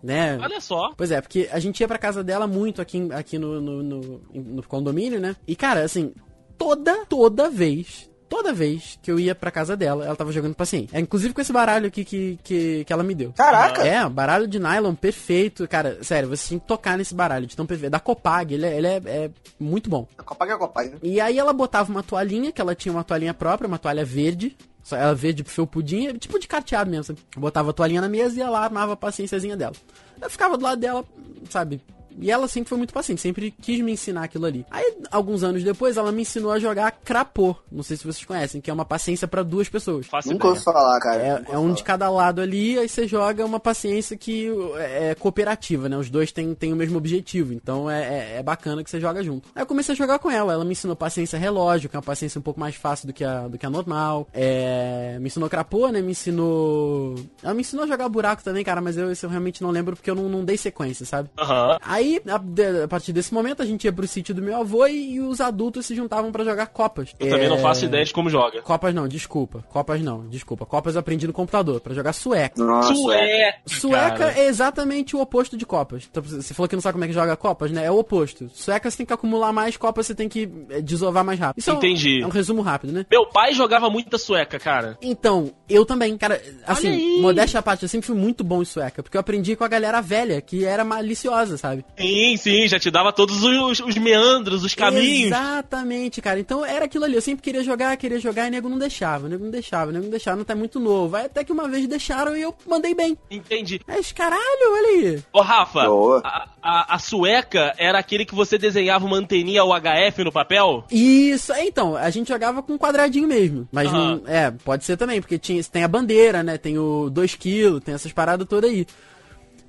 Né? 0.02 0.38
Olha 0.40 0.60
só. 0.60 0.94
Pois 0.96 1.10
é, 1.10 1.20
porque 1.20 1.48
a 1.52 1.58
gente 1.58 1.80
ia 1.80 1.88
pra 1.88 1.98
casa 1.98 2.24
dela 2.24 2.46
muito 2.46 2.80
aqui, 2.80 3.08
aqui 3.12 3.38
no, 3.38 3.60
no, 3.60 3.82
no, 3.82 4.22
no 4.32 4.62
condomínio, 4.62 5.20
né? 5.20 5.36
E, 5.46 5.54
cara, 5.54 5.84
assim, 5.84 6.14
toda, 6.56 7.04
toda 7.04 7.50
vez, 7.50 8.10
toda 8.30 8.52
vez 8.52 8.98
que 9.02 9.10
eu 9.10 9.18
ia 9.18 9.34
pra 9.34 9.50
casa 9.50 9.76
dela, 9.76 10.06
ela 10.06 10.14
tava 10.14 10.30
jogando 10.30 10.54
paciência. 10.54 10.96
É, 10.96 11.00
inclusive 11.00 11.34
com 11.34 11.40
esse 11.40 11.52
baralho 11.52 11.88
aqui 11.88 12.04
que, 12.04 12.38
que, 12.44 12.84
que 12.84 12.92
ela 12.92 13.02
me 13.02 13.14
deu. 13.14 13.32
Caraca! 13.32 13.84
É, 13.84 14.08
baralho 14.08 14.46
de 14.46 14.58
nylon 14.58 14.94
perfeito. 14.94 15.66
Cara, 15.66 16.02
sério, 16.02 16.28
você 16.28 16.50
tem 16.50 16.58
que 16.58 16.66
tocar 16.66 16.96
nesse 16.96 17.14
baralho 17.14 17.46
de 17.46 17.56
tão 17.56 17.66
perfeito. 17.66 17.90
Da 17.90 17.98
Copag, 17.98 18.54
ele, 18.54 18.64
é, 18.64 18.78
ele 18.78 18.86
é, 18.86 19.02
é 19.04 19.30
muito 19.58 19.90
bom. 19.90 20.06
A 20.16 20.22
Copa 20.22 20.46
que 20.46 20.52
é 20.52 20.54
a 20.54 20.58
Copa, 20.58 20.82
né? 20.84 20.92
E 21.02 21.20
aí 21.20 21.38
ela 21.38 21.52
botava 21.52 21.90
uma 21.90 22.02
toalhinha, 22.02 22.52
que 22.52 22.60
ela 22.60 22.74
tinha 22.74 22.92
uma 22.92 23.04
toalhinha 23.04 23.34
própria, 23.34 23.66
uma 23.66 23.78
toalha 23.78 24.04
verde. 24.04 24.56
Só 24.82 24.96
ela 24.96 25.14
verde 25.14 25.44
felpudinha, 25.44 26.14
tipo 26.14 26.38
de 26.38 26.48
carteado 26.48 26.90
mesmo? 26.90 27.16
Botava 27.36 27.70
a 27.70 27.72
toalhinha 27.72 28.00
na 28.00 28.08
mesa 28.08 28.40
e 28.40 28.42
lá, 28.42 28.64
armava 28.64 28.94
a 28.94 28.96
paciênciazinha 28.96 29.56
dela. 29.56 29.74
Eu 30.20 30.30
ficava 30.30 30.56
do 30.56 30.64
lado 30.64 30.80
dela, 30.80 31.04
sabe? 31.48 31.80
E 32.18 32.30
ela 32.30 32.48
sempre 32.48 32.68
foi 32.68 32.78
muito 32.78 32.94
paciente, 32.94 33.20
sempre 33.20 33.50
quis 33.50 33.80
me 33.80 33.92
ensinar 33.92 34.24
aquilo 34.24 34.46
ali. 34.46 34.66
Aí, 34.70 34.96
alguns 35.10 35.42
anos 35.42 35.62
depois, 35.62 35.96
ela 35.96 36.12
me 36.12 36.22
ensinou 36.22 36.52
a 36.52 36.58
jogar 36.58 36.90
crapô. 36.92 37.56
Não 37.70 37.82
sei 37.82 37.96
se 37.96 38.04
vocês 38.04 38.24
conhecem, 38.24 38.60
que 38.60 38.70
é 38.70 38.74
uma 38.74 38.84
paciência 38.84 39.28
pra 39.28 39.42
duas 39.42 39.68
pessoas. 39.68 40.06
Faço 40.06 40.30
Nunca 40.30 40.48
ouvi 40.48 40.60
falar, 40.60 40.98
cara. 41.00 41.22
É, 41.22 41.54
é 41.54 41.58
um 41.58 41.72
de 41.72 41.82
falar. 41.82 41.86
cada 41.86 42.10
lado 42.10 42.40
ali, 42.40 42.78
aí 42.78 42.88
você 42.88 43.06
joga 43.06 43.44
uma 43.44 43.60
paciência 43.60 44.16
que 44.16 44.48
é 44.76 45.14
cooperativa, 45.14 45.88
né? 45.88 45.96
Os 45.96 46.10
dois 46.10 46.32
têm, 46.32 46.54
têm 46.54 46.72
o 46.72 46.76
mesmo 46.76 46.98
objetivo, 46.98 47.52
então 47.52 47.90
é, 47.90 48.02
é, 48.02 48.36
é 48.38 48.42
bacana 48.42 48.82
que 48.82 48.90
você 48.90 49.00
joga 49.00 49.22
junto. 49.22 49.48
Aí 49.54 49.62
eu 49.62 49.66
comecei 49.66 49.94
a 49.94 49.98
jogar 49.98 50.18
com 50.18 50.30
ela, 50.30 50.52
ela 50.52 50.64
me 50.64 50.72
ensinou 50.72 50.96
paciência 50.96 51.38
relógio, 51.38 51.88
que 51.88 51.96
é 51.96 51.98
uma 51.98 52.04
paciência 52.04 52.38
um 52.38 52.42
pouco 52.42 52.60
mais 52.60 52.74
fácil 52.74 53.06
do 53.06 53.12
que 53.12 53.24
a, 53.24 53.48
do 53.48 53.58
que 53.58 53.66
a 53.66 53.70
normal. 53.70 54.28
É, 54.32 55.18
me 55.20 55.26
ensinou 55.26 55.48
crapô, 55.48 55.88
né? 55.88 56.00
Me 56.00 56.12
ensinou... 56.12 57.14
Ela 57.42 57.54
me 57.54 57.60
ensinou 57.60 57.84
a 57.84 57.88
jogar 57.88 58.08
buraco 58.08 58.42
também, 58.42 58.64
cara, 58.64 58.80
mas 58.80 58.96
eu, 58.96 59.10
isso 59.10 59.26
eu 59.26 59.30
realmente 59.30 59.62
não 59.62 59.70
lembro 59.70 59.96
porque 59.96 60.10
eu 60.10 60.14
não, 60.14 60.28
não 60.28 60.44
dei 60.44 60.56
sequência, 60.56 61.04
sabe? 61.06 61.30
Aham. 61.38 61.78
Aí, 61.82 61.99
a, 62.28 62.38
de- 62.38 62.82
a 62.84 62.88
partir 62.88 63.12
desse 63.12 63.32
momento, 63.34 63.62
a 63.62 63.66
gente 63.66 63.84
ia 63.84 63.92
pro 63.92 64.06
sítio 64.06 64.34
do 64.34 64.42
meu 64.42 64.56
avô 64.60 64.86
e, 64.86 65.14
e 65.14 65.20
os 65.20 65.40
adultos 65.40 65.86
se 65.86 65.94
juntavam 65.94 66.30
pra 66.32 66.44
jogar 66.44 66.66
copas. 66.66 67.14
Eu 67.18 67.28
também 67.28 67.48
não 67.48 67.56
É, 67.56 67.60
faço 67.60 67.84
ideia 67.84 68.04
de 68.04 68.12
como 68.12 68.28
joga. 68.30 68.62
Copas 68.62 68.94
não, 68.94 69.06
desculpa. 69.08 69.64
Copas 69.68 70.00
não, 70.02 70.28
desculpa. 70.28 70.64
Copas 70.66 70.94
eu 70.94 71.00
aprendi 71.00 71.26
no 71.26 71.32
computador, 71.32 71.80
pra 71.80 71.94
jogar 71.94 72.12
sueca. 72.12 72.62
Nossa, 72.62 72.94
Sueca. 72.94 73.58
Sueca 73.66 74.16
cara. 74.16 74.38
é 74.38 74.46
exatamente 74.46 75.16
o 75.16 75.20
oposto 75.20 75.56
de 75.56 75.64
copas. 75.66 76.06
Então, 76.10 76.22
você 76.22 76.54
falou 76.54 76.68
que 76.68 76.76
não 76.76 76.82
sabe 76.82 76.94
como 76.94 77.04
é 77.04 77.08
que 77.08 77.14
joga 77.14 77.36
copas, 77.36 77.70
né? 77.70 77.84
É 77.84 77.90
o 77.90 77.98
oposto. 77.98 78.48
Sueca 78.52 78.90
você 78.90 78.96
tem 78.98 79.06
que 79.06 79.12
acumular 79.12 79.52
mais, 79.52 79.76
copas 79.76 80.06
você 80.06 80.14
tem 80.14 80.28
que 80.28 80.48
é, 80.70 80.80
desovar 80.80 81.24
mais 81.24 81.38
rápido. 81.38 81.60
Isso 81.60 81.70
é 81.70 81.72
um- 81.74 81.76
Entendi. 81.76 82.22
É 82.22 82.26
um, 82.26 82.30
resumo 82.30 82.62
rápido, 82.62 82.92
né? 82.92 83.06
Meu 83.10 83.26
pai 83.26 83.52
jogava 83.54 83.88
muita 83.90 84.18
sueca, 84.18 84.58
cara. 84.58 84.96
Então, 85.02 85.52
eu 85.68 85.84
também, 85.86 86.16
cara, 86.16 86.40
aí. 86.44 86.54
assim, 86.66 87.20
modéstia 87.20 87.60
à 87.60 87.62
parte, 87.62 87.82
eu 87.82 87.88
sempre 87.88 88.06
fui 88.06 88.16
muito 88.16 88.44
bom 88.44 88.62
em 88.62 88.64
sueca, 88.64 89.02
porque 89.02 89.16
eu 89.16 89.20
aprendi 89.20 89.56
com 89.56 89.64
a 89.64 89.68
galera 89.68 90.00
velha, 90.00 90.40
que 90.40 90.64
era 90.64 90.84
maliciosa, 90.84 91.56
sabe? 91.56 91.84
Sim, 91.98 92.36
sim, 92.36 92.68
já 92.68 92.78
te 92.78 92.90
dava 92.90 93.12
todos 93.12 93.42
os, 93.42 93.80
os 93.80 93.96
meandros, 93.96 94.64
os 94.64 94.74
caminhos. 94.74 95.26
Exatamente, 95.26 96.20
cara. 96.20 96.40
Então 96.40 96.64
era 96.64 96.84
aquilo 96.84 97.04
ali. 97.04 97.14
Eu 97.14 97.22
sempre 97.22 97.42
queria 97.42 97.62
jogar, 97.62 97.96
queria 97.96 98.18
jogar 98.18 98.46
e 98.46 98.50
nego 98.50 98.68
não 98.68 98.78
deixava, 98.78 99.28
nego 99.28 99.44
não 99.44 99.50
deixava, 99.50 99.92
nego 99.92 100.04
não 100.04 100.10
deixava, 100.10 100.36
não 100.36 100.44
tá 100.44 100.54
muito 100.54 100.80
novo. 100.80 101.16
Aí 101.16 101.26
até 101.26 101.44
que 101.44 101.52
uma 101.52 101.68
vez 101.68 101.86
deixaram 101.86 102.36
e 102.36 102.42
eu 102.42 102.54
mandei 102.66 102.94
bem. 102.94 103.16
Entendi. 103.30 103.80
Aí, 103.86 104.00
os 104.00 104.12
caralho, 104.12 104.72
olha 104.72 104.88
aí. 104.88 105.22
Ô, 105.32 105.40
Rafa, 105.40 105.84
Boa. 105.84 106.20
a, 106.24 106.48
a, 106.62 106.94
a 106.94 106.98
sueca 106.98 107.74
era 107.78 107.98
aquele 107.98 108.24
que 108.24 108.34
você 108.34 108.58
desenhava 108.58 109.04
uma 109.04 109.16
anteninha 109.16 109.64
UHF 109.64 110.24
no 110.24 110.32
papel? 110.32 110.84
Isso, 110.90 111.52
é, 111.52 111.66
então, 111.66 111.96
a 111.96 112.10
gente 112.10 112.28
jogava 112.28 112.62
com 112.62 112.74
um 112.74 112.78
quadradinho 112.78 113.28
mesmo. 113.28 113.68
Mas 113.70 113.88
Aham. 113.88 114.20
não. 114.24 114.32
É, 114.32 114.50
pode 114.50 114.84
ser 114.84 114.96
também, 114.96 115.20
porque 115.20 115.38
tinha, 115.38 115.62
tem 115.64 115.84
a 115.84 115.88
bandeira, 115.88 116.42
né? 116.42 116.58
Tem 116.58 116.78
o 116.78 117.10
2kg, 117.12 117.80
tem 117.80 117.94
essas 117.94 118.12
paradas 118.12 118.46
todas 118.46 118.70
aí. 118.70 118.86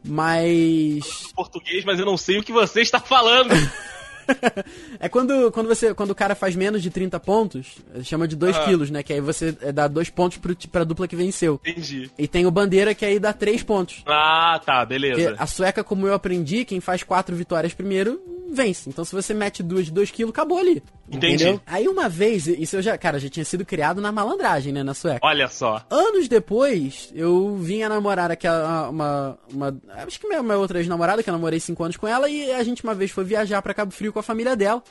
Mas. 0.03 1.31
Português, 1.35 1.83
mas 1.85 1.99
eu 1.99 2.05
não 2.05 2.17
sei 2.17 2.39
o 2.39 2.43
que 2.43 2.51
você 2.51 2.81
está 2.81 2.99
falando. 2.99 3.51
é 4.99 5.09
quando, 5.09 5.51
quando 5.51 5.67
você. 5.67 5.93
Quando 5.93 6.11
o 6.11 6.15
cara 6.15 6.35
faz 6.35 6.55
menos 6.55 6.81
de 6.81 6.89
30 6.89 7.19
pontos, 7.19 7.77
chama 8.03 8.27
de 8.27 8.35
2 8.35 8.55
Aham. 8.55 8.65
quilos, 8.65 8.89
né? 8.89 9.03
Que 9.03 9.13
aí 9.13 9.21
você 9.21 9.55
é, 9.61 9.71
dá 9.71 9.87
2 9.87 10.09
pontos 10.09 10.37
pro, 10.37 10.55
pra 10.69 10.83
dupla 10.83 11.07
que 11.07 11.15
venceu. 11.15 11.59
Entendi. 11.65 12.09
E 12.17 12.27
tem 12.27 12.45
o 12.45 12.51
bandeira 12.51 12.93
que 12.95 13.05
aí 13.05 13.19
dá 13.19 13.33
3 13.33 13.63
pontos. 13.63 14.03
Ah, 14.05 14.59
tá, 14.65 14.85
Porque 14.85 14.99
beleza. 14.99 15.35
a 15.37 15.45
sueca, 15.47 15.83
como 15.83 16.07
eu 16.07 16.13
aprendi, 16.13 16.65
quem 16.65 16.79
faz 16.79 17.03
quatro 17.03 17.35
vitórias 17.35 17.73
primeiro 17.73 18.21
vence. 18.51 18.89
Então 18.89 19.05
se 19.05 19.13
você 19.15 19.33
mete 19.33 19.63
duas 19.63 19.85
de 19.85 19.91
2 19.91 20.11
quilos, 20.11 20.31
acabou 20.31 20.57
ali. 20.57 20.83
Entendi. 21.12 21.43
Entendeu? 21.43 21.62
Aí 21.65 21.88
uma 21.88 22.08
vez, 22.08 22.47
isso 22.47 22.78
eu 22.78 22.82
já, 22.82 22.97
cara, 22.97 23.19
já 23.19 23.30
tinha 23.30 23.45
sido 23.45 23.65
criado 23.65 24.02
na 24.02 24.12
malandragem, 24.12 24.71
né, 24.71 24.84
na 24.84 24.93
sueca. 24.93 25.19
Olha 25.21 25.47
só. 25.47 25.84
Anos 25.89 26.28
depois, 26.28 27.12
eu 27.13 27.56
vim 27.58 27.84
a 27.84 27.89
namorar 27.89 28.32
aquela, 28.32 28.89
uma, 28.89 29.38
uma, 29.52 29.78
acho 30.08 30.19
que 30.19 30.28
minha, 30.28 30.41
minha 30.41 30.58
outra 30.58 30.80
ex-namorada, 30.80 31.21
que 31.21 31.30
eu 31.30 31.34
namorei 31.34 31.60
5 31.60 31.84
anos 31.84 31.97
com 31.97 32.08
ela, 32.08 32.30
e 32.30 32.52
a 32.52 32.63
gente 32.63 32.84
uma 32.84 32.95
vez 32.95 33.12
foi 33.12 33.24
viajar 33.24 33.62
pra 33.62 33.74
Cabo 33.74 33.91
Frio 33.91 34.13
com 34.13 34.19
a 34.19 34.24
família 34.24 34.56
dela. 34.56 34.82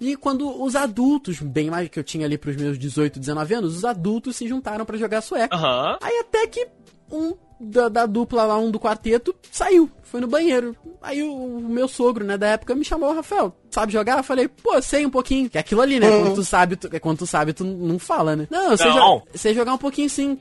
E 0.00 0.16
quando 0.16 0.60
os 0.60 0.74
adultos, 0.74 1.38
bem 1.38 1.70
mais 1.70 1.88
que 1.88 1.96
eu 1.96 2.02
tinha 2.02 2.26
ali 2.26 2.36
pros 2.36 2.56
meus 2.56 2.76
18, 2.76 3.20
19 3.20 3.54
anos, 3.54 3.76
os 3.76 3.84
adultos 3.84 4.34
se 4.34 4.48
juntaram 4.48 4.84
pra 4.84 4.96
jogar 4.96 5.20
sueca. 5.20 5.54
Aham. 5.54 5.96
Aí 6.02 6.18
até 6.18 6.44
que 6.48 6.66
um 7.12 7.34
da, 7.60 7.88
da 7.88 8.06
dupla 8.06 8.44
lá, 8.44 8.58
um 8.58 8.70
do 8.72 8.80
quarteto, 8.80 9.32
saiu, 9.52 9.88
foi 10.02 10.20
no 10.20 10.26
banheiro. 10.26 10.74
Aí 11.00 11.22
o, 11.22 11.58
o 11.58 11.60
meu 11.68 11.86
sogro, 11.86 12.24
né, 12.24 12.36
da 12.36 12.48
época, 12.48 12.74
me 12.74 12.84
chamou, 12.84 13.14
Rafael, 13.14 13.54
sabe 13.70 13.92
jogar? 13.92 14.18
Eu 14.18 14.24
falei, 14.24 14.48
pô, 14.48 14.80
sei 14.82 15.06
um 15.06 15.10
pouquinho. 15.10 15.48
Que 15.48 15.58
é 15.58 15.60
aquilo 15.60 15.80
ali, 15.80 16.00
né? 16.00 16.08
Quando 16.10 16.34
tu 16.34 16.42
sabe, 16.44 16.74
tu, 16.76 16.88
quando 17.00 17.18
tu 17.18 17.26
sabe, 17.26 17.52
tu 17.52 17.62
não 17.64 17.98
fala, 17.98 18.34
né? 18.34 18.48
Não, 18.50 18.72
eu 18.72 18.76
sei, 18.76 18.88
Não. 18.90 19.18
jo- 19.18 19.22
sei 19.34 19.54
jogar 19.54 19.74
um 19.74 19.78
pouquinho 19.78 20.10
sim. 20.10 20.38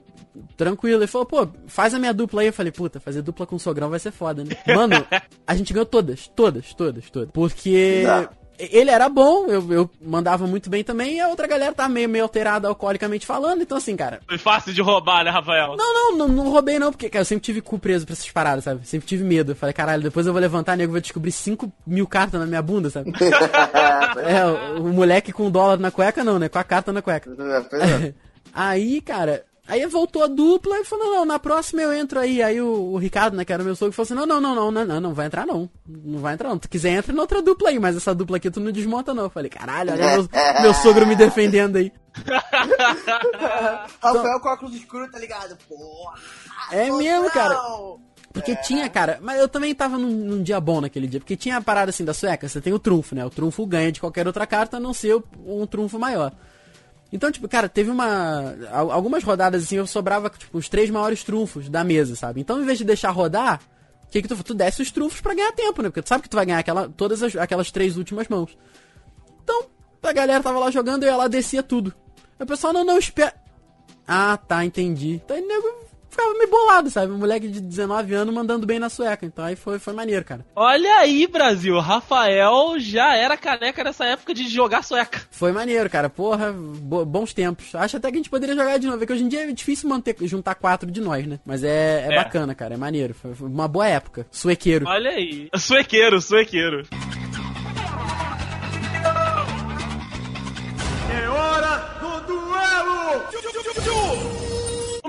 Tranquilo. 0.58 1.00
Ele 1.00 1.08
falou, 1.08 1.26
pô, 1.26 1.48
faz 1.68 1.94
a 1.94 2.00
minha 2.00 2.14
dupla 2.14 2.42
aí. 2.42 2.48
Eu 2.48 2.54
falei, 2.54 2.72
puta, 2.72 3.00
fazer 3.00 3.22
dupla 3.22 3.46
com 3.46 3.56
o 3.56 3.60
sogrão 3.60 3.90
vai 3.90 4.00
ser 4.00 4.12
foda, 4.12 4.44
né? 4.44 4.56
Mano, 4.74 5.06
a 5.46 5.56
gente 5.56 5.74
ganhou 5.74 5.86
todas, 5.86 6.28
todas, 6.30 6.74
todas, 6.74 7.10
todas. 7.10 7.30
Porque. 7.32 8.02
Dá. 8.06 8.30
Ele 8.70 8.92
era 8.92 9.10
bom, 9.10 9.48
eu, 9.48 9.72
eu 9.72 9.90
mandava 10.02 10.46
muito 10.46 10.70
bem 10.70 10.84
também, 10.84 11.16
e 11.16 11.20
a 11.20 11.28
outra 11.28 11.48
galera 11.48 11.74
tá 11.74 11.90
meio, 11.90 12.08
meio 12.08 12.24
alterada 12.24 12.68
alcoolicamente 12.68 13.26
falando, 13.26 13.62
então 13.62 13.78
assim, 13.78 13.96
cara, 13.96 14.20
Foi 14.28 14.38
fácil 14.38 14.74
de 14.74 14.82
roubar, 14.82 15.24
né, 15.24 15.32
Rafael? 15.32 15.76
não, 15.78 15.94
não, 15.94 16.18
não, 16.18 16.28
não 16.28 16.50
roubei 16.52 16.78
não, 16.78 16.92
porque, 16.92 17.10
cara, 17.10 17.22
eu 17.22 17.26
sempre 17.26 17.44
tive 17.44 17.62
cu 17.62 17.80
preso 17.80 18.06
pra 18.06 18.14
essas 18.14 18.30
paradas, 18.30 18.64
sabe? 18.64 18.88
Sempre 18.88 19.08
tive 19.08 19.24
medo. 19.24 19.52
Eu 19.54 19.56
falei, 19.56 19.74
caralho, 19.74 20.04
depois 20.04 20.28
eu 20.28 20.34
vou 20.34 20.42
levantar, 20.42 20.76
nego, 20.76 20.92
vai 20.92 21.02
descobrir 21.02 21.32
5 21.32 21.72
mil 21.86 22.08
cartas 22.08 22.40
na 22.40 22.46
minha 22.46 22.62
bunda, 22.62 22.90
sabe? 22.90 23.12
é, 24.26 24.46
o, 24.46 24.84
o 24.84 24.94
moleque 24.94 25.32
com 25.32 25.50
dólar 25.50 25.78
na 25.80 25.92
cueca 25.92 26.24
não, 26.24 26.38
né? 26.38 26.50
Com 26.50 26.60
a 26.60 26.64
carta 26.64 26.92
na 26.92 27.02
cueca. 27.02 27.32
Pois 27.70 27.82
é. 27.82 28.14
Aí, 28.54 29.00
cara, 29.02 29.44
aí 29.68 29.86
voltou 29.86 30.24
a 30.24 30.28
dupla 30.28 30.80
e 30.80 30.86
falou, 30.86 31.14
não, 31.14 31.26
na 31.26 31.40
próxima 31.40 31.82
eu 31.82 31.94
entro 31.94 32.20
aí. 32.20 32.42
Aí 32.42 32.62
o, 32.62 32.94
o 32.94 32.98
Ricardo, 32.98 33.36
né, 33.38 33.46
que 33.46 33.54
era 33.54 33.64
meu 33.64 33.76
sogro, 33.76 33.94
falou 33.94 34.06
assim, 34.06 34.14
não, 34.14 34.26
não, 34.26 34.42
não, 34.42 34.56
não, 34.56 34.72
não, 34.72 34.86
não, 34.86 35.02
não 35.02 35.14
vai 35.14 35.28
entrar 35.28 35.46
não. 35.46 35.70
Não 35.88 36.20
vai 36.20 36.34
entrar 36.34 36.50
não. 36.50 36.56
Se 36.56 36.62
tu 36.62 36.70
quiser, 36.70 36.92
entra 36.92 37.14
na 37.14 37.22
outra 37.22 37.42
dupla 37.42 37.70
aí, 37.70 37.80
mas 37.80 37.96
essa 37.96 38.14
dupla 38.14 38.38
aqui 38.38 38.50
tu 38.50 38.60
não 38.60 38.72
desmonta 38.72 39.14
não. 39.14 39.24
Eu 39.24 39.30
falei, 39.30 39.50
caralho, 39.50 39.94
olha 39.94 40.18
meu, 40.18 40.30
meu 40.62 40.74
sogro 40.74 41.08
me 41.08 41.16
defendendo 41.16 41.78
aí. 41.78 41.92
Rafael 44.02 44.40
com 44.42 44.50
óculos 44.50 44.76
escuros, 44.76 45.10
tá 45.12 45.18
ligado? 45.18 45.58
Porra! 45.68 46.20
É 46.72 46.92
mesmo, 46.92 47.30
cara. 47.32 47.54
não. 47.54 48.12
Porque 48.34 48.56
tinha, 48.56 48.90
cara, 48.90 49.20
mas 49.22 49.40
eu 49.40 49.48
também 49.48 49.76
tava 49.76 49.98
num, 49.98 50.10
num 50.10 50.44
dia 50.44 50.60
bom 50.60 50.80
naquele 50.80 51.06
dia, 51.06 51.20
porque 51.20 51.36
tinha 51.36 51.58
a 51.58 51.62
parada 51.62 51.90
assim 51.90 52.06
da 52.06 52.14
sueca, 52.14 52.48
você 52.48 52.62
tem 52.62 52.72
o 52.72 52.80
trunfo, 52.80 53.14
né? 53.14 53.26
O 53.26 53.30
trunfo 53.30 53.66
ganha 53.66 53.92
de 53.92 54.00
qualquer 54.00 54.26
outra 54.26 54.48
carta, 54.48 54.78
a 54.78 54.80
não 54.80 54.94
ser 54.94 55.22
um 55.46 55.66
trunfo 55.68 56.00
maior. 56.00 56.32
Então, 57.12 57.32
tipo, 57.32 57.48
cara, 57.48 57.68
teve 57.68 57.90
uma. 57.90 58.56
al- 58.72 58.92
Algumas 58.92 59.24
rodadas 59.24 59.64
assim, 59.64 59.76
eu 59.76 59.86
sobrava, 59.88 60.30
tipo, 60.30 60.58
os 60.58 60.70
três 60.70 60.90
maiores 60.90 61.24
trunfos 61.24 61.68
da 61.70 61.84
mesa, 61.84 62.16
sabe? 62.16 62.40
Então, 62.40 62.62
em 62.62 62.66
vez 62.66 62.78
de 62.78 62.86
deixar 62.86 63.12
rodar, 63.12 63.60
o 64.06 64.10
que 64.10 64.22
que 64.22 64.28
tu? 64.28 64.42
Tu 64.44 64.54
desce 64.54 64.82
os 64.82 64.92
trunfos 64.92 65.20
pra 65.20 65.34
ganhar 65.34 65.52
tempo, 65.52 65.82
né? 65.82 65.90
Porque 65.90 66.02
tu 66.02 66.08
sabe 66.10 66.24
que 66.24 66.30
tu 66.30 66.36
vai 66.38 66.46
ganhar 66.46 66.60
aquela, 66.60 66.88
todas 66.90 67.22
as- 67.22 67.36
aquelas 67.36 67.70
três 67.72 67.98
últimas 67.98 68.28
mãos. 68.30 68.58
Então, 69.44 69.66
a 70.04 70.14
galera 70.14 70.42
tava 70.42 70.58
lá 70.60 70.72
jogando 70.72 71.04
e 71.04 71.08
ela 71.08 71.28
descia 71.28 71.62
tudo. 71.62 71.94
O 72.40 72.46
pessoal, 72.46 72.72
não, 72.74 72.86
não, 72.86 72.98
espera. 72.98 73.34
Ah, 74.08 74.38
tá, 74.38 74.64
entendi. 74.66 75.22
Então 75.24 75.36
nego 75.38 75.68
ficava 76.12 76.34
meio 76.34 76.50
bolado, 76.50 76.90
sabe? 76.90 77.12
Um 77.12 77.18
moleque 77.18 77.48
de 77.48 77.60
19 77.60 78.14
anos 78.14 78.34
mandando 78.34 78.66
bem 78.68 78.78
na 78.80 78.90
sueca. 78.90 79.26
Então 79.26 79.44
aí 79.46 79.56
foi, 79.56 79.80
foi 79.80 79.94
maneiro, 79.94 80.24
cara. 80.24 80.46
Olha 80.56 80.98
aí, 80.98 81.26
Brasil. 81.28 81.80
Rafael 81.80 82.76
já 82.80 83.16
era 83.16 83.36
caneca 83.38 83.84
nessa 83.84 84.06
época 84.06 84.34
de 84.34 84.48
jogar 84.48 84.84
sueca. 84.84 85.22
Foi 85.32 85.52
maneiro, 85.52 85.90
cara. 85.90 86.10
Porra, 86.10 86.52
bo- 86.54 87.06
bons 87.06 87.34
tempos. 87.34 87.74
Acho 87.74 87.98
até 87.98 88.10
que 88.10 88.16
a 88.16 88.20
gente 88.20 88.30
poderia 88.30 88.56
jogar 88.56 88.78
de 88.78 88.88
novo. 88.88 89.02
É 89.04 89.06
que 89.08 89.14
hoje 89.14 89.24
em 89.24 89.28
dia 89.28 89.44
é 89.50 89.52
difícil 89.52 89.90
manter, 89.90 90.16
juntar 90.22 90.56
quatro 90.56 90.92
de 90.92 91.02
nós, 91.02 91.26
né? 91.26 91.40
Mas 91.46 91.64
é, 91.64 92.06
é, 92.10 92.14
É. 92.14 92.16
bacana, 92.16 92.54
cara. 92.54 92.74
É 92.74 92.78
maneiro. 92.78 93.14
Foi, 93.14 93.34
foi 93.34 93.48
uma 93.48 93.68
boa 93.68 93.88
época. 93.88 94.28
Suequeiro. 94.30 94.86
Olha 94.88 95.12
aí. 95.12 95.50
Suequeiro, 95.58 96.22
suequeiro. 96.22 96.86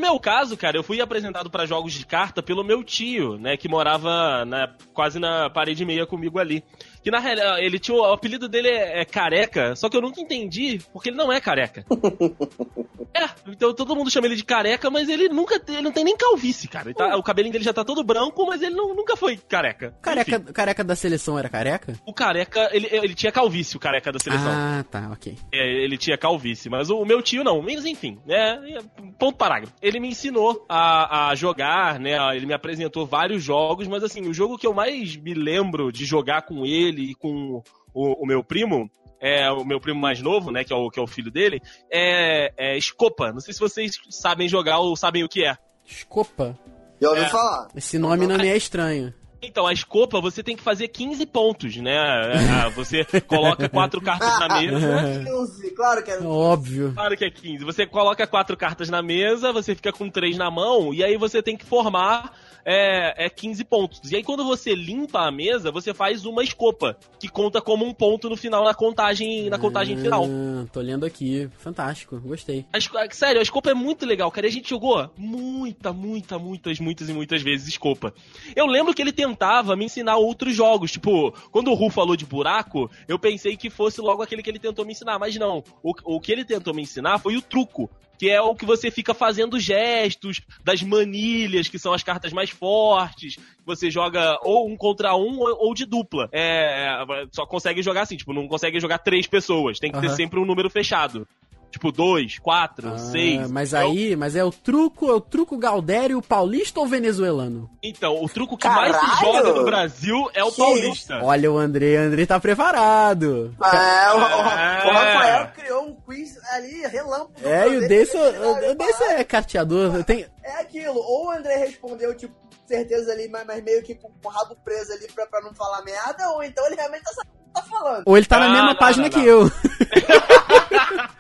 Meu 0.03 0.19
caso, 0.21 0.57
cara, 0.57 0.77
eu 0.77 0.83
fui 0.83 1.01
apresentado 1.01 1.49
pra 1.49 1.65
jogos 1.65 1.93
de 1.95 2.05
carta 2.05 2.43
pelo 2.43 2.63
meu 2.65 2.83
tio, 2.85 3.39
né, 3.39 3.57
que 3.57 3.69
morava 3.69 4.45
na- 4.45 4.69
quase 4.93 5.19
na 5.19 5.49
parede 5.49 5.85
meia 5.85 6.05
comigo 6.05 6.39
ali. 6.39 6.63
Que 7.03 7.11
na 7.11 7.19
real, 7.19 7.59
ele 7.59 7.79
tinha 7.79 7.97
o, 7.97 8.05
apelido 8.05 8.49
dele 8.49 8.69
é, 8.69 9.01
é 9.01 9.05
careca, 9.05 9.75
só 9.75 9.89
que 9.89 9.97
eu 9.97 10.01
nunca 10.01 10.21
entendi 10.21 10.81
porque 10.93 11.09
ele 11.11 11.17
não 11.17 11.33
é 11.33 11.41
careca. 11.41 11.85
é, 13.15 13.29
então 13.49 13.75
todo 13.75 13.97
mundo 13.97 14.11
chama 14.11 14.27
ele 14.27 14.37
de 14.37 14.45
careca, 14.45 14.89
mas 14.91 15.09
ele 15.09 15.29
nunca 15.29 15.61
ele 15.69 15.83
não 15.83 15.93
tem 15.93 16.05
nem 16.05 16.17
calvície, 16.17 16.69
cara. 16.69 16.93
Tá- 16.95 17.17
o 17.17 17.23
cabelinho 17.23 17.53
dele 17.53 17.65
já 17.65 17.73
tá 17.73 17.85
todo 17.85 18.05
branco, 18.05 18.47
mas 18.47 18.63
ele 18.63 18.75
não- 18.75 18.95
nunca 18.95 19.17
foi 19.17 19.37
careca. 19.37 19.95
Careca, 20.01 20.37
Enfim, 20.37 20.53
careca 20.53 20.85
da 20.85 20.95
seleção 20.95 21.39
era 21.39 21.49
careca? 21.49 21.95
o 22.07 22.13
careca, 22.15 22.69
ele, 22.73 22.89
ele 22.91 23.15
tinha 23.15 23.33
calvície, 23.33 23.77
o 23.77 23.81
careca 23.81 24.13
da 24.13 24.19
seleção. 24.19 24.51
Ah, 24.53 24.85
tá, 24.89 25.11
ok. 25.13 25.37
É, 25.53 25.85
ele 25.85 25.99
tinha 25.99 26.17
calvície, 26.17 26.71
mas 26.71 26.89
o, 26.89 26.99
o 26.99 27.07
meu 27.07 27.21
tio 27.21 27.43
não. 27.43 27.61
Mas 27.63 27.85
enfim, 27.85 28.19
é, 28.29 28.77
é, 28.77 28.79
ponto 29.19 29.37
parágrafo. 29.37 29.73
Ele 29.83 29.99
me 29.99 30.09
ensinou 30.09 30.65
a, 30.69 31.31
a 31.31 31.35
jogar, 31.35 31.99
né? 31.99 32.17
Ele 32.37 32.47
me 32.47 32.55
apresentou 32.55 33.07
vários 33.07 33.43
jogos, 33.43 33.89
mas 33.89 34.05
assim, 34.05 34.23
o 34.29 34.35
jogo 34.35 34.57
que 34.57 34.67
eu 34.67 34.73
mais 34.75 35.17
me 35.17 35.35
lembro 35.35 35.91
de 35.91 36.05
jogar 36.05 36.43
com 36.43 36.65
ele 36.65 36.92
e 37.01 37.15
com 37.15 37.63
o, 37.95 38.23
o 38.23 38.27
meu 38.27 38.43
primo. 38.43 38.91
É, 39.25 39.49
o 39.53 39.65
meu 39.65 39.81
primo 39.81 40.01
mais 40.01 40.21
novo, 40.21 40.51
né, 40.51 40.65
que 40.65 40.73
é 40.73 40.77
o, 40.77 40.91
que 40.91 40.99
é 40.99 41.03
o 41.03 41.07
filho 41.07 41.31
dele, 41.31 41.63
é, 41.89 42.53
é 42.57 42.81
Scopa. 42.81 43.33
Não 43.33 43.39
sei 43.39 43.55
se 43.55 43.61
vocês 43.61 43.93
sabem 44.11 44.49
jogar 44.49 44.81
ou 44.81 44.97
sabem 44.97 45.23
o 45.23 45.29
que 45.29 45.47
é. 45.47 45.57
Escopa. 45.87 46.59
Já 47.01 47.09
ouvi 47.09 47.21
É. 47.21 47.29
falar. 47.29 47.69
Esse 47.77 47.99
nome 48.01 48.27
não 48.27 48.37
me 48.37 48.49
é 48.49 48.57
estranho. 48.57 49.15
Então, 49.43 49.67
a 49.67 49.73
escopa 49.73 50.21
você 50.21 50.43
tem 50.43 50.55
que 50.55 50.63
fazer 50.63 50.87
15 50.89 51.27
pontos, 51.27 51.77
né? 51.77 51.97
Ah, 51.99 52.69
Você 52.71 53.05
coloca 53.27 53.69
quatro 53.69 54.01
cartas 54.01 54.39
na 54.39 54.61
mesa. 54.61 55.25
15, 55.25 55.71
claro 55.73 56.03
que 56.05 56.11
é. 56.13 56.19
Óbvio. 56.23 56.93
Claro 56.95 57.17
que 57.17 57.25
é 57.25 57.31
15. 57.31 57.65
Você 57.65 57.85
coloca 57.87 58.27
quatro 58.27 58.57
cartas 58.57 58.89
na 58.89 59.03
mesa, 59.03 59.53
você 59.53 59.75
fica 59.75 59.93
com 59.93 60.09
três 60.09 60.37
na 60.39 60.51
mão, 60.51 60.95
e 60.95 61.03
aí 61.03 61.17
você 61.17 61.43
tem 61.43 61.57
que 61.57 61.65
formar 61.65 62.33
é, 62.65 63.27
é 63.27 63.29
15 63.29 63.65
pontos. 63.65 64.13
E 64.13 64.17
aí 64.17 64.23
quando 64.23 64.45
você 64.45 64.75
limpa 64.77 65.27
a 65.27 65.33
mesa, 65.33 65.73
você 65.73 65.93
faz 65.93 66.25
uma 66.25 66.45
escopa, 66.45 66.97
que 67.19 67.27
conta 67.29 67.61
como 67.61 67.85
um 67.85 67.93
ponto 67.93 68.31
no 68.31 68.37
final 68.37 68.63
na 68.65 68.73
contagem, 68.75 69.51
na 69.51 69.59
contagem 69.59 69.97
final. 69.99 70.25
Ah, 70.25 70.65
tô 70.73 70.81
lendo 70.81 71.05
aqui. 71.05 71.49
Fantástico, 71.59 72.21
gostei. 72.21 72.65
A 72.73 72.79
esco- 72.79 72.97
Sério, 73.11 73.41
a 73.41 73.43
escopa 73.43 73.71
é 73.71 73.75
muito 73.75 74.07
legal, 74.07 74.31
cara. 74.31 74.47
E 74.47 74.51
a 74.51 74.53
gente 74.53 74.71
jogou 74.71 75.11
muita, 75.17 75.93
muita, 75.93 76.39
muitas, 76.39 76.79
muitas 76.79 77.09
e 77.09 77.13
muitas 77.13 77.43
vezes 77.43 77.67
escopa. 77.67 78.15
Eu 78.55 78.67
lembro 78.67 78.95
que 78.95 79.03
ele 79.03 79.13
tentava 79.33 79.75
me 79.75 79.87
ensinar 79.87 80.17
outros 80.17 80.55
jogos. 80.55 80.93
Tipo, 80.93 81.33
quando 81.51 81.71
o 81.71 81.75
Ru 81.75 81.91
falou 81.91 82.17
de 82.17 82.27
buraco, 82.27 82.91
eu 83.09 83.19
pensei 83.19 83.57
que 83.57 83.71
fosse 83.71 84.01
logo 84.01 84.23
aquele 84.23 84.43
que 84.43 84.51
ele 84.51 84.59
tentou 84.59 84.85
me 84.85 84.93
ensinar. 84.93 85.19
Mas 85.19 85.37
não. 85.37 85.65
O, 85.83 85.93
o 86.05 86.21
que 86.21 86.31
ele 86.31 86.45
tentou 86.45 86.75
me 86.75 86.83
ensinar 86.83 87.19
foi 87.19 87.37
o 87.37 87.43
truco. 87.43 87.91
Que 88.19 88.31
é 88.31 88.41
o 88.41 88.55
que 88.55 88.65
você 88.65 88.89
fica 88.89 89.13
fazendo 89.15 89.59
gestos 89.59 90.43
das 90.63 90.81
manilhas, 90.81 91.67
que 91.67 91.79
são 91.79 91.93
as 91.93 92.05
cartas 92.05 92.33
mais 92.33 92.51
fortes. 92.51 93.37
Você 93.67 93.91
joga 93.91 94.39
ou 94.43 94.69
um 94.69 94.77
contra 94.77 95.17
um 95.17 95.41
ou, 95.41 95.75
de 95.75 95.85
dupla. 95.85 96.29
É, 96.31 97.05
só 97.33 97.45
consegue 97.45 97.83
jogar 97.83 98.03
assim, 98.03 98.17
tipo, 98.17 98.33
não 98.33 98.47
consegue 98.47 98.79
jogar 98.79 98.99
três 98.99 99.27
pessoas. 99.27 99.81
Tem 99.81 99.91
que 99.91 100.01
ter 100.01 100.07
Aham. 100.07 100.17
sempre 100.17 100.39
um 100.39 100.45
número 100.45 100.71
fechado. 100.71 101.27
Tipo, 101.73 101.91
dois, 101.91 102.39
quatro, 102.39 102.91
Ah, 102.95 102.99
seis. 102.99 103.51
mas 103.51 103.73
Então- 103.73 103.91
aí, 103.91 104.15
mas 104.15 104.37
é 104.37 104.45
o 104.45 104.51
truco, 104.53 105.09
é 105.11 105.15
o 105.15 105.21
truco 105.23 105.57
Galdério 105.57 106.21
paulista 106.21 106.79
ou 106.81 106.87
venezuelano? 106.87 107.71
Então, 107.83 108.23
o 108.23 108.29
truco 108.29 108.59
que 108.59 108.69
mais 108.69 108.95
se 108.95 109.01
Caralho! 109.01 109.21
joga 109.43 109.53
no 109.55 109.65
Brasil 109.65 110.31
é 110.35 110.45
o 110.45 110.51
Que 110.53 110.59
paulista. 110.59 111.21
Olha 111.25 111.51
o 111.51 111.57
André, 111.57 111.97
André 111.97 112.27
tá 112.27 112.39
preparado. 112.39 113.57
É, 113.65 114.13
o, 114.13 114.17
o- 114.17 114.21
o 114.21 114.23
É. 114.23 115.15
Rafael 115.15 115.49
criou 115.57 115.87
um 115.89 115.95
quiz 115.95 116.37
ali, 116.53 116.87
relâmpago. 116.87 117.33
É, 117.43 117.67
e 117.69 117.77
o 117.79 117.89
desse, 117.89 118.17
o, 118.19 118.71
o 118.71 118.75
desse 118.75 119.03
é 119.05 119.25
carteador. 119.25 120.05
Tem, 120.05 120.27
É 120.45 120.61
aquilo, 120.61 120.99
ou 121.01 121.29
o 121.29 121.31
André 121.31 121.57
respondeu, 121.57 122.15
tipo, 122.15 122.35
certeza 122.67 123.13
ali, 123.13 123.29
mas, 123.29 123.47
mas 123.47 123.65
meio 123.65 123.83
que 123.83 123.95
com 123.95 124.11
o 124.23 124.29
rabo 124.29 124.55
preso 124.63 124.93
ali 124.93 125.07
pra, 125.15 125.27
pra 125.27 125.41
não 125.41 125.55
falar 125.55 125.83
merda, 125.83 126.29
ou 126.33 126.43
então 126.43 126.67
ele 126.67 126.77
realmente 126.77 127.03
tá, 127.05 127.23
tá 127.55 127.63
falando. 127.63 128.03
ou 128.07 128.17
ele 128.17 128.27
tá 128.27 128.39
na 128.39 128.47
Ah, 128.47 128.51
mesma 128.53 128.67
não, 128.69 128.77
página 128.77 129.05
não, 129.05 129.11
que 129.11 129.19
não. 129.19 129.25
eu. 129.27 129.51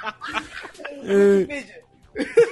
É, 1.04 1.64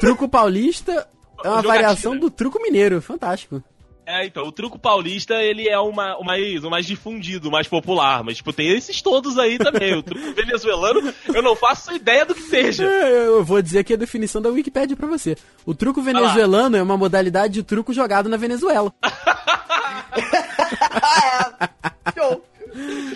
truco 0.00 0.28
paulista 0.28 0.92
é 0.92 1.48
uma 1.48 1.62
Jogatina. 1.62 1.68
variação 1.74 2.16
do 2.18 2.30
truco 2.30 2.60
mineiro. 2.62 3.00
Fantástico. 3.00 3.62
É, 4.06 4.26
então, 4.26 4.42
o 4.44 4.50
truco 4.50 4.76
paulista, 4.76 5.34
ele 5.40 5.68
é 5.68 5.78
uma, 5.78 6.16
o, 6.18 6.24
mais, 6.24 6.64
o 6.64 6.70
mais 6.70 6.84
difundido, 6.84 7.48
o 7.48 7.52
mais 7.52 7.68
popular. 7.68 8.24
Mas, 8.24 8.38
tipo, 8.38 8.52
tem 8.52 8.68
esses 8.68 9.00
todos 9.00 9.38
aí 9.38 9.56
também. 9.56 9.94
O 9.96 10.02
truco 10.02 10.32
venezuelano, 10.34 11.14
eu 11.32 11.40
não 11.40 11.54
faço 11.54 11.92
ideia 11.94 12.26
do 12.26 12.34
que 12.34 12.42
seja. 12.42 12.84
É, 12.84 13.26
Eu 13.26 13.44
vou 13.44 13.62
dizer 13.62 13.78
aqui 13.80 13.94
a 13.94 13.96
definição 13.96 14.42
da 14.42 14.48
Wikipedia 14.48 14.96
pra 14.96 15.06
você. 15.06 15.36
O 15.64 15.74
truco 15.74 16.02
venezuelano 16.02 16.76
é 16.76 16.82
uma 16.82 16.96
modalidade 16.96 17.54
de 17.54 17.62
truco 17.62 17.92
jogado 17.92 18.28
na 18.28 18.36
Venezuela. 18.36 18.92
Ah, 19.00 20.10
é. 22.16 22.20
Show. 22.20 22.44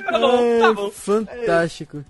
Tá 0.04 0.18
bom, 0.18 0.60
tá 0.60 0.72
bom. 0.74 0.90
Fantástico. 0.90 2.04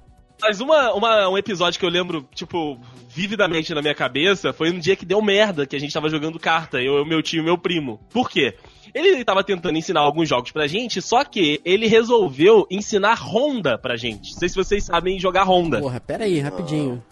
Mas 0.47 0.61
uma, 0.61 0.93
uma, 0.93 1.29
um 1.31 1.39
episódio 1.39 1.81
que 1.81 1.87
eu 1.87 1.91
lembro, 1.91 2.29
tipo, 2.35 2.79
vividamente 3.09 3.73
na 3.73 3.81
minha 3.81 3.95
cabeça 3.95 4.53
foi 4.53 4.71
um 4.71 4.79
dia 4.79 4.95
que 4.95 5.07
deu 5.07 5.23
merda, 5.23 5.67
que 5.67 5.75
a 5.75 5.79
gente 5.79 5.95
tava 5.95 6.11
jogando 6.11 6.39
carta, 6.39 6.83
eu, 6.83 7.03
meu 7.07 7.23
tio 7.23 7.41
e 7.41 7.45
meu 7.45 7.57
primo. 7.57 7.99
Por 8.13 8.29
quê? 8.29 8.55
Ele 8.95 9.25
tava 9.25 9.43
tentando 9.43 9.79
ensinar 9.79 10.01
alguns 10.01 10.29
jogos 10.29 10.53
pra 10.53 10.67
gente, 10.67 11.01
só 11.01 11.25
que 11.25 11.63
ele 11.65 11.87
resolveu 11.87 12.67
ensinar 12.71 13.15
Honda 13.15 13.79
pra 13.79 13.97
gente. 13.97 14.33
Não 14.33 14.39
sei 14.39 14.51
se 14.51 14.55
vocês 14.55 14.85
sabem 14.85 15.19
jogar 15.19 15.45
Honda. 15.45 15.81
Porra, 15.81 15.99
pera 15.99 16.25
aí, 16.25 16.39
rapidinho. 16.41 17.03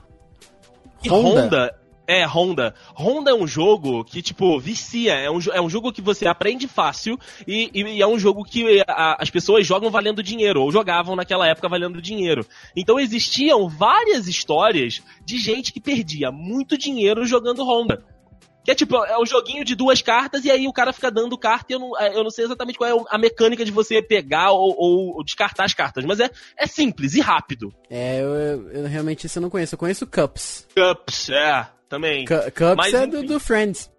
E 1.02 1.08
Honda? 1.08 1.42
Honda 1.42 1.81
é, 2.20 2.26
Honda. 2.26 2.74
Honda 2.94 3.30
é 3.30 3.34
um 3.34 3.46
jogo 3.46 4.04
que, 4.04 4.20
tipo, 4.22 4.58
vicia. 4.60 5.14
É 5.14 5.30
um, 5.30 5.38
é 5.52 5.60
um 5.60 5.70
jogo 5.70 5.92
que 5.92 6.00
você 6.02 6.26
aprende 6.26 6.66
fácil 6.68 7.18
e, 7.46 7.70
e- 7.74 8.02
é 8.02 8.06
um 8.06 8.18
jogo 8.18 8.44
que 8.44 8.82
a- 8.86 9.16
as 9.20 9.30
pessoas 9.30 9.66
jogam 9.66 9.90
valendo 9.90 10.22
dinheiro, 10.22 10.62
ou 10.62 10.70
jogavam 10.72 11.16
naquela 11.16 11.46
época 11.46 11.68
valendo 11.68 12.00
dinheiro. 12.02 12.46
Então 12.76 12.98
existiam 13.00 13.68
várias 13.68 14.26
histórias 14.28 15.02
de 15.24 15.38
gente 15.38 15.72
que 15.72 15.80
perdia 15.80 16.30
muito 16.30 16.76
dinheiro 16.78 17.24
jogando 17.24 17.62
Honda. 17.64 18.04
Que 18.64 18.70
é 18.70 18.74
tipo, 18.76 18.94
é 19.04 19.18
um 19.18 19.26
joguinho 19.26 19.64
de 19.64 19.74
duas 19.74 20.00
cartas 20.02 20.44
e 20.44 20.50
aí 20.50 20.68
o 20.68 20.72
cara 20.72 20.92
fica 20.92 21.10
dando 21.10 21.36
carta 21.36 21.72
e 21.72 21.74
eu 21.74 21.80
não, 21.80 21.98
é, 21.98 22.16
eu 22.16 22.22
não 22.22 22.30
sei 22.30 22.44
exatamente 22.44 22.78
qual 22.78 22.88
é 22.88 23.04
a 23.10 23.18
mecânica 23.18 23.64
de 23.64 23.72
você 23.72 24.00
pegar 24.00 24.52
ou, 24.52 24.72
ou 25.16 25.24
descartar 25.24 25.64
as 25.64 25.74
cartas, 25.74 26.04
mas 26.04 26.20
é, 26.20 26.30
é 26.56 26.64
simples 26.64 27.14
e 27.14 27.20
rápido. 27.20 27.74
É, 27.90 28.20
eu, 28.20 28.28
eu- 28.36 28.68
eu 28.70 28.86
realmente 28.86 29.26
isso 29.26 29.38
eu 29.38 29.42
não 29.42 29.50
conheço. 29.50 29.74
Eu 29.74 29.78
conheço 29.80 30.06
Cups. 30.06 30.68
Cups, 30.76 31.28
é, 31.30 31.66
também. 31.92 32.24
Cu- 32.24 32.34
Cups 32.52 32.74
Mas, 32.76 32.94
é 32.94 33.06
do, 33.06 33.22
do 33.22 33.38
Friends. 33.38 33.90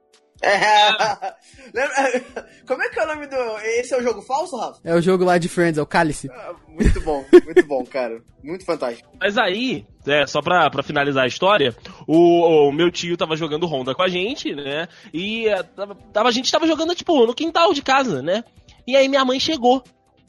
É. 0.42 0.58
Lembra- 1.74 2.24
Como 2.68 2.82
é 2.82 2.90
que 2.90 3.00
é 3.00 3.04
o 3.04 3.08
nome 3.08 3.28
do. 3.28 3.36
Esse 3.80 3.94
é 3.94 3.98
o 3.98 4.04
jogo 4.04 4.22
falso, 4.22 4.58
Rafa? 4.58 4.80
É 4.84 4.94
o 4.96 5.02
jogo 5.02 5.24
lá 5.24 5.38
de 5.38 5.48
Friends, 5.48 5.78
é 5.78 5.82
o 5.82 5.86
Cálice. 5.86 6.30
Ah, 6.32 6.54
Muito 6.68 7.00
bom, 7.02 7.24
muito 7.46 7.66
bom, 7.68 7.86
cara. 7.86 8.20
Muito 8.44 8.66
fantástico. 8.66 9.10
Mas 9.22 9.38
aí, 9.38 9.86
é, 10.08 10.26
só 10.26 10.42
pra, 10.42 10.70
pra 10.70 10.82
finalizar 10.84 11.24
a 11.24 11.28
história, 11.28 11.74
o, 12.08 12.68
o 12.68 12.72
meu 12.72 12.92
tio 12.92 13.16
tava 13.16 13.36
jogando 13.38 13.68
Honda 13.68 13.94
com 13.96 14.02
a 14.02 14.08
gente, 14.10 14.54
né? 14.56 14.88
E 15.14 15.46
tava, 15.76 15.96
tava- 16.12 16.30
a 16.30 16.32
gente 16.32 16.52
tava 16.52 16.66
jogando, 16.68 16.96
tipo, 16.96 17.26
no 17.26 17.34
quintal 17.36 17.74
de 17.74 17.82
casa, 17.82 18.22
né? 18.22 18.44
E 18.88 18.96
aí 18.98 19.08
minha 19.08 19.24
mãe 19.24 19.40
chegou. 19.40 19.82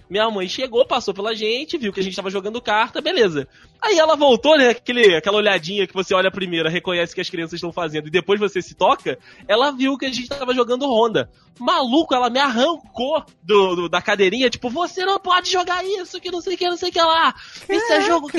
Minha 0.08 0.30
mãe 0.30 0.46
chegou, 0.48 0.86
passou 0.86 1.14
pela 1.14 1.34
gente, 1.34 1.78
viu 1.78 1.92
que 1.92 1.98
a 2.00 2.02
gente 2.02 2.14
tava 2.14 2.30
jogando 2.30 2.60
carta, 2.60 3.00
beleza. 3.00 3.48
Aí 3.80 3.98
ela 3.98 4.14
voltou, 4.16 4.56
né? 4.58 4.68
Aquele, 4.70 5.16
aquela 5.16 5.38
olhadinha 5.38 5.86
que 5.86 5.94
você 5.94 6.14
olha 6.14 6.30
primeiro, 6.30 6.68
reconhece 6.68 7.12
o 7.12 7.14
que 7.14 7.20
as 7.22 7.30
crianças 7.30 7.54
estão 7.54 7.72
fazendo 7.72 8.06
e 8.08 8.10
depois 8.10 8.38
você 8.38 8.60
se 8.60 8.74
toca. 8.74 9.18
Ela 9.48 9.70
viu 9.70 9.96
que 9.96 10.06
a 10.06 10.12
gente 10.12 10.28
tava 10.28 10.54
jogando 10.54 10.86
Honda. 10.86 11.30
Maluco, 11.58 12.14
ela 12.14 12.28
me 12.30 12.38
arrancou 12.38 13.24
do, 13.42 13.74
do- 13.76 13.88
da 13.88 14.02
cadeirinha, 14.02 14.50
tipo, 14.50 14.68
você 14.68 15.04
não 15.04 15.18
pode 15.18 15.50
jogar 15.50 15.84
isso, 15.84 16.20
que 16.20 16.30
não 16.30 16.40
sei 16.40 16.54
o 16.54 16.58
que, 16.58 16.68
não 16.68 16.76
sei 16.76 16.90
o 16.90 16.92
que 16.92 17.00
lá. 17.00 17.34
Isso 17.68 17.92
é 17.92 18.00
jogo 18.02 18.28
que 18.28 18.38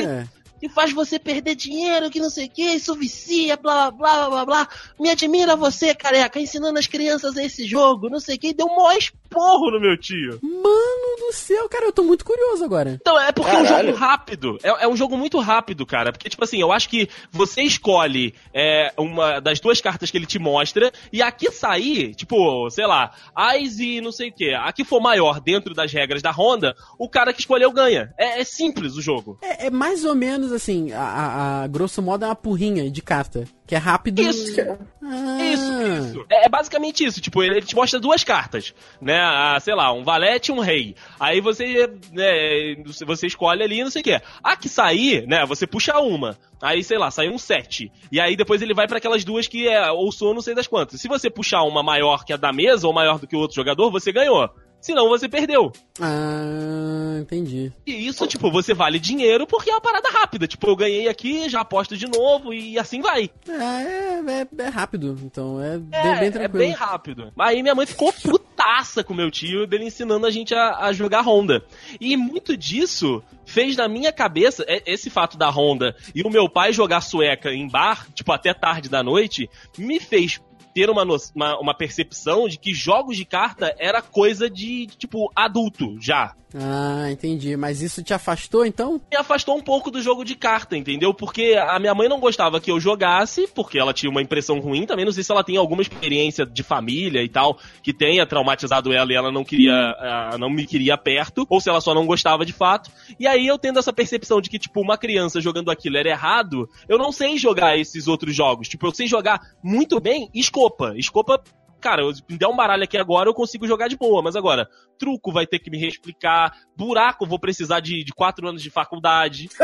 que 0.58 0.70
faz 0.70 0.94
você 0.94 1.20
perder 1.20 1.54
dinheiro, 1.54 2.10
que 2.10 2.20
não 2.20 2.30
sei 2.30 2.46
o 2.46 2.50
que, 2.50 2.62
isso 2.64 2.96
vicia, 2.96 3.58
blá 3.58 3.92
blá 3.92 4.16
blá 4.16 4.30
blá 4.30 4.46
blá. 4.46 4.68
Me 4.98 5.10
admira 5.10 5.54
você, 5.54 5.94
careca, 5.94 6.40
ensinando 6.40 6.80
as 6.80 6.88
crianças 6.88 7.36
esse 7.36 7.66
jogo, 7.68 8.10
não 8.10 8.22
sei 8.22 8.38
o 8.38 8.40
que, 8.40 8.54
deu 8.54 8.66
um 8.66 8.76
maior 8.78 8.98
esporro 9.36 9.72
no 9.72 9.80
meu 9.80 9.98
tio. 9.98 10.40
Mano 10.42 11.18
do 11.28 11.34
céu, 11.34 11.68
cara, 11.70 11.86
eu 11.86 11.92
tô 11.92 12.04
muito 12.04 12.24
curioso 12.24 12.64
agora. 12.64 12.98
Então, 13.02 13.20
é 13.20 13.32
porque 13.32 13.52
é 13.52 13.58
um 13.60 13.64
Caralho. 13.64 13.88
jogo 13.90 14.00
rápido. 14.00 14.58
É, 14.64 14.84
é 14.86 14.88
um 14.88 14.96
jogo 14.96 15.18
muito 15.18 15.40
rápido, 15.40 15.86
cara. 15.86 16.12
Porque, 16.12 16.30
tipo 16.30 16.44
assim, 16.44 16.60
eu 16.62 16.72
acho 16.72 16.88
que 16.90 17.10
você 17.32 17.62
escolhe 17.64 18.34
é, 18.54 18.94
uma 18.98 19.40
das 19.40 19.60
duas 19.60 19.82
cartas 19.82 20.10
que 20.12 20.18
ele 20.18 20.26
te 20.26 20.40
mostra, 20.40 20.92
e 21.12 21.22
a 21.22 21.32
que 21.32 21.52
sair, 21.52 22.16
tipo, 22.16 22.70
sei 22.70 22.86
lá, 22.86 23.12
Ais 23.36 23.80
e 23.80 24.00
não 24.02 24.12
sei 24.12 24.30
o 24.30 24.34
que, 24.34 24.54
a 24.54 24.72
que 24.72 24.84
for 24.86 25.02
maior 25.02 25.40
dentro 25.40 25.74
das 25.74 25.92
regras 25.92 26.22
da 26.22 26.32
Honda, 26.32 26.76
o 26.98 27.10
cara 27.10 27.34
que 27.34 27.40
escolheu 27.42 27.72
ganha. 27.72 28.14
É, 28.18 28.42
é 28.42 28.44
simples 28.44 28.96
o 28.96 29.02
jogo. 29.02 29.38
É, 29.42 29.68
é 29.68 29.70
mais 29.70 30.06
ou 30.06 30.16
menos 30.16 30.52
assim, 30.52 30.92
a, 30.92 31.02
a- 31.02 31.64
a 31.64 31.68
grosso 31.68 32.02
modo 32.02 32.24
é 32.26 32.28
uma 32.28 32.36
porrinha 32.36 32.90
de 32.90 33.02
carta. 33.02 33.46
Que 33.68 33.74
é 33.74 33.80
rápido. 33.80 34.22
Isso. 34.22 34.62
Ah. 35.04 35.44
Isso, 35.44 35.74
isso. 35.82 36.26
É, 36.30 36.46
é 36.46 36.50
basicamente 36.50 37.04
isso. 37.04 37.20
Tipo, 37.20 37.42
ele, 37.42 37.56
ele 37.58 37.66
te 37.66 37.76
mostra 37.76 38.00
duas 38.00 38.24
cartas, 38.24 38.76
né? 39.02 39.20
A, 39.26 39.60
sei 39.60 39.76
lá, 39.76 39.92
um 39.92 40.04
valete 40.04 40.52
e 40.52 40.54
um 40.54 40.60
rei. 40.60 40.96
Aí 41.20 41.42
você, 41.42 41.90
né, 42.12 42.76
você 43.06 43.28
escolhe 43.28 43.64
ali, 43.64 43.84
não 43.84 43.92
sei 43.92 44.02
o 44.02 44.04
quê. 44.04 44.22
A 44.44 44.56
que 44.56 44.70
sair, 44.70 45.28
né? 45.28 45.46
Você 45.46 45.66
puxa 45.68 46.00
uma. 46.00 46.38
Aí, 46.62 46.84
sei 46.84 46.98
lá, 46.98 47.12
sai 47.12 47.30
um 47.30 47.38
sete. 47.38 47.92
E 48.12 48.20
aí 48.20 48.36
depois 48.36 48.62
ele 48.62 48.74
vai 48.74 48.88
pra 48.88 48.98
aquelas 48.98 49.24
duas 49.24 49.48
que 49.48 49.68
é 49.68 49.92
ou 49.92 50.12
sou 50.12 50.34
não 50.34 50.42
sei 50.42 50.56
das 50.56 50.68
quantas. 50.68 51.00
Se 51.02 51.08
você 51.08 51.30
puxar 51.30 51.64
uma 51.64 51.84
maior 51.84 52.24
que 52.26 52.34
a 52.34 52.38
da 52.38 52.52
mesa 52.52 52.88
ou 52.88 52.94
maior 52.94 53.20
do 53.20 53.28
que 53.28 53.36
o 53.36 53.40
outro 53.40 53.56
jogador, 53.56 53.92
você 53.92 54.12
ganhou. 54.12 54.50
Senão 54.86 55.10
você 55.10 55.28
perdeu. 55.28 55.72
Ah, 56.00 57.18
entendi. 57.20 57.72
E 57.88 58.06
isso, 58.08 58.28
tipo, 58.28 58.52
você 58.52 58.72
vale 58.72 59.00
dinheiro 59.00 59.48
porque 59.48 59.72
é 59.72 59.74
uma 59.74 59.82
parada 59.82 60.10
rápida. 60.10 60.48
Tipo, 60.48 60.68
eu 60.70 60.76
ganhei 60.76 61.08
aqui, 61.08 61.50
já 61.50 61.62
aposto 61.62 61.98
de 61.98 62.06
novo 62.08 62.54
e 62.54 62.78
assim 62.78 63.02
vai. 63.02 63.32
É, 63.50 63.52
é, 63.52 64.22
é- 64.62 64.64
é 64.66 64.68
rápido, 64.70 65.18
então 65.24 65.60
é, 65.60 65.80
bem, 65.80 66.00
É, 66.00 66.20
bem 66.20 66.28
é 66.28 66.32
tranquilo. 66.32 66.58
bem 66.66 66.72
rápido. 66.72 67.34
Aí 67.40 67.64
minha 67.64 67.74
mãe 67.74 67.88
ficou 67.88 68.14
putaça 68.14 69.04
com 69.04 69.16
meu 69.16 69.32
tio, 69.32 69.66
dele 69.66 69.86
ensinando 69.86 70.28
a 70.28 70.30
gente 70.30 70.54
a, 70.54 70.78
a 70.86 70.94
jogar 70.94 71.22
Honda. 71.22 71.64
E 72.00 72.16
muito 72.16 72.56
disso 72.56 73.24
fez 73.44 73.76
na 73.76 73.88
minha 73.88 74.12
cabeça, 74.12 74.64
é- 74.68 74.84
esse 74.86 75.10
fato 75.10 75.36
da 75.36 75.50
Honda 75.50 75.96
e 76.14 76.22
o 76.22 76.30
meu 76.30 76.48
pai 76.48 76.72
jogar 76.72 77.02
sueca 77.02 77.52
em 77.52 77.68
bar, 77.68 78.06
tipo, 78.14 78.32
até 78.32 78.54
tarde 78.54 78.88
da 78.88 79.02
noite, 79.02 79.50
me 79.80 80.00
fez 80.00 80.40
ter 80.76 80.90
uma, 80.90 81.04
uma, 81.34 81.58
uma 81.58 81.74
percepção 81.74 82.50
de 82.50 82.60
que 82.60 82.74
jogos 82.74 83.16
de 83.16 83.24
carta 83.24 83.74
era 83.80 84.02
coisa 84.02 84.50
de, 84.50 84.88
tipo, 84.88 85.32
adulto 85.34 85.96
já. 86.02 86.36
Ah, 86.58 87.12
entendi. 87.12 87.58
Mas 87.58 87.82
isso 87.82 88.02
te 88.02 88.14
afastou 88.14 88.66
então? 88.66 89.02
me 89.12 89.18
afastou 89.18 89.58
um 89.58 89.62
pouco 89.62 89.92
do 89.92 90.02
jogo 90.02 90.24
de 90.24 90.36
carta, 90.36 90.78
entendeu? 90.78 91.14
Porque 91.14 91.54
a 91.60 91.78
minha 91.80 91.94
mãe 91.94 92.08
não 92.08 92.20
gostava 92.20 92.62
que 92.62 92.72
eu 92.72 92.80
jogasse, 92.80 93.48
porque 93.54 93.78
ela 93.78 93.94
tinha 93.94 94.10
uma 94.10 94.22
impressão 94.22 94.60
ruim 94.60 94.86
também. 94.86 95.04
Não 95.04 95.12
sei 95.12 95.24
se 95.24 95.32
ela 95.32 95.44
tem 95.44 95.58
alguma 95.58 95.82
experiência 95.82 96.46
de 96.46 96.64
família 96.64 97.22
e 97.22 97.28
tal, 97.28 97.58
que 97.84 97.94
tenha 97.94 98.26
traumatizado 98.26 98.94
ela 98.94 99.12
e 99.12 99.16
ela 99.16 99.32
não 99.32 99.44
queria, 99.44 99.74
ah, 99.74 100.38
não 100.38 100.50
me 100.50 100.66
queria 100.66 100.98
perto, 100.98 101.46
ou 101.50 101.60
se 101.60 101.70
ela 101.70 101.82
só 101.82 101.94
não 101.94 102.06
gostava 102.06 102.46
de 102.46 102.54
fato. 102.54 102.90
E 103.20 103.28
aí 103.28 103.46
eu 103.46 103.58
tendo 103.58 103.80
essa 103.80 103.92
percepção 103.92 104.40
de 104.40 104.50
que, 104.50 104.58
tipo, 104.60 104.82
uma 104.82 104.98
criança 104.98 105.42
jogando 105.42 105.70
aquilo 105.70 105.98
era 105.98 106.10
errado, 106.10 106.70
eu 106.88 106.98
não 106.98 107.12
sei 107.12 107.38
jogar 107.38 107.78
esses 107.78 108.08
outros 108.08 108.34
jogos. 108.34 108.70
Tipo, 108.70 108.88
eu 108.88 108.94
sei 108.94 109.08
jogar 109.08 109.42
muito 109.62 110.00
bem 110.00 110.30
Escopa. 110.34 110.94
Escopa. 110.96 111.42
Cara, 111.82 112.02
eu- 112.02 112.12
me 112.30 112.38
der 112.38 112.48
um 112.48 112.56
baralho 112.56 112.84
aqui 112.84 112.98
agora, 112.98 113.30
eu 113.30 113.34
consigo 113.34 113.68
jogar 113.68 113.88
de 113.88 113.98
boa, 113.98 114.22
mas 114.22 114.36
agora, 114.36 114.68
truco 114.98 115.32
vai 115.32 115.46
ter 115.46 115.60
que 115.60 115.70
me 115.70 115.78
reexplicar, 115.78 116.52
buraco 116.76 117.28
vou 117.28 117.40
precisar 117.40 117.80
de, 117.80 118.04
de 118.04 118.12
quatro 118.14 118.48
anos 118.48 118.62
de 118.64 118.70
faculdade. 118.72 119.50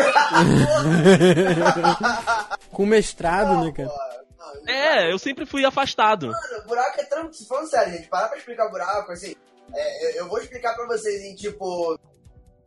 Com 2.72 2.86
mestrado, 2.86 3.64
né, 3.66 3.72
cara? 3.72 3.90
Não, 4.66 4.74
É, 4.74 5.12
eu 5.12 5.20
sempre 5.20 5.46
fui 5.46 5.64
afastado. 5.66 6.28
Mano, 6.28 6.68
buraco 6.68 7.00
é 7.00 7.04
tranquilo. 7.06 7.34
Se 7.34 7.48
falando 7.48 7.70
sério, 7.70 7.94
gente, 7.94 8.08
parar 8.08 8.28
pra 8.28 8.38
explicar 8.38 8.70
buraco, 8.70 9.12
assim. 9.12 9.34
é, 9.74 10.08
eu, 10.08 10.12
eu 10.24 10.30
vou 10.30 10.40
explicar 10.40 10.76
pra 10.76 10.86
vocês 10.88 11.22
em 11.24 11.36
tipo 11.36 11.98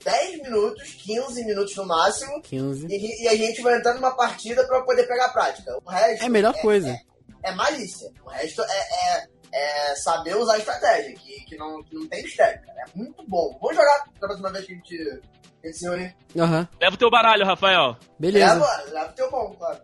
10 0.05 0.43
minutos, 0.43 0.95
15 0.95 1.45
minutos 1.45 1.77
no 1.77 1.87
máximo. 1.87 2.41
15. 2.43 2.87
E, 2.91 3.25
e 3.25 3.29
a 3.29 3.35
gente 3.37 3.61
vai 3.63 3.77
entrar 3.79 3.95
numa 3.95 4.17
partida 4.17 4.67
pra 4.67 4.83
poder 4.83 5.05
pegar 5.07 5.27
a 5.27 5.33
prática. 5.33 5.77
O 5.85 5.91
resto 5.91 6.23
É 6.23 6.27
a 6.27 6.31
melhor 6.31 6.55
coisa. 6.61 6.97
é 7.43 7.53
malícia. 7.53 8.11
O 8.25 8.31
resto 8.31 8.63
é, 8.63 9.27
é- 9.55 9.93
é 9.93 9.97
saber 9.97 10.37
usar 10.37 10.55
a 10.55 10.59
estratégia, 10.59 11.15
que, 11.17 11.45
que, 11.45 11.57
não, 11.57 11.83
que 11.83 11.95
não 11.95 12.07
tem 12.09 12.23
mistério, 12.23 12.61
cara. 12.67 12.81
É 12.81 12.85
muito 12.99 13.25
bom. 13.29 13.57
Vamos 13.61 13.77
jogar 13.77 14.05
da 14.21 14.27
próxima 14.27 14.51
vez 14.53 14.65
que 14.67 14.73
a 14.73 14.77
gente, 14.77 15.23
a 15.63 15.67
gente 15.67 15.79
se 15.79 15.85
reunir. 15.89 16.17
Aham. 16.37 16.69
Leva 16.81 16.95
o 16.95 16.99
teu 16.99 17.11
baralho, 17.11 17.45
Rafael. 17.47 17.97
Beleza. 18.19 18.55
Leva, 18.55 18.85
leva 18.91 19.11
o 19.11 19.15
teu 19.15 19.31
bom, 19.31 19.55
claro. 19.59 19.81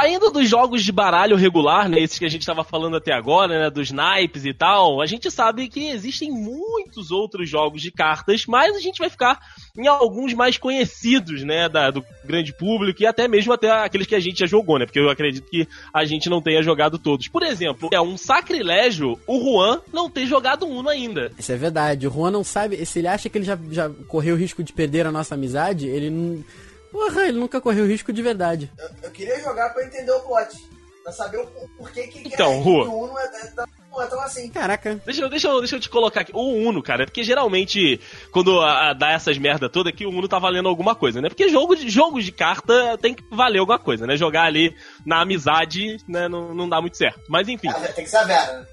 Saindo 0.00 0.30
dos 0.30 0.48
jogos 0.48 0.84
de 0.84 0.92
baralho 0.92 1.34
regular, 1.34 1.88
né, 1.88 1.98
esses 1.98 2.20
que 2.20 2.24
a 2.24 2.28
gente 2.28 2.46
tava 2.46 2.62
falando 2.62 2.96
até 2.96 3.12
agora, 3.12 3.64
né, 3.64 3.68
dos 3.70 3.90
naipes 3.90 4.44
e 4.44 4.54
tal, 4.54 5.00
a 5.02 5.06
gente 5.06 5.28
sabe 5.28 5.66
que 5.68 5.88
existem 5.88 6.30
muitos 6.30 7.10
outros 7.10 7.50
jogos 7.50 7.82
de 7.82 7.90
cartas, 7.90 8.46
mas 8.46 8.76
a 8.76 8.80
gente 8.80 8.98
vai 9.00 9.10
ficar 9.10 9.40
em 9.76 9.88
alguns 9.88 10.34
mais 10.34 10.56
conhecidos, 10.56 11.42
né, 11.42 11.68
da- 11.68 11.90
do 11.90 12.04
grande 12.24 12.52
público 12.52 13.02
e 13.02 13.06
até 13.06 13.26
mesmo 13.26 13.52
até 13.52 13.70
aqueles 13.72 14.06
que 14.06 14.14
a 14.14 14.20
gente 14.20 14.38
já 14.38 14.46
jogou, 14.46 14.78
né, 14.78 14.86
porque 14.86 15.00
eu 15.00 15.10
acredito 15.10 15.50
que 15.50 15.66
a 15.92 16.04
gente 16.04 16.30
não 16.30 16.40
tenha 16.40 16.62
jogado 16.62 16.96
todos. 16.96 17.26
Por 17.26 17.42
exemplo, 17.42 17.88
é 17.92 18.00
um 18.00 18.16
sacrilégio 18.16 19.18
o 19.26 19.40
Juan 19.40 19.80
não 19.92 20.08
ter 20.08 20.26
jogado 20.26 20.64
Uno 20.64 20.88
ainda. 20.88 21.32
Isso 21.36 21.50
é 21.50 21.56
verdade. 21.56 22.06
O 22.06 22.10
Juan 22.12 22.30
não 22.30 22.44
sabe. 22.44 22.86
Se 22.86 23.00
ele 23.00 23.08
acha 23.08 23.28
que 23.28 23.36
ele 23.36 23.44
já, 23.44 23.58
já 23.72 23.90
correu 24.06 24.36
o 24.36 24.38
risco 24.38 24.62
de 24.62 24.72
perder 24.72 25.06
a 25.06 25.10
nossa 25.12 25.34
amizade, 25.34 25.88
ele 25.88 26.08
não. 26.08 26.44
Porra, 26.90 27.22
ele 27.26 27.38
nunca 27.38 27.60
correu 27.60 27.86
risco 27.86 28.12
de 28.12 28.22
verdade. 28.22 28.70
Eu, 28.78 28.88
eu 29.04 29.10
queria 29.10 29.38
jogar 29.40 29.70
pra 29.70 29.84
entender 29.84 30.10
o 30.12 30.20
plot. 30.20 30.56
Pra 31.02 31.12
saber 31.12 31.38
o, 31.38 31.42
o 31.44 31.68
porquê 31.78 32.06
que, 32.08 32.20
que 32.20 32.28
Então, 32.34 32.58
a 32.58 32.62
Rua. 32.62 32.84
do 32.84 32.92
Uno 32.92 33.18
é, 33.18 33.24
é 33.24 33.46
tão 33.46 33.66
Não 33.90 34.02
é 34.02 34.06
tão 34.06 34.20
assim. 34.20 34.50
Caraca. 34.50 35.00
Deixa, 35.06 35.22
eu- 35.22 35.28
deixa, 35.30 35.58
deixa 35.58 35.76
eu 35.76 35.80
te 35.80 35.88
colocar 35.88 36.20
aqui. 36.20 36.32
O 36.34 36.68
Uno, 36.68 36.82
cara, 36.82 37.04
é 37.04 37.06
porque 37.06 37.22
geralmente, 37.24 37.98
quando 38.30 38.60
a, 38.60 38.90
a- 38.90 38.92
dá 38.92 39.12
essas 39.12 39.38
merda 39.38 39.70
toda, 39.70 39.90
que 39.92 40.04
o 40.04 40.10
Uno 40.10 40.28
tá 40.28 40.38
valendo 40.38 40.68
alguma 40.68 40.94
coisa, 40.94 41.22
né? 41.22 41.28
Porque 41.30 41.48
jogo 41.48 41.74
de, 41.74 41.88
jogos 41.88 42.24
de 42.24 42.32
carta 42.32 42.98
tem 43.00 43.14
que 43.14 43.24
valer 43.30 43.58
alguma 43.60 43.78
coisa, 43.78 44.06
né? 44.06 44.16
Jogar 44.16 44.44
ali 44.44 44.74
na 45.06 45.22
amizade, 45.22 45.96
né, 46.06 46.28
não, 46.28 46.54
não 46.54 46.68
dá 46.68 46.80
muito 46.80 46.96
certo. 46.98 47.20
Mas 47.28 47.48
enfim. 47.48 47.68
Ah, 47.68 47.74
Tem 47.94 48.04
que 48.04 48.10
Vera, 48.10 48.26
né? 48.58 48.66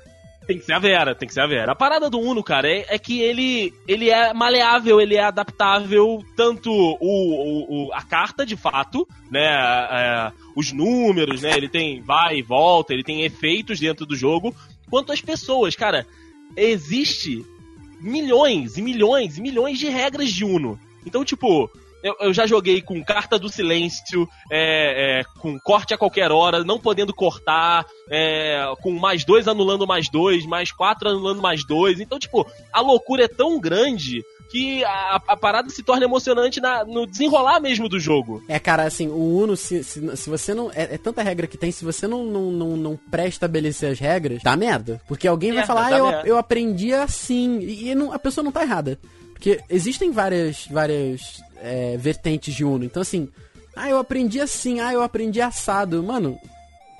Tem 0.47 0.59
que 0.59 0.65
ser 0.65 0.73
a 0.73 0.79
Vera, 0.79 1.15
tem 1.15 1.27
que 1.27 1.33
ser 1.33 1.41
a 1.41 1.47
Vera. 1.47 1.71
A 1.71 1.75
parada 1.75 2.09
do 2.09 2.19
Uno, 2.19 2.43
cara, 2.43 2.69
é, 2.69 2.85
é 2.89 2.99
que 2.99 3.19
ele, 3.21 3.73
ele 3.87 4.09
é 4.09 4.31
maleável, 4.33 5.01
ele 5.01 5.15
é 5.15 5.23
adaptável, 5.23 6.23
tanto 6.35 6.71
o, 6.71 6.97
o- 7.01 7.87
o- 7.87 7.93
a 7.93 8.01
carta, 8.03 8.45
de 8.45 8.55
fato, 8.55 9.07
né, 9.31 9.43
é, 9.43 10.31
os 10.55 10.71
números, 10.71 11.41
né, 11.41 11.51
ele 11.57 11.67
tem 11.67 12.01
vai 12.01 12.37
e 12.37 12.41
volta, 12.43 12.93
ele 12.93 13.03
tem 13.03 13.23
efeitos 13.23 13.79
dentro 13.79 14.05
do 14.05 14.15
jogo, 14.15 14.55
quanto 14.89 15.11
as 15.11 15.19
pessoas, 15.21 15.75
cara. 15.75 16.05
Existe 16.55 17.43
milhões 17.99 18.77
e 18.77 18.81
milhões 18.81 19.37
e 19.37 19.41
milhões 19.41 19.79
de 19.79 19.89
regras 19.89 20.31
de 20.31 20.45
Uno. 20.45 20.79
Então, 21.05 21.25
tipo, 21.25 21.69
eu, 22.03 22.15
eu 22.19 22.33
já 22.33 22.45
joguei 22.45 22.81
com 22.81 23.03
carta 23.03 23.37
do 23.39 23.49
silêncio, 23.49 24.27
é, 24.51 25.21
é, 25.21 25.23
com 25.39 25.59
corte 25.59 25.93
a 25.93 25.97
qualquer 25.97 26.31
hora, 26.31 26.63
não 26.63 26.79
podendo 26.79 27.13
cortar, 27.13 27.85
é, 28.09 28.63
com 28.81 28.91
mais 28.91 29.25
dois 29.25 29.47
anulando 29.47 29.87
mais 29.87 30.09
dois, 30.09 30.45
mais 30.45 30.71
quatro 30.71 31.09
anulando 31.09 31.41
mais 31.41 31.65
dois. 31.65 31.99
Então, 31.99 32.19
tipo, 32.19 32.45
a 32.71 32.81
loucura 32.81 33.23
é 33.25 33.27
tão 33.27 33.59
grande 33.59 34.23
que 34.51 34.83
a, 34.85 35.21
a 35.27 35.35
parada 35.35 35.69
se 35.71 35.81
torna 35.81 36.05
emocionante 36.05 36.61
na- 36.61 36.85
no 36.85 37.07
desenrolar 37.07 37.59
mesmo 37.59 37.89
do 37.89 37.99
jogo. 37.99 38.43
É, 38.47 38.59
cara, 38.59 38.83
assim, 38.83 39.07
o 39.07 39.37
Uno, 39.39 39.57
se, 39.57 39.83
se, 39.83 40.15
se 40.15 40.29
você 40.29 40.53
não. 40.53 40.69
É, 40.71 40.93
é 40.93 40.97
tanta 40.99 41.23
regra 41.23 41.47
que 41.47 41.57
tem, 41.57 41.71
se 41.71 41.83
você 41.83 42.07
não, 42.07 42.23
não, 42.23 42.51
não, 42.51 42.77
não 42.77 42.99
pré-estabelecer 43.09 43.91
as 43.91 43.99
regras, 43.99 44.43
dá 44.43 44.55
merda. 44.55 45.01
Porque 45.07 45.27
alguém 45.27 45.49
vai 45.49 45.57
Merda, 45.65 45.67
falar, 45.73 45.87
ah, 45.87 45.97
eu, 45.97 46.05
merda. 46.05 46.27
eu 46.29 46.37
aprendi 46.37 46.93
assim. 46.93 47.57
E, 47.59 47.89
e 47.89 47.95
não- 47.95 48.13
a 48.13 48.19
pessoa 48.19 48.43
não 48.45 48.51
tá 48.51 48.61
errada. 48.61 48.99
Porque 49.35 49.59
existem 49.69 50.11
várias, 50.11 50.65
várias 50.71 51.43
é, 51.57 51.97
vertentes 51.97 52.53
de 52.55 52.63
Uno. 52.63 52.83
Então, 52.83 53.01
assim, 53.01 53.29
ah, 53.75 53.89
eu 53.89 53.99
aprendi 53.99 54.39
assim, 54.41 54.79
ah, 54.79 54.91
eu 54.91 55.03
aprendi 55.03 55.41
assado. 55.41 56.01
Mano, 56.01 56.39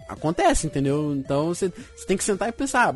acontece, 0.08 0.68
entendeu? 0.68 1.14
Então 1.16 1.48
você 1.48 1.72
tem 2.06 2.18
que 2.18 2.24
sentar 2.24 2.50
e 2.50 2.52
pensar, 2.52 2.94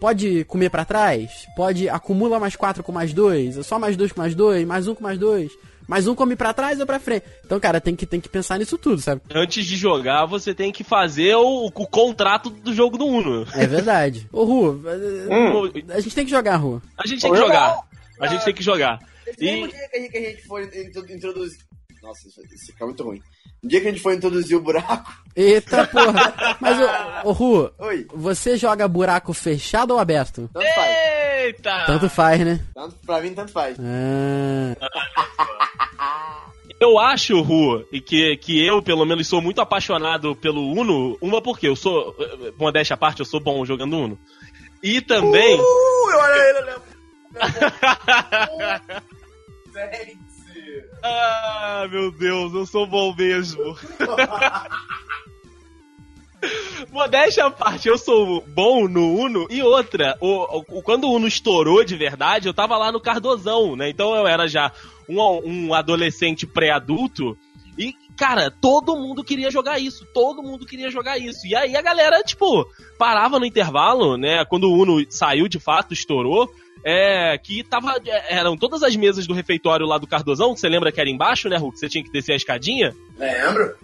pode 0.00 0.44
comer 0.44 0.70
pra 0.70 0.84
trás? 0.84 1.46
Pode 1.56 1.88
acumula 1.88 2.38
mais 2.38 2.56
quatro 2.56 2.82
com 2.82 2.92
mais 2.92 3.12
dois? 3.12 3.66
Só 3.66 3.78
mais 3.78 3.96
dois 3.96 4.12
com 4.12 4.20
mais 4.20 4.34
dois? 4.34 4.66
Mais 4.66 4.88
um 4.88 4.94
com 4.94 5.02
mais 5.02 5.18
dois? 5.18 5.50
Mais 5.86 6.06
um 6.06 6.14
come 6.14 6.36
pra 6.36 6.52
trás 6.52 6.78
ou 6.78 6.84
pra 6.86 7.00
frente? 7.00 7.24
Então, 7.46 7.58
cara, 7.58 7.80
tem 7.80 7.96
que, 7.96 8.04
tem 8.04 8.20
que 8.20 8.28
pensar 8.28 8.58
nisso 8.58 8.76
tudo, 8.76 9.00
sabe? 9.00 9.22
Antes 9.34 9.64
de 9.64 9.74
jogar, 9.74 10.26
você 10.26 10.52
tem 10.54 10.70
que 10.70 10.84
fazer 10.84 11.34
o, 11.34 11.64
o 11.64 11.70
contrato 11.70 12.50
do 12.50 12.74
jogo 12.74 12.98
do 12.98 13.06
Uno. 13.06 13.46
É 13.54 13.66
verdade. 13.66 14.28
Ô, 14.30 14.44
Ru, 14.44 14.82
Hum. 14.84 15.82
a 15.88 15.98
gente 16.00 16.14
tem 16.14 16.26
que 16.26 16.30
jogar, 16.30 16.56
Ru. 16.56 16.82
A 16.94 17.06
gente 17.06 17.22
tem 17.22 17.32
que 17.32 17.38
jogar. 17.38 17.80
A 18.20 18.26
gente 18.26 18.44
tem 18.44 18.54
que 18.54 18.62
jogar. 18.62 18.98
Esse 19.26 19.44
mesmo 19.44 19.66
E 19.66 19.70
dia 19.70 19.88
que 19.88 19.96
a 19.96 20.00
gente, 20.00 20.10
que 20.10 20.18
a 20.18 20.20
gente 20.22 20.42
foi 20.46 20.64
intro- 20.64 21.12
introduzir. 21.12 21.58
Nossa, 22.02 22.28
isso, 22.28 22.40
isso 22.54 22.66
fica 22.72 22.84
muito 22.86 23.02
ruim. 23.02 23.20
No 23.62 23.68
dia 23.68 23.80
que 23.80 23.88
a 23.88 23.90
gente 23.90 24.00
foi 24.02 24.14
introduzir 24.14 24.56
o 24.56 24.60
buraco. 24.60 25.12
Eita 25.34 25.86
porra. 25.88 26.34
Mas, 26.60 26.78
ô, 27.24 27.28
ô 27.28 27.32
Ru, 27.32 27.70
Oi, 27.78 28.06
você 28.14 28.56
joga 28.56 28.86
buraco 28.86 29.32
fechado 29.32 29.92
ou 29.94 29.98
aberto? 29.98 30.48
tanto 30.52 30.66
faz. 30.74 30.96
Eita! 31.44 31.84
Tanto 31.86 32.08
faz, 32.10 32.40
né? 32.44 32.60
Tanto, 32.74 32.94
pra 33.04 33.20
mim, 33.20 33.34
tanto 33.34 33.52
faz. 33.52 33.76
Ah, 35.98 36.46
Eu 36.80 36.98
acho, 36.98 37.40
Ru, 37.42 37.84
e 37.90 38.00
que, 38.00 38.36
que 38.36 38.64
eu, 38.64 38.80
pelo 38.80 39.04
menos, 39.04 39.26
sou 39.26 39.42
muito 39.42 39.60
apaixonado 39.60 40.36
pelo 40.36 40.70
Uno. 40.72 41.18
Uma 41.20 41.42
porque 41.42 41.66
eu 41.66 41.74
sou, 41.74 42.14
eh, 42.20 42.52
modéstia 42.56 42.94
à 42.94 42.96
parte, 42.96 43.18
eu 43.20 43.26
sou 43.26 43.40
bom 43.40 43.64
jogando 43.64 43.96
Uno. 43.96 44.18
E 44.82 45.00
também. 45.00 45.58
Uh, 45.58 46.16
olha 46.16 46.48
ele, 46.50 46.58
olha 46.58 46.82
Gente. 49.72 50.84
ah, 51.02 51.86
meu 51.90 52.10
Deus, 52.12 52.52
eu 52.54 52.66
sou 52.66 52.86
bom 52.86 53.14
mesmo. 53.14 53.76
Modéstia 56.92 57.46
à 57.46 57.50
parte, 57.50 57.88
eu 57.88 57.98
sou 57.98 58.40
bom 58.46 58.86
no 58.88 59.14
Uno. 59.18 59.46
E 59.50 59.60
outra, 59.62 60.16
o, 60.20 60.62
o- 60.78 60.82
quando 60.82 61.04
o 61.04 61.12
Uno 61.14 61.26
estourou 61.26 61.82
de 61.84 61.96
verdade, 61.96 62.48
eu 62.48 62.54
tava 62.54 62.76
lá 62.76 62.92
no 62.92 63.00
Cardozão, 63.00 63.74
né? 63.74 63.90
Então 63.90 64.14
eu 64.14 64.26
era 64.26 64.46
já 64.46 64.70
um, 65.08 65.18
um 65.68 65.74
adolescente 65.74 66.46
pré-adulto. 66.46 67.36
E, 67.76 67.92
cara, 68.16 68.50
todo 68.50 68.96
mundo 68.96 69.24
queria 69.24 69.50
jogar 69.50 69.78
isso. 69.80 70.06
Todo 70.14 70.42
mundo 70.42 70.64
queria 70.64 70.90
jogar 70.90 71.18
isso. 71.18 71.44
E 71.46 71.54
aí 71.56 71.76
a 71.76 71.82
galera, 71.82 72.22
tipo, 72.22 72.64
parava 72.96 73.38
no 73.40 73.44
intervalo, 73.46 74.16
né? 74.16 74.44
Quando 74.44 74.64
o 74.70 74.74
Uno 74.80 75.04
saiu 75.10 75.48
de 75.48 75.58
fato, 75.58 75.92
estourou. 75.92 76.48
É, 76.84 77.36
que 77.38 77.62
tava. 77.62 77.96
é, 78.06 78.36
Eram 78.36 78.56
todas 78.56 78.82
as 78.82 78.94
mesas 78.96 79.26
do 79.26 79.34
refeitório 79.34 79.86
lá 79.86 79.98
do 79.98 80.06
Cardozão, 80.06 80.54
que 80.54 80.60
você 80.60 80.68
lembra 80.68 80.92
que 80.92 81.00
era 81.00 81.10
embaixo, 81.10 81.48
né, 81.48 81.56
Hulk? 81.56 81.78
Você 81.78 81.88
tinha 81.88 82.02
que 82.04 82.10
descer 82.10 82.32
a 82.32 82.36
escadinha 82.36 82.94
Lembro? 83.18 83.74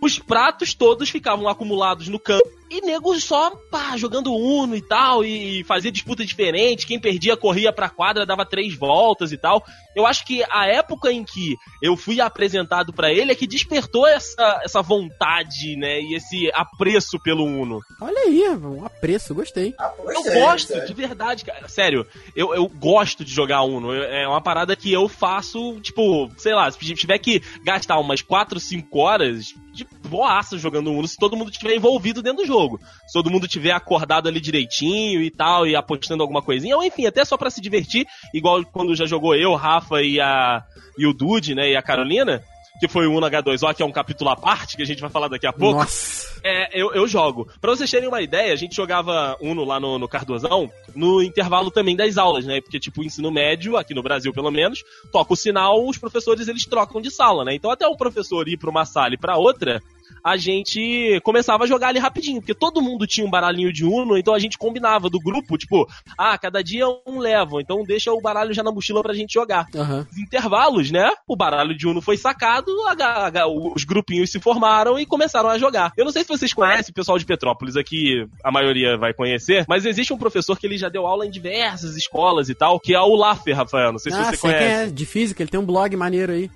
os 0.00 0.18
pratos 0.18 0.74
todos 0.74 1.10
ficavam 1.10 1.48
acumulados 1.48 2.08
no 2.08 2.18
campo. 2.18 2.48
E 2.70 2.80
nego 2.82 3.18
só, 3.18 3.50
pá, 3.70 3.96
jogando 3.96 4.34
Uno 4.34 4.76
e 4.76 4.82
tal, 4.82 5.24
e 5.24 5.64
fazia 5.64 5.90
disputa 5.90 6.24
diferente. 6.24 6.86
Quem 6.86 7.00
perdia 7.00 7.36
corria 7.36 7.72
pra 7.72 7.88
quadra, 7.88 8.26
dava 8.26 8.44
três 8.44 8.74
voltas 8.74 9.32
e 9.32 9.38
tal. 9.38 9.64
Eu 9.96 10.06
acho 10.06 10.24
que 10.24 10.44
a 10.50 10.66
época 10.66 11.10
em 11.10 11.24
que 11.24 11.56
eu 11.82 11.96
fui 11.96 12.20
apresentado 12.20 12.92
pra 12.92 13.12
ele 13.12 13.32
é 13.32 13.34
que 13.34 13.46
despertou 13.46 14.06
essa, 14.06 14.60
essa 14.62 14.82
vontade, 14.82 15.76
né, 15.76 16.00
e 16.00 16.14
esse 16.14 16.50
apreço 16.54 17.18
pelo 17.22 17.44
Uno. 17.44 17.80
olha 18.00 18.18
aí, 18.20 18.48
um 18.56 18.84
apreço, 18.84 19.34
gostei. 19.34 19.74
Ah, 19.78 19.92
Eu 19.98 20.04
gostei, 20.04 20.40
gosto, 20.40 20.86
de 20.86 20.94
verdade, 20.94 21.44
cara. 21.44 21.68
Sério, 21.68 22.06
eu, 22.36 22.54
eu 22.54 22.68
gosto 22.68 23.24
de 23.24 23.32
jogar 23.32 23.62
Uno. 23.62 23.94
É 23.94 24.28
uma 24.28 24.40
parada 24.42 24.76
que 24.76 24.92
eu 24.92 25.08
faço, 25.08 25.80
tipo, 25.80 26.30
sei 26.36 26.54
lá, 26.54 26.70
se 26.70 26.78
tiver 26.94 27.18
que 27.18 27.42
gastar 27.64 27.98
umas 27.98 28.20
4, 28.22 28.60
5 28.60 28.98
horas 28.98 29.46
de 29.72 29.86
boaça 30.08 30.58
jogando 30.58 30.90
Uno, 30.92 31.06
se 31.06 31.16
todo 31.16 31.36
mundo 31.36 31.50
estiver 31.50 31.74
envolvido 31.74 32.22
dentro 32.22 32.42
do 32.42 32.46
jogo. 32.46 32.57
Se 33.06 33.12
todo 33.12 33.30
mundo 33.30 33.46
tiver 33.46 33.72
acordado 33.72 34.28
ali 34.28 34.40
direitinho 34.40 35.22
e 35.22 35.30
tal, 35.30 35.66
e 35.66 35.76
apostando 35.76 36.22
alguma 36.22 36.42
coisinha, 36.42 36.76
ou 36.76 36.84
enfim, 36.84 37.06
até 37.06 37.24
só 37.24 37.36
pra 37.36 37.50
se 37.50 37.60
divertir, 37.60 38.06
igual 38.34 38.64
quando 38.64 38.94
já 38.94 39.06
jogou 39.06 39.34
eu, 39.34 39.54
Rafa 39.54 40.02
e, 40.02 40.20
a, 40.20 40.62
e 40.96 41.06
o 41.06 41.12
Dude, 41.12 41.54
né, 41.54 41.70
e 41.70 41.76
a 41.76 41.82
Carolina. 41.82 42.42
Que 42.80 42.86
foi 42.86 43.08
o 43.08 43.12
Uno 43.12 43.26
H2O, 43.26 43.74
que 43.74 43.82
é 43.82 43.84
um 43.86 43.90
capítulo 43.90 44.30
à 44.30 44.36
parte, 44.36 44.76
que 44.76 44.82
a 44.82 44.86
gente 44.86 45.00
vai 45.00 45.10
falar 45.10 45.26
daqui 45.26 45.48
a 45.48 45.52
pouco. 45.52 45.80
Nossa. 45.80 46.28
É, 46.44 46.80
eu, 46.80 46.92
eu 46.92 47.08
jogo. 47.08 47.48
Pra 47.60 47.70
vocês 47.70 47.90
terem 47.90 48.08
uma 48.08 48.22
ideia, 48.22 48.52
a 48.52 48.56
gente 48.56 48.76
jogava 48.76 49.36
Uno 49.40 49.64
lá 49.64 49.80
no, 49.80 49.98
no 49.98 50.08
Cardozão 50.08 50.70
no 50.94 51.22
intervalo 51.22 51.70
também 51.70 51.96
das 51.96 52.16
aulas, 52.16 52.44
né? 52.44 52.60
Porque, 52.60 52.78
tipo, 52.78 53.00
o 53.00 53.04
ensino 53.04 53.30
médio, 53.30 53.76
aqui 53.76 53.94
no 53.94 54.02
Brasil 54.02 54.32
pelo 54.32 54.50
menos, 54.50 54.84
toca 55.12 55.32
o 55.32 55.36
sinal, 55.36 55.84
os 55.86 55.98
professores 55.98 56.48
eles 56.48 56.66
trocam 56.66 57.00
de 57.00 57.10
sala, 57.10 57.44
né? 57.44 57.54
Então, 57.54 57.70
até 57.70 57.86
um 57.88 57.96
professor 57.96 58.48
ir 58.48 58.56
pra 58.56 58.70
uma 58.70 58.84
sala 58.84 59.14
e 59.14 59.18
pra 59.18 59.36
outra, 59.36 59.82
a 60.24 60.36
gente 60.36 61.20
começava 61.22 61.64
a 61.64 61.66
jogar 61.66 61.88
ali 61.88 61.98
rapidinho, 61.98 62.40
porque 62.40 62.54
todo 62.54 62.82
mundo 62.82 63.06
tinha 63.06 63.26
um 63.26 63.30
baralhinho 63.30 63.72
de 63.72 63.84
Uno, 63.84 64.16
então 64.18 64.34
a 64.34 64.38
gente 64.38 64.58
combinava 64.58 65.08
do 65.08 65.18
grupo, 65.20 65.56
tipo, 65.56 65.86
ah, 66.16 66.36
cada 66.38 66.62
dia 66.62 66.84
um 67.06 67.18
leva, 67.18 67.60
então 67.60 67.84
deixa 67.84 68.12
o 68.12 68.20
baralho 68.20 68.52
já 68.52 68.62
na 68.62 68.72
mochila 68.72 69.02
pra 69.02 69.14
gente 69.14 69.34
jogar 69.34 69.66
Aham. 69.74 70.06
os 70.10 70.18
intervalos, 70.18 70.90
né? 70.90 71.10
O 71.26 71.36
baralho 71.36 71.76
de 71.76 71.86
Uno 71.86 72.00
foi 72.00 72.16
sacado, 72.16 72.70
a 72.88 73.28
a 73.42 73.46
os 73.48 73.84
grupinhos 73.84 74.30
se 74.30 74.40
formaram 74.40 74.98
e 74.98 75.06
começaram 75.06 75.48
a 75.48 75.58
jogar. 75.58 75.92
Eu 75.96 76.04
não 76.04 76.12
sei 76.12 76.22
se 76.22 76.28
vocês 76.28 76.52
conhecem, 76.52 76.90
o 76.90 76.94
pessoal 76.94 77.18
de 77.18 77.24
Petrópolis 77.24 77.76
aqui, 77.76 78.26
a 78.44 78.50
maioria 78.50 78.96
vai 78.96 79.12
conhecer, 79.14 79.64
mas 79.68 79.84
existe 79.86 80.12
um 80.12 80.18
professor 80.18 80.58
que 80.58 80.66
ele 80.66 80.76
já 80.78 80.88
deu 80.88 81.06
aula 81.06 81.26
em 81.26 81.30
diversas 81.30 81.96
escolas 81.96 82.48
e 82.48 82.54
tal, 82.54 82.78
que 82.80 82.94
é 82.94 83.00
o 83.00 83.14
Laffer, 83.14 83.56
Rafael. 83.56 83.92
Não 83.92 83.98
sei 83.98 84.12
se 84.12 84.18
Ah, 84.18 84.24
você 84.24 84.36
sei 84.36 84.50
quem 84.50 84.58
conhece. 84.58 84.88
é, 84.88 84.92
de 84.92 85.06
física, 85.06 85.42
ele 85.42 85.50
tem 85.50 85.60
um 85.60 85.64
blog 85.66 85.94
maneiro 85.96 86.32
aí. 86.32 86.50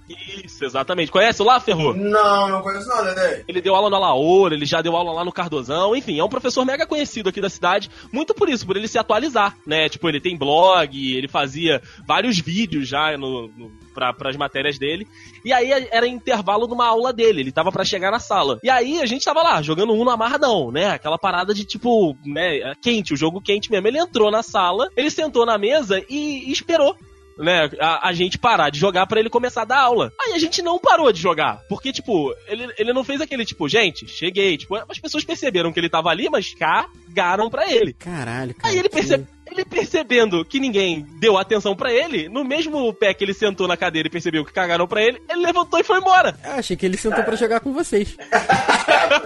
Isso, 0.44 0.64
exatamente. 0.64 1.10
Conhece 1.10 1.40
o 1.42 1.44
Laffer, 1.44 1.76
Rô? 1.76 1.92
Não, 1.94 2.48
não 2.48 2.62
conheço 2.62 2.88
não, 2.88 3.04
Dedê. 3.04 3.41
Ele 3.46 3.60
deu 3.60 3.74
aula 3.74 3.90
na 3.90 3.98
Laoura, 3.98 4.54
ele 4.54 4.66
já 4.66 4.80
deu 4.80 4.96
aula 4.96 5.12
lá 5.12 5.24
no 5.24 5.32
Cardozão, 5.32 5.94
enfim, 5.94 6.18
é 6.18 6.24
um 6.24 6.28
professor 6.28 6.64
mega 6.64 6.86
conhecido 6.86 7.28
aqui 7.28 7.40
da 7.40 7.50
cidade, 7.50 7.90
muito 8.12 8.34
por 8.34 8.48
isso, 8.48 8.66
por 8.66 8.76
ele 8.76 8.88
se 8.88 8.98
atualizar, 8.98 9.56
né? 9.66 9.88
Tipo, 9.88 10.08
ele 10.08 10.20
tem 10.20 10.36
blog, 10.36 11.16
ele 11.16 11.28
fazia 11.28 11.82
vários 12.06 12.38
vídeos 12.38 12.88
já 12.88 13.16
no, 13.16 13.48
no, 13.48 13.70
pra, 13.94 14.12
pras 14.12 14.36
matérias 14.36 14.78
dele, 14.78 15.06
e 15.44 15.52
aí 15.52 15.70
era 15.90 16.06
intervalo 16.06 16.66
numa 16.66 16.86
aula 16.86 17.12
dele, 17.12 17.40
ele 17.40 17.52
tava 17.52 17.72
pra 17.72 17.84
chegar 17.84 18.10
na 18.10 18.18
sala. 18.18 18.58
E 18.62 18.70
aí 18.70 19.00
a 19.00 19.06
gente 19.06 19.24
tava 19.24 19.42
lá, 19.42 19.60
jogando 19.62 19.92
um 19.92 20.04
no 20.04 20.10
amarradão, 20.10 20.70
né? 20.70 20.90
Aquela 20.90 21.18
parada 21.18 21.54
de 21.54 21.64
tipo, 21.64 22.16
né, 22.24 22.74
quente, 22.80 23.14
o 23.14 23.16
jogo 23.16 23.40
quente 23.40 23.70
mesmo. 23.70 23.88
Ele 23.88 23.98
entrou 23.98 24.30
na 24.30 24.42
sala, 24.42 24.88
ele 24.96 25.10
sentou 25.10 25.44
na 25.44 25.58
mesa 25.58 26.02
e, 26.08 26.48
e 26.48 26.52
esperou 26.52 26.96
né, 27.38 27.70
a, 27.80 28.08
a 28.08 28.12
gente 28.12 28.38
parar 28.38 28.70
de 28.70 28.78
jogar 28.78 29.06
pra 29.06 29.20
ele 29.20 29.30
começar 29.30 29.62
a 29.62 29.66
dar 29.66 29.80
aula. 29.80 30.12
Aí 30.20 30.32
a 30.34 30.38
gente 30.38 30.62
não 30.62 30.78
parou 30.78 31.12
de 31.12 31.20
jogar, 31.20 31.60
porque, 31.68 31.92
tipo, 31.92 32.34
ele, 32.46 32.68
ele 32.78 32.92
não 32.92 33.04
fez 33.04 33.20
aquele, 33.20 33.44
tipo, 33.44 33.68
gente, 33.68 34.06
cheguei, 34.08 34.56
tipo, 34.56 34.74
as 34.76 34.98
pessoas 34.98 35.24
perceberam 35.24 35.72
que 35.72 35.80
ele 35.80 35.88
tava 35.88 36.10
ali, 36.10 36.28
mas 36.30 36.54
cagaram 36.54 37.48
pra 37.50 37.70
ele. 37.70 37.92
Caralho, 37.94 38.54
cara. 38.54 38.72
Aí 38.72 38.78
ele, 38.78 38.88
que- 38.88 38.94
perce... 38.96 39.26
ele 39.52 39.64
percebendo 39.64 40.44
que 40.44 40.60
ninguém 40.60 41.06
deu 41.18 41.36
atenção 41.38 41.74
pra 41.74 41.92
ele, 41.92 42.28
no 42.28 42.44
mesmo 42.44 42.92
pé 42.94 43.14
que 43.14 43.24
ele 43.24 43.34
sentou 43.34 43.68
na 43.68 43.76
cadeira 43.76 44.08
e 44.08 44.10
percebeu 44.10 44.44
que 44.44 44.52
cagaram 44.52 44.86
pra 44.86 45.02
ele, 45.02 45.20
ele 45.28 45.42
levantou 45.42 45.78
e 45.78 45.84
foi 45.84 45.98
embora. 45.98 46.36
Eu 46.44 46.52
achei 46.52 46.76
que 46.76 46.86
ele 46.86 46.96
sentou 46.96 47.22
pra 47.24 47.36
jogar 47.36 47.60
com 47.60 47.72
vocês. 47.72 48.16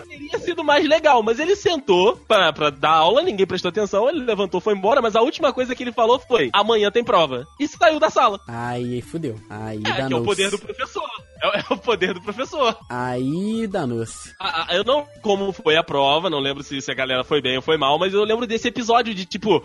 Teria 0.09 0.39
sido 0.39 0.63
mais 0.65 0.87
legal, 0.87 1.23
mas 1.23 1.39
ele 1.39 1.57
sentou 1.57 2.17
pra, 2.17 2.53
pra 2.53 2.71
dar 2.71 2.91
aula, 2.91 3.23
ninguém 3.23 3.47
prestou 3.47 3.69
atenção, 3.69 4.09
ele 4.09 4.25
levantou, 4.25 4.61
foi 4.61 4.75
embora, 4.75 5.01
mas 5.03 5.17
a 5.17 5.21
última 5.23 5.53
coisa 5.53 5.75
que 5.75 5.83
ele 5.83 5.93
falou 5.93 6.19
foi: 6.19 6.51
amanhã 6.53 6.91
tem 6.91 7.05
prova. 7.05 7.47
E 7.59 7.67
saiu 7.69 7.99
da 7.99 8.11
sala. 8.11 8.41
Aí 8.49 9.01
fudeu. 9.03 9.37
Aí 9.49 9.83
É, 9.85 10.07
que 10.07 10.13
é 10.13 10.17
o 10.17 10.25
poder 10.25 10.51
do 10.51 10.59
professor. 10.59 11.09
É, 11.43 11.59
é 11.59 11.65
o 11.71 11.77
poder 11.77 12.15
do 12.15 12.23
professor. 12.23 12.77
Aí 12.89 13.67
danou-se. 13.67 14.35
Ah, 14.41 14.69
eu 14.71 14.85
não 14.85 15.07
como 15.23 15.53
foi 15.53 15.77
a 15.77 15.83
prova, 15.83 16.31
não 16.31 16.39
lembro 16.39 16.63
se, 16.63 16.81
se 16.81 16.91
a 16.91 16.95
galera 16.95 17.25
foi 17.25 17.41
bem 17.41 17.57
ou 17.57 17.63
foi 17.63 17.77
mal, 17.77 17.99
mas 17.99 18.15
eu 18.15 18.25
lembro 18.25 18.47
desse 18.47 18.69
episódio 18.69 19.15
de 19.15 19.25
tipo. 19.25 19.63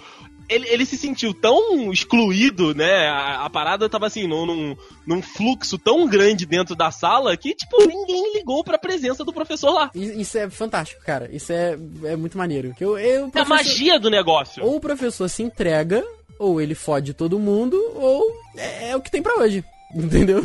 Ele, 0.51 0.67
ele 0.69 0.85
se 0.85 0.97
sentiu 0.97 1.33
tão 1.33 1.91
excluído, 1.91 2.75
né? 2.75 3.07
A, 3.07 3.45
a 3.45 3.49
parada 3.49 3.87
tava 3.89 4.07
assim, 4.07 4.27
num, 4.27 4.45
num, 4.45 4.77
num 5.07 5.21
fluxo 5.21 5.77
tão 5.77 6.07
grande 6.07 6.45
dentro 6.45 6.75
da 6.75 6.91
sala 6.91 7.35
que, 7.37 7.55
tipo, 7.55 7.77
ninguém 7.87 8.33
ligou 8.33 8.63
pra 8.63 8.77
presença 8.77 9.23
do 9.23 9.31
professor 9.33 9.71
lá. 9.71 9.89
Isso 9.95 10.37
é 10.37 10.49
fantástico, 10.49 11.01
cara. 11.05 11.29
Isso 11.31 11.51
é, 11.53 11.77
é 12.03 12.15
muito 12.15 12.37
maneiro. 12.37 12.73
Que 12.77 12.83
eu, 12.83 12.97
eu, 12.99 13.25
É 13.25 13.27
a 13.27 13.29
professor- 13.45 13.49
magia 13.55 13.99
do 13.99 14.09
negócio. 14.09 14.63
Ou 14.63 14.75
o 14.75 14.79
professor 14.81 15.29
se 15.29 15.41
entrega, 15.41 16.03
ou 16.37 16.59
ele 16.59 16.75
fode 16.75 17.13
todo 17.13 17.39
mundo, 17.39 17.75
ou 17.95 18.23
é, 18.57 18.89
é 18.89 18.95
o 18.95 19.01
que 19.01 19.09
tem 19.11 19.21
pra 19.23 19.35
hoje. 19.39 19.63
Entendeu? 19.95 20.39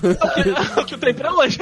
É 0.76 0.80
o 0.80 0.84
que 0.84 0.96
tem 0.98 1.14
pra 1.14 1.32
hoje. 1.34 1.58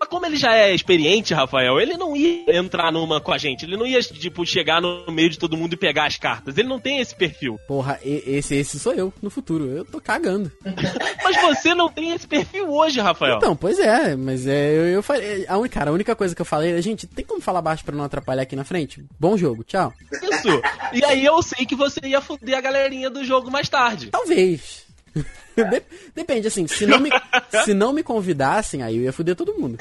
Mas 0.00 0.08
como 0.08 0.24
ele 0.24 0.36
já 0.36 0.56
é 0.56 0.74
experiente, 0.74 1.34
Rafael, 1.34 1.78
ele 1.78 1.94
não 1.98 2.16
ia 2.16 2.56
entrar 2.56 2.90
numa 2.90 3.20
com 3.20 3.32
a 3.32 3.36
gente. 3.36 3.66
Ele 3.66 3.76
não 3.76 3.86
ia, 3.86 4.00
tipo, 4.00 4.46
chegar 4.46 4.80
no 4.80 5.04
meio 5.12 5.28
de 5.28 5.38
todo 5.38 5.58
mundo 5.58 5.74
e 5.74 5.76
pegar 5.76 6.06
as 6.06 6.16
cartas. 6.16 6.56
Ele 6.56 6.68
não 6.68 6.80
tem 6.80 7.00
esse 7.00 7.14
perfil. 7.14 7.60
Porra, 7.68 8.00
esse, 8.02 8.54
esse 8.54 8.80
sou 8.80 8.94
eu 8.94 9.12
no 9.20 9.28
futuro. 9.28 9.66
Eu 9.66 9.84
tô 9.84 10.00
cagando. 10.00 10.50
Mas 11.22 11.36
você 11.42 11.74
não 11.74 11.90
tem 11.90 12.12
esse 12.12 12.26
perfil 12.26 12.70
hoje, 12.70 12.98
Rafael. 12.98 13.36
Então, 13.36 13.54
pois 13.54 13.78
é, 13.78 14.16
mas 14.16 14.46
é, 14.46 14.72
eu, 14.72 14.88
eu 14.88 15.02
falei. 15.02 15.46
A 15.46 15.68
cara, 15.68 15.90
a 15.90 15.92
única 15.92 16.16
coisa 16.16 16.34
que 16.34 16.40
eu 16.40 16.46
falei 16.46 16.72
é, 16.72 16.82
gente, 16.82 17.06
tem 17.06 17.24
como 17.24 17.40
falar 17.40 17.60
baixo 17.60 17.84
pra 17.84 17.94
não 17.94 18.04
atrapalhar 18.04 18.42
aqui 18.42 18.56
na 18.56 18.64
frente? 18.64 19.04
Bom 19.18 19.36
jogo, 19.36 19.62
tchau. 19.62 19.92
Isso. 20.10 20.62
E 20.92 21.04
aí 21.04 21.24
eu 21.24 21.40
sei 21.42 21.66
que 21.66 21.76
você 21.76 22.00
ia 22.04 22.20
foder 22.20 22.56
a 22.56 22.60
galerinha 22.60 23.10
do 23.10 23.24
jogo 23.24 23.50
mais 23.50 23.68
tarde. 23.68 24.08
Talvez. 24.10 24.89
De- 25.56 25.82
depende, 26.14 26.46
assim, 26.46 26.66
se 26.66 26.86
não, 26.86 26.98
me, 26.98 27.10
se 27.64 27.74
não 27.74 27.92
me 27.92 28.02
convidassem, 28.02 28.82
aí 28.82 28.96
eu 28.96 29.02
ia 29.02 29.12
foder 29.12 29.36
todo 29.36 29.58
mundo. 29.58 29.76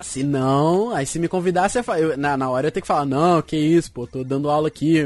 Se 0.00 0.22
não, 0.22 0.94
aí 0.94 1.06
se 1.06 1.18
me 1.18 1.28
convidasse, 1.28 1.78
eu, 1.98 2.16
na, 2.16 2.36
na 2.36 2.48
hora 2.50 2.66
eu 2.66 2.68
ia 2.68 2.72
ter 2.72 2.80
que 2.80 2.86
falar, 2.86 3.04
não, 3.04 3.40
que 3.42 3.56
isso, 3.56 3.90
pô, 3.90 4.06
tô 4.06 4.22
dando 4.22 4.50
aula 4.50 4.68
aqui, 4.68 5.00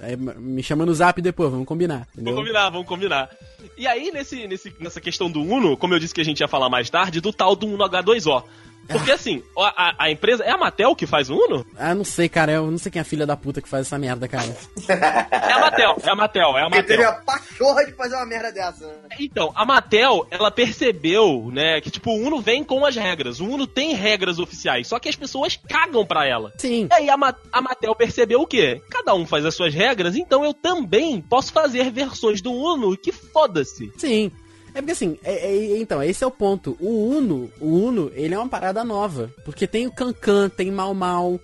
aí 0.00 0.16
me 0.16 0.62
chama 0.62 0.86
no 0.86 0.94
zap 0.94 1.20
depois, 1.20 1.50
vamos 1.50 1.66
combinar, 1.66 2.06
entendeu? 2.12 2.32
Vamos 2.34 2.48
combinar, 2.48 2.70
vamos 2.70 2.86
combinar. 2.86 3.30
E 3.76 3.86
aí, 3.86 4.10
nesse, 4.10 4.46
nesse, 4.46 4.74
nessa 4.80 5.00
questão 5.00 5.30
do 5.30 5.40
Uno, 5.42 5.76
como 5.76 5.94
eu 5.94 5.98
disse 5.98 6.14
que 6.14 6.20
a 6.20 6.24
gente 6.24 6.40
ia 6.40 6.48
falar 6.48 6.68
mais 6.70 6.88
tarde, 6.88 7.20
do 7.20 7.32
tal 7.32 7.54
do 7.56 7.66
Uno 7.66 7.84
H2O. 7.88 8.44
Porque 8.88 9.10
assim, 9.12 9.42
a, 9.58 9.94
a- 10.04 10.10
empresa. 10.10 10.42
É 10.44 10.50
a 10.50 10.56
Mattel 10.58 10.94
que 10.94 11.06
faz 11.06 11.30
o 11.30 11.34
Uno? 11.36 11.64
Ah, 11.78 11.94
não 11.94 12.04
sei, 12.04 12.28
cara, 12.28 12.52
eu 12.52 12.70
não 12.70 12.78
sei 12.78 12.90
quem 12.92 12.98
é 12.98 13.02
a 13.02 13.04
filha 13.04 13.26
da 13.26 13.36
puta 13.36 13.60
que 13.62 13.68
faz 13.68 13.86
essa 13.86 13.98
merda, 13.98 14.26
cara. 14.28 14.54
É 15.42 15.52
a 15.52 15.60
Mattel, 15.60 15.96
é 16.02 16.10
a 16.10 16.14
Mattel, 16.14 16.58
é 16.58 16.62
a 16.62 16.66
Ele 16.66 16.82
teve 16.82 17.04
a 17.04 17.12
pachorra 17.12 17.84
de 17.84 17.92
fazer 17.92 18.14
uma 18.16 18.26
merda 18.26 18.50
dessa, 18.52 18.86
né? 18.86 19.08
Então, 19.20 19.52
a 19.54 19.64
Mattel, 19.64 20.26
ela 20.30 20.50
percebeu, 20.50 21.50
né, 21.52 21.80
que 21.80 21.90
tipo, 21.90 22.10
o 22.10 22.16
Uno 22.26 22.40
vem 22.40 22.64
com 22.64 22.84
as 22.84 22.96
regras. 22.96 23.40
O 23.40 23.46
Uno 23.46 23.66
tem 23.66 23.94
regras 23.94 24.38
oficiais, 24.38 24.86
só 24.88 24.98
que 24.98 25.08
as 25.08 25.16
pessoas 25.16 25.58
cagam 25.68 26.04
pra 26.04 26.26
ela. 26.26 26.52
Sim, 26.58 26.88
E 26.90 26.94
aí 26.94 27.10
a, 27.10 27.16
Ma- 27.16 27.34
a 27.52 27.60
Mattel 27.62 27.94
percebeu 27.94 28.40
o 28.40 28.46
quê? 28.46 28.80
Cada 28.90 29.14
um 29.14 29.26
faz 29.26 29.44
as 29.44 29.54
suas 29.54 29.72
regras, 29.74 30.16
então 30.16 30.44
eu 30.44 30.52
também 30.54 31.20
posso 31.20 31.52
fazer 31.52 31.90
versões 31.90 32.40
do 32.40 32.52
Uno 32.52 32.96
que 32.96 33.12
foda-se. 33.12 33.92
sim. 33.96 34.30
É 34.74 34.80
porque 34.80 34.92
assim, 34.92 35.18
é- 35.22 35.48
é- 35.54 35.78
então, 35.78 36.02
esse 36.02 36.24
é 36.24 36.26
o 36.26 36.30
ponto. 36.30 36.76
O 36.80 37.08
Uno, 37.08 37.50
o 37.60 37.66
Uno, 37.68 38.10
ele 38.14 38.34
é 38.34 38.38
uma 38.38 38.48
parada 38.48 38.82
nova. 38.84 39.30
Porque 39.44 39.66
tem 39.66 39.86
o 39.86 39.92
Cancan, 39.92 40.48
tem 40.48 40.70
Mal 40.70 40.94
Mal. 40.94 41.38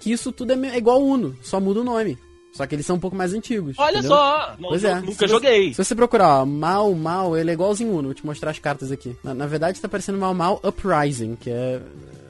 Que 0.00 0.12
isso 0.12 0.30
tudo 0.32 0.52
é, 0.52 0.68
é 0.68 0.76
igual 0.76 1.00
o 1.00 1.06
Uno, 1.06 1.36
só 1.42 1.60
muda 1.60 1.80
o 1.80 1.84
nome. 1.84 2.18
Só 2.52 2.66
que 2.66 2.74
eles 2.74 2.86
são 2.86 2.96
um 2.96 3.00
pouco 3.00 3.14
mais 3.16 3.34
antigos. 3.34 3.76
Olha 3.78 3.98
entendeu? 3.98 4.16
só, 4.16 4.54
não- 4.58 4.70
Pois 4.70 4.82
é. 4.82 4.94
nunca 4.94 5.12
Se 5.12 5.18
você- 5.18 5.28
joguei. 5.28 5.74
Se 5.74 5.84
você 5.84 5.94
procurar, 5.94 6.40
ó, 6.40 6.46
Mal 6.46 6.92
Mal, 6.94 7.36
ele 7.36 7.50
é 7.50 7.52
igualzinho 7.54 7.90
Uno. 7.92 8.04
Vou 8.04 8.14
te 8.14 8.24
mostrar 8.24 8.50
as 8.50 8.58
cartas 8.58 8.90
aqui. 8.90 9.14
Na, 9.22 9.34
na 9.34 9.46
verdade, 9.46 9.80
tá 9.80 9.88
parecendo 9.88 10.18
Mal 10.18 10.32
Mal 10.34 10.60
Uprising, 10.64 11.36
que 11.36 11.50
é. 11.50 11.80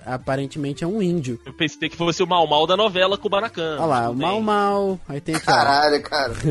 Aparentemente 0.06 0.84
é 0.84 0.86
um 0.86 1.02
índio. 1.02 1.38
Eu 1.44 1.52
pensei 1.52 1.88
que 1.88 1.96
fosse 1.96 2.22
o 2.22 2.26
mal 2.26 2.46
mal 2.46 2.66
da 2.66 2.76
novela 2.76 3.18
Kubanacan. 3.18 3.76
Olha 3.78 3.86
lá, 3.86 4.10
o 4.10 4.14
Mal. 4.14 4.40
Mal. 4.40 5.00
Aí 5.08 5.20
tem 5.20 5.34
aqui. 5.34 5.46
Caralho, 5.46 6.00
cara. 6.02 6.32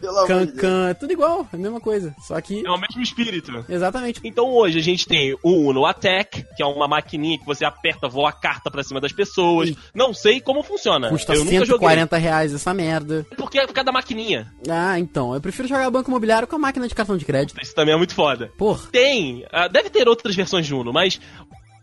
Pelo 0.00 0.18
amor 0.18 0.28
de 0.28 0.36
Deus. 0.46 0.50
Cancan, 0.60 0.88
é 0.90 0.94
tudo 0.94 1.12
igual, 1.12 1.48
é 1.52 1.56
a 1.56 1.58
mesma 1.58 1.80
coisa. 1.80 2.14
Só 2.20 2.38
que. 2.40 2.64
É 2.64 2.70
o 2.70 2.78
mesmo 2.78 3.02
espírito. 3.02 3.64
Exatamente. 3.68 4.20
Então 4.22 4.50
hoje 4.52 4.78
a 4.78 4.82
gente 4.82 5.06
tem 5.06 5.34
o 5.42 5.68
Uno 5.70 5.86
Attack, 5.86 6.44
que 6.54 6.62
é 6.62 6.66
uma 6.66 6.86
maquininha 6.86 7.38
que 7.38 7.46
você 7.46 7.64
aperta, 7.64 8.06
voa 8.06 8.28
a 8.28 8.32
carta 8.32 8.70
pra 8.70 8.82
cima 8.84 9.00
das 9.00 9.12
pessoas. 9.12 9.70
E- 9.70 9.78
Não 9.94 10.12
sei 10.12 10.40
como 10.40 10.62
funciona. 10.62 11.08
Custa 11.08 11.32
eu 11.32 11.40
nunca 11.40 11.50
joguei. 11.64 11.88
140 11.88 12.16
reais 12.18 12.54
essa 12.54 12.74
merda. 12.74 13.26
Porque 13.36 13.58
é 13.58 13.66
por 13.66 13.72
causa 13.72 13.86
da 13.86 13.92
maquininha. 13.92 14.52
Ah, 14.68 14.98
então. 14.98 15.34
Eu 15.34 15.40
prefiro 15.40 15.66
jogar 15.66 15.90
banco 15.90 16.10
imobiliário 16.10 16.46
com 16.46 16.56
a 16.56 16.58
máquina 16.58 16.86
de 16.86 16.94
cartão 16.94 17.16
de 17.16 17.24
crédito. 17.24 17.58
Isso 17.60 17.74
também 17.74 17.94
é 17.94 17.96
muito 17.96 18.14
foda. 18.14 18.52
Porra. 18.58 18.88
Tem, 18.92 19.44
ah, 19.50 19.66
deve 19.66 19.88
ter 19.90 20.06
outras 20.08 20.36
versões 20.36 20.66
de 20.66 20.74
Uno, 20.74 20.92
mas 20.92 21.18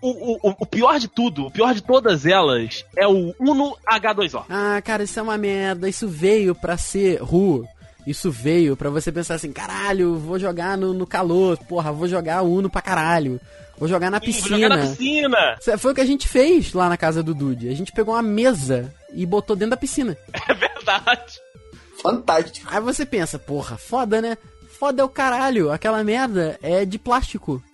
o, 0.10 0.50
o, 0.50 0.56
o 0.60 0.66
pior 0.66 1.00
de 1.00 1.08
tudo, 1.08 1.46
o 1.48 1.52
pior 1.52 1.74
de 1.74 1.82
todas 1.82 2.26
elas, 2.26 2.84
é 2.98 3.08
o 3.08 3.34
Uno 3.40 3.78
H2O. 3.88 4.44
Ah, 4.50 4.82
cara, 4.82 5.04
isso 5.04 5.20
é 5.20 5.24
uma 5.24 5.38
merda. 5.38 5.88
Isso 5.88 6.08
veio 6.08 6.54
pra 6.54 6.78
ser 6.78 7.22
Ru. 7.22 7.66
Isso 8.06 8.30
veio 8.30 8.76
pra 8.76 8.90
você 8.90 9.12
pensar 9.12 9.36
assim, 9.36 9.52
caralho, 9.54 10.18
vou 10.18 10.38
jogar 10.38 10.78
no, 10.78 10.94
no 10.94 11.08
calor, 11.08 11.58
porra, 11.58 11.92
vou 11.92 12.08
jogar 12.08 12.42
Uno 12.42 12.70
pra 12.70 12.82
caralho. 12.82 13.40
Vou 13.78 13.88
jogar 13.88 14.12
na 14.12 14.18
Ih, 14.18 14.32
vou 14.32 14.50
jogar 14.50 14.70
na 14.70 14.78
piscina. 14.78 15.58
piscina. 15.58 15.78
Foi 15.78 15.92
o 15.92 15.96
que 15.96 16.02
a 16.02 16.06
gente 16.06 16.28
fez 16.28 16.74
lá 16.74 16.88
na 16.90 16.98
casa 16.98 17.24
do 17.24 17.34
Dude. 17.34 17.70
A 17.70 17.76
gente 17.76 17.92
pegou 17.92 18.14
uma 18.14 18.22
mesa 18.22 18.94
e 19.14 19.26
botou 19.26 19.56
dentro 19.56 19.72
da 19.72 19.78
piscina. 19.78 20.18
É 20.48 20.54
verdade. 20.54 21.40
Fantástico. 22.02 22.68
Aí 22.70 22.82
você 22.82 23.06
pensa, 23.06 23.40
porra, 23.40 23.78
foda, 23.78 24.22
né? 24.22 24.38
Foda 24.78 25.02
é 25.02 25.06
o 25.06 25.10
caralho, 25.10 25.72
aquela 25.72 26.04
merda 26.04 26.60
é 26.62 26.84
de 26.84 27.00
plástico. 27.00 27.64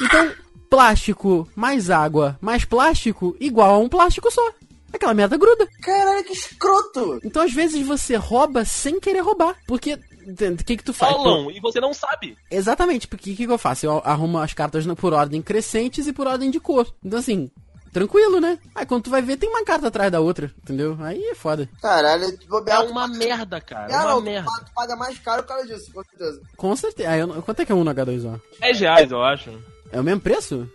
Então, 0.00 0.30
plástico 0.68 1.48
mais 1.54 1.90
água 1.90 2.38
mais 2.40 2.64
plástico 2.64 3.36
igual 3.40 3.74
a 3.74 3.78
um 3.78 3.88
plástico 3.88 4.30
só. 4.30 4.52
Aquela 4.92 5.12
merda 5.14 5.36
gruda. 5.36 5.68
Caralho, 5.82 6.24
que 6.24 6.32
escroto. 6.32 7.20
Então, 7.22 7.42
às 7.42 7.52
vezes, 7.52 7.86
você 7.86 8.16
rouba 8.16 8.64
sem 8.64 8.98
querer 8.98 9.20
roubar. 9.20 9.54
Porque, 9.66 9.94
o 9.94 10.64
que 10.64 10.78
que 10.78 10.84
tu 10.84 10.94
faz? 10.94 11.14
Rolam 11.14 11.50
e 11.50 11.60
você 11.60 11.78
não 11.78 11.92
sabe. 11.92 12.38
Exatamente, 12.50 13.06
porque 13.06 13.32
o 13.32 13.36
que, 13.36 13.46
que 13.46 13.52
eu 13.52 13.58
faço? 13.58 13.84
Eu 13.84 14.00
arrumo 14.04 14.38
as 14.38 14.54
cartas 14.54 14.86
por 14.96 15.12
ordem 15.12 15.42
crescentes 15.42 16.06
e 16.06 16.12
por 16.12 16.26
ordem 16.26 16.50
de 16.50 16.58
cor. 16.58 16.90
Então, 17.04 17.18
assim, 17.18 17.50
tranquilo, 17.92 18.40
né? 18.40 18.58
Aí, 18.74 18.86
quando 18.86 19.04
tu 19.04 19.10
vai 19.10 19.20
ver, 19.20 19.36
tem 19.36 19.50
uma 19.50 19.62
carta 19.62 19.88
atrás 19.88 20.10
da 20.10 20.20
outra, 20.20 20.50
entendeu? 20.62 20.96
Aí 21.00 21.22
é 21.22 21.34
foda. 21.34 21.68
Caralho, 21.82 22.38
É 22.66 22.78
uma 22.78 23.06
merda, 23.08 23.60
cara. 23.60 23.92
É 23.92 23.98
uma 23.98 24.20
merda. 24.22 24.50
tu 24.64 24.72
paga 24.74 24.96
mais 24.96 25.18
caro 25.18 25.42
por 25.42 25.48
causa 25.50 25.66
disso, 25.66 25.92
com 25.92 26.02
certeza. 26.02 26.40
Com 26.56 26.76
certeza. 26.76 27.10
Aí, 27.10 27.20
eu 27.20 27.42
quanto 27.42 27.60
é 27.60 27.66
que 27.66 27.72
é 27.72 27.74
um 27.74 27.84
no 27.84 27.90
H2O? 27.90 28.40
10 28.60 28.80
reais, 28.80 29.10
eu 29.10 29.22
acho. 29.22 29.50
É 29.92 30.00
o 30.00 30.04
mesmo 30.04 30.20
preço? 30.20 30.68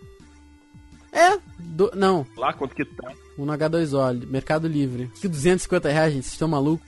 É, 1.12 1.38
do- 1.58 1.92
não, 1.94 2.26
Lá 2.36 2.52
quanto 2.52 2.74
que 2.74 2.84
tá. 2.84 3.12
um 3.38 3.44
no 3.44 3.52
H2O, 3.52 4.26
Mercado 4.26 4.66
Livre. 4.66 5.10
Que 5.20 5.28
250 5.28 5.88
reais, 5.88 6.12
gente, 6.12 6.24
vocês 6.24 6.32
estão 6.32 6.48
malucos? 6.48 6.84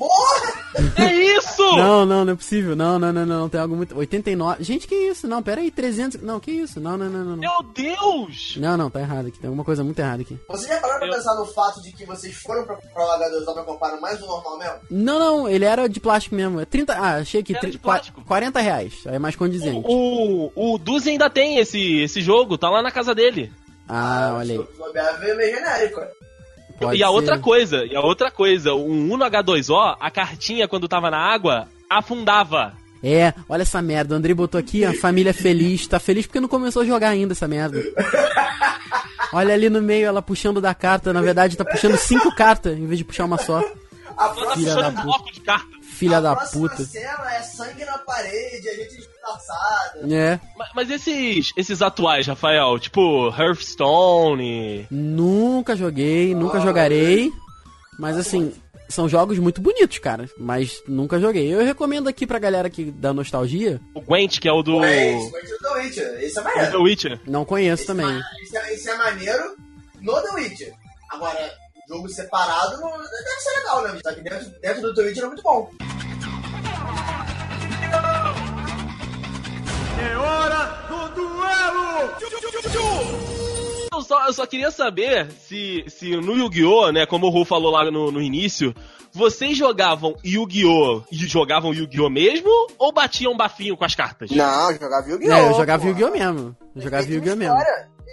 É 0.97 1.13
isso! 1.37 1.63
Não, 1.77 2.07
não, 2.07 2.25
não 2.25 2.33
é 2.33 2.37
possível. 2.37 2.75
Não, 2.77 2.99
não, 2.99 3.13
não, 3.13 3.27
não, 3.27 3.49
tem 3.49 3.61
algo 3.61 3.77
muito... 3.77 3.97
89... 3.97 4.63
Gente, 4.65 4.87
que 4.87 4.95
isso? 4.95 5.27
Não, 5.29 5.43
pera 5.43 5.61
aí, 5.61 5.71
300... 5.71 6.21
Não, 6.23 6.41
que 6.41 6.51
isso? 6.51 6.81
Não, 6.81 6.97
não, 6.97 7.09
não, 7.09 7.25
não. 7.25 7.37
Meu 7.37 7.51
Deus! 7.75 8.57
não, 8.59 8.77
não 8.77 8.91
tá 8.91 9.01
errado 9.01 9.27
aqui, 9.29 9.39
tem 9.39 9.49
alguma 9.49 9.65
coisa 9.65 9.85
muito 9.85 9.99
errada 9.99 10.23
aqui. 10.23 10.39
Você 10.49 10.69
já 10.69 10.81
parou 10.81 10.99
pra 10.99 11.09
Eu- 11.09 11.13
pensar 11.15 11.35
no 11.35 11.45
fato 11.47 11.83
de 11.83 11.93
que 11.93 12.05
vocês 12.07 12.35
foram 12.37 12.65
pra 12.65 12.77
comprar 12.77 13.05
o 13.05 13.19
H2O 13.19 13.55
pra 13.55 13.63
comprar 13.65 14.01
mais 14.01 14.19
do 14.19 14.27
normal 14.27 14.59
mesmo? 14.59 14.77
Não, 14.91 15.19
não, 15.19 15.49
ele 15.49 15.65
era 15.65 15.89
de 15.89 16.01
plástico 16.01 16.35
mesmo. 16.35 16.61
É 16.61 16.65
30... 16.65 16.93
Ah, 16.95 17.17
achei 17.17 17.41
aqui, 17.41 17.53
Era 17.53 17.61
tri- 17.61 17.71
de 17.73 17.79
qua- 17.79 17.95
plástico. 17.95 18.25
40 18.25 18.61
reais, 18.61 18.95
aí 19.07 19.17
é 19.17 19.19
mais 19.19 19.37
condizente. 19.37 19.85
O, 19.89 20.51
o 20.55 20.79
Duzi 20.79 21.11
ainda 21.11 21.29
tem 21.31 21.59
esse, 21.59 22.01
esse 22.01 22.21
jogo, 22.21 22.57
tá 22.59 22.69
lá 22.71 22.83
na 22.83 22.91
casa 22.91 23.15
dele. 23.15 23.53
Ah, 23.89 24.35
olha 24.39 24.55
aí. 24.55 24.59
O 24.59 25.37
meio 25.37 25.55
genérico. 25.55 26.01
Pode 26.79 26.99
e 26.99 27.03
a 27.03 27.07
ser. 27.07 27.13
outra 27.13 27.39
coisa, 27.39 27.85
e 27.85 27.97
a 27.97 28.01
outra 28.01 28.31
coisa, 28.31 28.75
o 28.75 28.85
Uno 28.85 29.25
H2O, 29.25 29.97
a 29.99 30.11
cartinha 30.11 30.69
quando 30.69 30.89
tava 30.89 31.11
na 31.11 31.19
água, 31.19 31.69
afundava. 31.89 32.75
É, 33.03 33.33
olha 33.49 33.63
essa 33.63 33.81
merda. 33.81 34.15
O 34.15 34.17
Andrei 34.17 34.35
botou 34.35 34.59
aqui, 34.59 34.85
a 34.85 34.93
família 34.95 35.33
feliz. 35.33 35.87
Tá 35.87 35.99
feliz 36.01 36.27
porque 36.27 36.41
não 36.41 36.49
começou 36.49 36.83
a 36.83 36.85
jogar 36.85 37.11
ainda 37.11 37.33
essa 37.33 37.47
merda. 37.47 37.81
Olha 39.33 39.55
ali 39.55 39.69
no 39.69 39.83
meio 39.83 40.07
ela 40.07 40.23
puxando 40.23 40.61
da 40.61 40.75
carta. 40.75 41.13
Na 41.13 41.21
verdade, 41.21 41.57
tá 41.57 41.65
puxando 41.65 41.97
cinco 41.97 42.35
cartas 42.35 42.77
em 42.77 42.87
vez 42.87 42.99
de 42.99 43.05
puxar 43.05 43.25
uma 43.25 43.39
só. 43.39 43.59
A 43.59 44.29
tá 44.29 44.29
próxima, 44.29 44.55
Filha 44.55 44.75
puxando 44.75 44.95
da 44.95 45.01
um 45.01 45.05
bloco 45.05 45.33
de 45.33 45.41
carta. 45.41 45.77
Filha 45.83 46.19
a 46.19 46.21
da 46.21 46.37
puta. 46.37 46.85
cena 46.85 47.35
é 47.35 47.43
sangue 47.43 47.85
na 47.85 47.99
parede, 47.99 48.69
a 48.69 48.75
gente 48.75 49.09
despedaçada. 49.27 50.15
É. 50.15 50.41
Mas, 50.57 50.69
mas 50.75 50.91
esses, 50.91 51.53
esses 51.57 51.83
atuais, 51.83 52.27
Rafael, 52.27 52.79
tipo 52.79 53.29
Hearthstone. 53.29 54.87
Nunca 54.91 55.77
joguei, 55.77 56.35
nunca 56.35 56.61
jogarei. 56.61 57.33
Mas 57.99 58.17
assim, 58.17 58.53
são 58.89 59.09
jogos 59.09 59.39
muito 59.39 59.61
bonitos, 59.61 59.99
cara. 59.99 60.29
Mas 60.39 60.83
nunca 60.87 61.19
joguei. 61.19 61.53
Eu 61.53 61.65
recomendo 61.65 62.09
aqui 62.09 62.27
pra 62.27 62.39
galera 62.39 62.71
que 62.71 62.91
dá 62.91 63.13
nostalgia. 63.13 63.81
O 63.95 64.01
Gwent, 64.01 64.39
que 64.39 64.49
é 64.49 64.53
o 64.53 64.63
do, 64.63 64.85
É, 64.85 65.15
esse 65.15 65.35
é 65.35 65.55
o 65.55 65.59
The 65.59 65.75
Witcher. 65.75 66.25
Esse 66.25 66.39
é 66.39 66.43
do 66.43 66.49
maneiro. 66.49 66.71
The 66.71 66.79
Witcher. 66.79 67.21
Não 67.27 67.45
conheço 67.45 67.87
também. 67.87 68.21
Esse 68.43 68.57
é, 68.57 68.75
esse 68.75 68.91
é 68.91 68.97
maneiro. 68.97 69.57
no 70.01 70.23
The 70.23 70.33
Witcher. 70.35 70.73
Agora, 71.11 71.53
jogo 71.89 72.09
separado 72.09 72.81
não, 72.81 72.91
deve 72.99 73.41
ser 73.41 73.59
legal, 73.59 73.83
né? 73.83 74.01
Só 74.03 74.13
que 74.13 74.21
dentro, 74.21 74.51
dentro 74.61 74.83
do 74.83 74.95
The 74.95 75.03
Witcher 75.03 75.25
é 75.25 75.27
muito 75.27 75.43
bom. 75.43 75.71
Eu 83.93 84.03
só, 84.03 84.27
eu 84.27 84.33
só 84.33 84.47
queria 84.47 84.71
saber 84.71 85.31
se, 85.31 85.85
se 85.89 86.17
no 86.17 86.37
Yu-Gi-Oh!, 86.37 86.91
né, 86.93 87.07
como 87.07 87.27
o 87.27 87.31
Ru 87.31 87.45
falou 87.45 87.71
lá 87.71 87.91
no, 87.91 88.11
no 88.11 88.21
início, 88.21 88.75
vocês 89.13 89.57
jogavam 89.57 90.15
Yu-Gi-Oh! 90.25 91.03
e 91.11 91.17
jogavam 91.17 91.73
Yu-Gi-Oh! 91.73 92.11
mesmo 92.11 92.51
ou 92.79 92.93
batiam 92.93 93.37
bafinho 93.37 93.77
com 93.77 93.85
as 93.85 93.95
cartas? 93.95 94.31
Não, 94.31 94.71
eu 94.71 94.79
jogava 94.79 95.09
Yu-Gi-Oh! 95.09 95.33
É, 95.33 95.49
eu 95.49 95.55
jogava. 95.55 95.87
Yu-Gi-Oh! 95.87 96.11
mesmo. 96.11 96.57
Eu 96.75 96.83
jogava 96.83 97.07
Yu-Gi-Oh! 97.11 97.37
mesmo. 97.37 97.57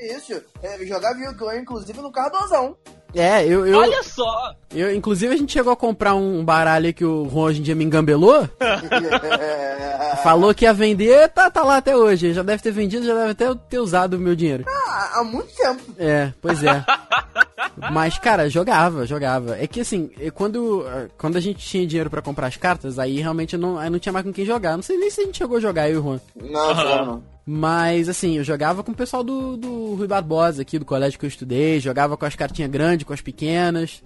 Isso, 0.02 0.34
eu 0.62 0.88
jogava 0.88 1.20
Yu-Gi-Oh! 1.20 1.54
inclusive 1.54 2.02
no 2.02 2.12
Cardozão. 2.12 2.78
É, 3.16 3.46
eu, 3.46 3.66
eu, 3.66 3.78
Olha 3.78 4.02
só! 4.04 4.56
eu. 4.74 4.94
Inclusive 4.94 5.34
a 5.34 5.38
gente 5.38 5.54
chegou 5.54 5.72
a 5.72 5.76
comprar 5.78 6.16
um 6.16 6.44
baralho 6.44 6.94
que 6.94 7.06
o 7.06 7.24
Ron 7.24 7.44
hoje 7.44 7.60
em 7.60 7.64
dia 7.64 7.76
me 7.76 7.84
engambelou. 7.84 8.50
Falou 10.24 10.54
que 10.54 10.66
ia 10.66 10.74
vender, 10.74 11.30
tá, 11.30 11.50
tá 11.52 11.64
lá 11.64 11.78
até 11.78 11.96
hoje. 11.96 12.34
Já 12.34 12.42
deve 12.44 12.64
ter 12.64 12.72
vendido, 12.72 13.06
já 13.06 13.14
deve 13.14 13.32
até 13.32 13.54
ter 13.70 13.80
usado 13.80 14.16
o 14.16 14.20
meu 14.20 14.36
dinheiro. 14.36 14.64
há, 14.68 15.20
há 15.20 15.24
muito 15.24 15.54
tempo. 15.56 15.82
É, 15.98 16.32
pois 16.42 16.64
é. 16.64 16.84
Mas, 17.92 18.18
cara, 18.18 18.50
jogava, 18.50 19.06
jogava. 19.06 19.58
É 19.58 19.68
que 19.68 19.82
assim, 19.82 20.10
eh, 20.20 20.30
quando, 20.32 20.86
quando 21.18 21.38
a 21.38 21.42
gente 21.42 21.66
tinha 21.66 21.86
dinheiro 21.86 22.10
pra 22.10 22.22
comprar 22.22 22.48
as 22.48 22.58
cartas, 22.58 23.00
aí 23.00 23.20
realmente 23.20 23.58
não, 23.58 23.78
aí 23.78 23.90
não 23.90 24.00
tinha 24.00 24.14
mais 24.14 24.26
com 24.26 24.32
quem 24.34 24.46
jogar. 24.46 24.76
Não 24.76 24.84
sei 24.84 24.98
nem 24.98 25.10
se 25.10 25.22
a 25.22 25.26
gente 25.26 25.38
chegou 25.38 25.58
a 25.58 25.62
jogar, 25.62 25.90
eu 25.90 25.96
e 25.96 25.98
o 26.00 26.04
Juan. 26.04 26.20
Não, 26.36 26.70
Aham. 26.70 27.06
não. 27.06 27.33
Mas, 27.46 28.08
assim, 28.08 28.38
eu 28.38 28.44
jogava 28.44 28.84
com 28.84 28.92
o 28.92 28.96
pessoal 28.96 29.24
do, 29.24 29.58
do 29.58 29.96
Rui 29.96 30.08
Barbosa 30.08 30.62
aqui, 30.62 30.80
do 30.80 30.86
colégio 30.86 31.20
que 31.20 31.26
eu 31.26 31.30
estudei. 31.30 31.80
Jogava 31.80 32.16
com 32.16 32.26
as 32.26 32.36
cartinhas 32.36 32.72
grandes, 32.72 33.06
com 33.06 33.14
as 33.14 33.22
pequenas. 33.22 34.02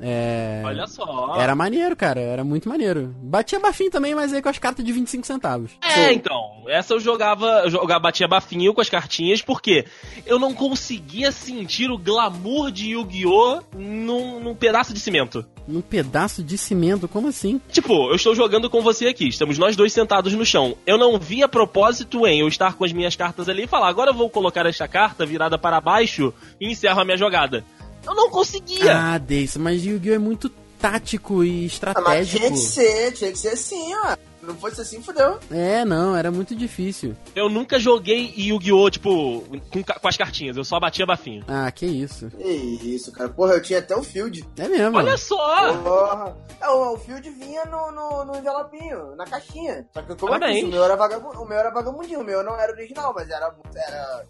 É. 0.00 0.62
Olha 0.64 0.86
só! 0.86 1.36
Era 1.38 1.54
maneiro, 1.54 1.94
cara, 1.94 2.20
era 2.20 2.42
muito 2.42 2.68
maneiro. 2.68 3.14
Batia 3.22 3.60
bafinho 3.60 3.90
também, 3.90 4.14
mas 4.14 4.32
aí 4.32 4.40
com 4.40 4.48
as 4.48 4.58
cartas 4.58 4.84
de 4.84 4.92
25 4.92 5.26
centavos. 5.26 5.72
É, 5.82 6.12
então, 6.12 6.64
essa 6.68 6.94
eu 6.94 7.00
jogava, 7.00 7.62
eu 7.64 7.70
jogava, 7.70 8.00
batia 8.00 8.26
bafinho 8.26 8.72
com 8.72 8.80
as 8.80 8.88
cartinhas, 8.88 9.42
porque 9.42 9.84
eu 10.26 10.38
não 10.38 10.54
conseguia 10.54 11.30
sentir 11.30 11.90
o 11.90 11.98
glamour 11.98 12.70
de 12.70 12.90
Yu-Gi-Oh! 12.92 13.60
Num, 13.76 14.40
num 14.40 14.54
pedaço 14.54 14.94
de 14.94 15.00
cimento. 15.00 15.44
Num 15.68 15.82
pedaço 15.82 16.42
de 16.42 16.56
cimento, 16.56 17.06
como 17.06 17.28
assim? 17.28 17.60
Tipo, 17.70 18.10
eu 18.10 18.16
estou 18.16 18.34
jogando 18.34 18.70
com 18.70 18.80
você 18.80 19.06
aqui, 19.08 19.28
estamos 19.28 19.58
nós 19.58 19.76
dois 19.76 19.92
sentados 19.92 20.32
no 20.32 20.44
chão. 20.44 20.76
Eu 20.86 20.96
não 20.96 21.18
vi 21.18 21.42
a 21.42 21.48
propósito 21.48 22.26
em 22.26 22.40
eu 22.40 22.48
estar 22.48 22.74
com 22.74 22.84
as 22.84 22.92
minhas 22.92 23.14
cartas 23.14 23.48
ali 23.48 23.64
e 23.64 23.68
falar, 23.68 23.88
agora 23.88 24.10
eu 24.10 24.14
vou 24.14 24.30
colocar 24.30 24.64
esta 24.66 24.88
carta 24.88 25.26
virada 25.26 25.58
para 25.58 25.80
baixo 25.80 26.32
e 26.60 26.70
encerro 26.70 27.00
a 27.00 27.04
minha 27.04 27.16
jogada. 27.16 27.64
Eu 28.06 28.14
não 28.14 28.30
conseguia. 28.30 28.96
Ah, 28.96 29.18
Deis, 29.18 29.56
mas 29.56 29.84
Yu-Gi-Oh! 29.84 30.14
é 30.14 30.18
muito 30.18 30.48
tático 30.80 31.44
e 31.44 31.48
Ah, 31.48 31.52
mas 31.62 31.72
estratégico. 31.72 32.38
tinha 32.38 32.50
que 32.50 32.56
ser, 32.58 33.12
tinha 33.12 33.32
que 33.32 33.38
ser 33.38 33.48
assim, 33.48 33.94
ó. 33.94 34.16
Se 34.40 34.46
não 34.46 34.54
fosse 34.54 34.80
assim, 34.80 35.02
fodeu. 35.02 35.38
É, 35.50 35.84
não, 35.84 36.16
era 36.16 36.30
muito 36.30 36.56
difícil. 36.56 37.14
Eu 37.36 37.50
nunca 37.50 37.78
joguei 37.78 38.32
Yu-Gi-Oh! 38.38 38.88
tipo, 38.90 39.42
com, 39.70 39.82
com 39.84 40.08
as 40.08 40.16
cartinhas, 40.16 40.56
eu 40.56 40.64
só 40.64 40.80
batia 40.80 41.04
bafinho. 41.04 41.44
Ah, 41.46 41.70
que 41.70 41.84
isso. 41.84 42.30
Que 42.30 42.48
isso, 42.94 43.12
cara. 43.12 43.28
Porra, 43.28 43.52
eu 43.52 43.62
tinha 43.62 43.80
até 43.80 43.94
o 43.94 44.02
Field. 44.02 44.42
É 44.56 44.66
mesmo. 44.66 44.96
Olha 44.96 45.18
só! 45.18 45.74
Porra. 45.82 46.36
É, 46.58 46.68
o, 46.70 46.94
o 46.94 46.98
Field 46.98 47.28
vinha 47.30 47.66
no, 47.66 47.92
no, 47.92 48.24
no 48.24 48.36
envelopinho, 48.38 49.14
na 49.14 49.26
caixinha. 49.26 49.86
Só 49.92 50.00
que 50.00 50.14
como 50.16 50.32
eu 50.34 50.38
Parabéns. 50.40 50.54
disse, 50.60 50.68
o 50.68 50.70
meu 50.70 50.84
era 50.84 50.96
vagabundo, 50.96 51.42
o 51.42 51.46
meu 51.46 51.58
era 51.58 51.70
vagabundinho, 51.70 52.20
o 52.20 52.24
meu 52.24 52.42
não 52.42 52.58
era 52.58 52.72
original, 52.72 53.12
mas 53.14 53.28
era 53.28 53.54
era, 53.76 54.24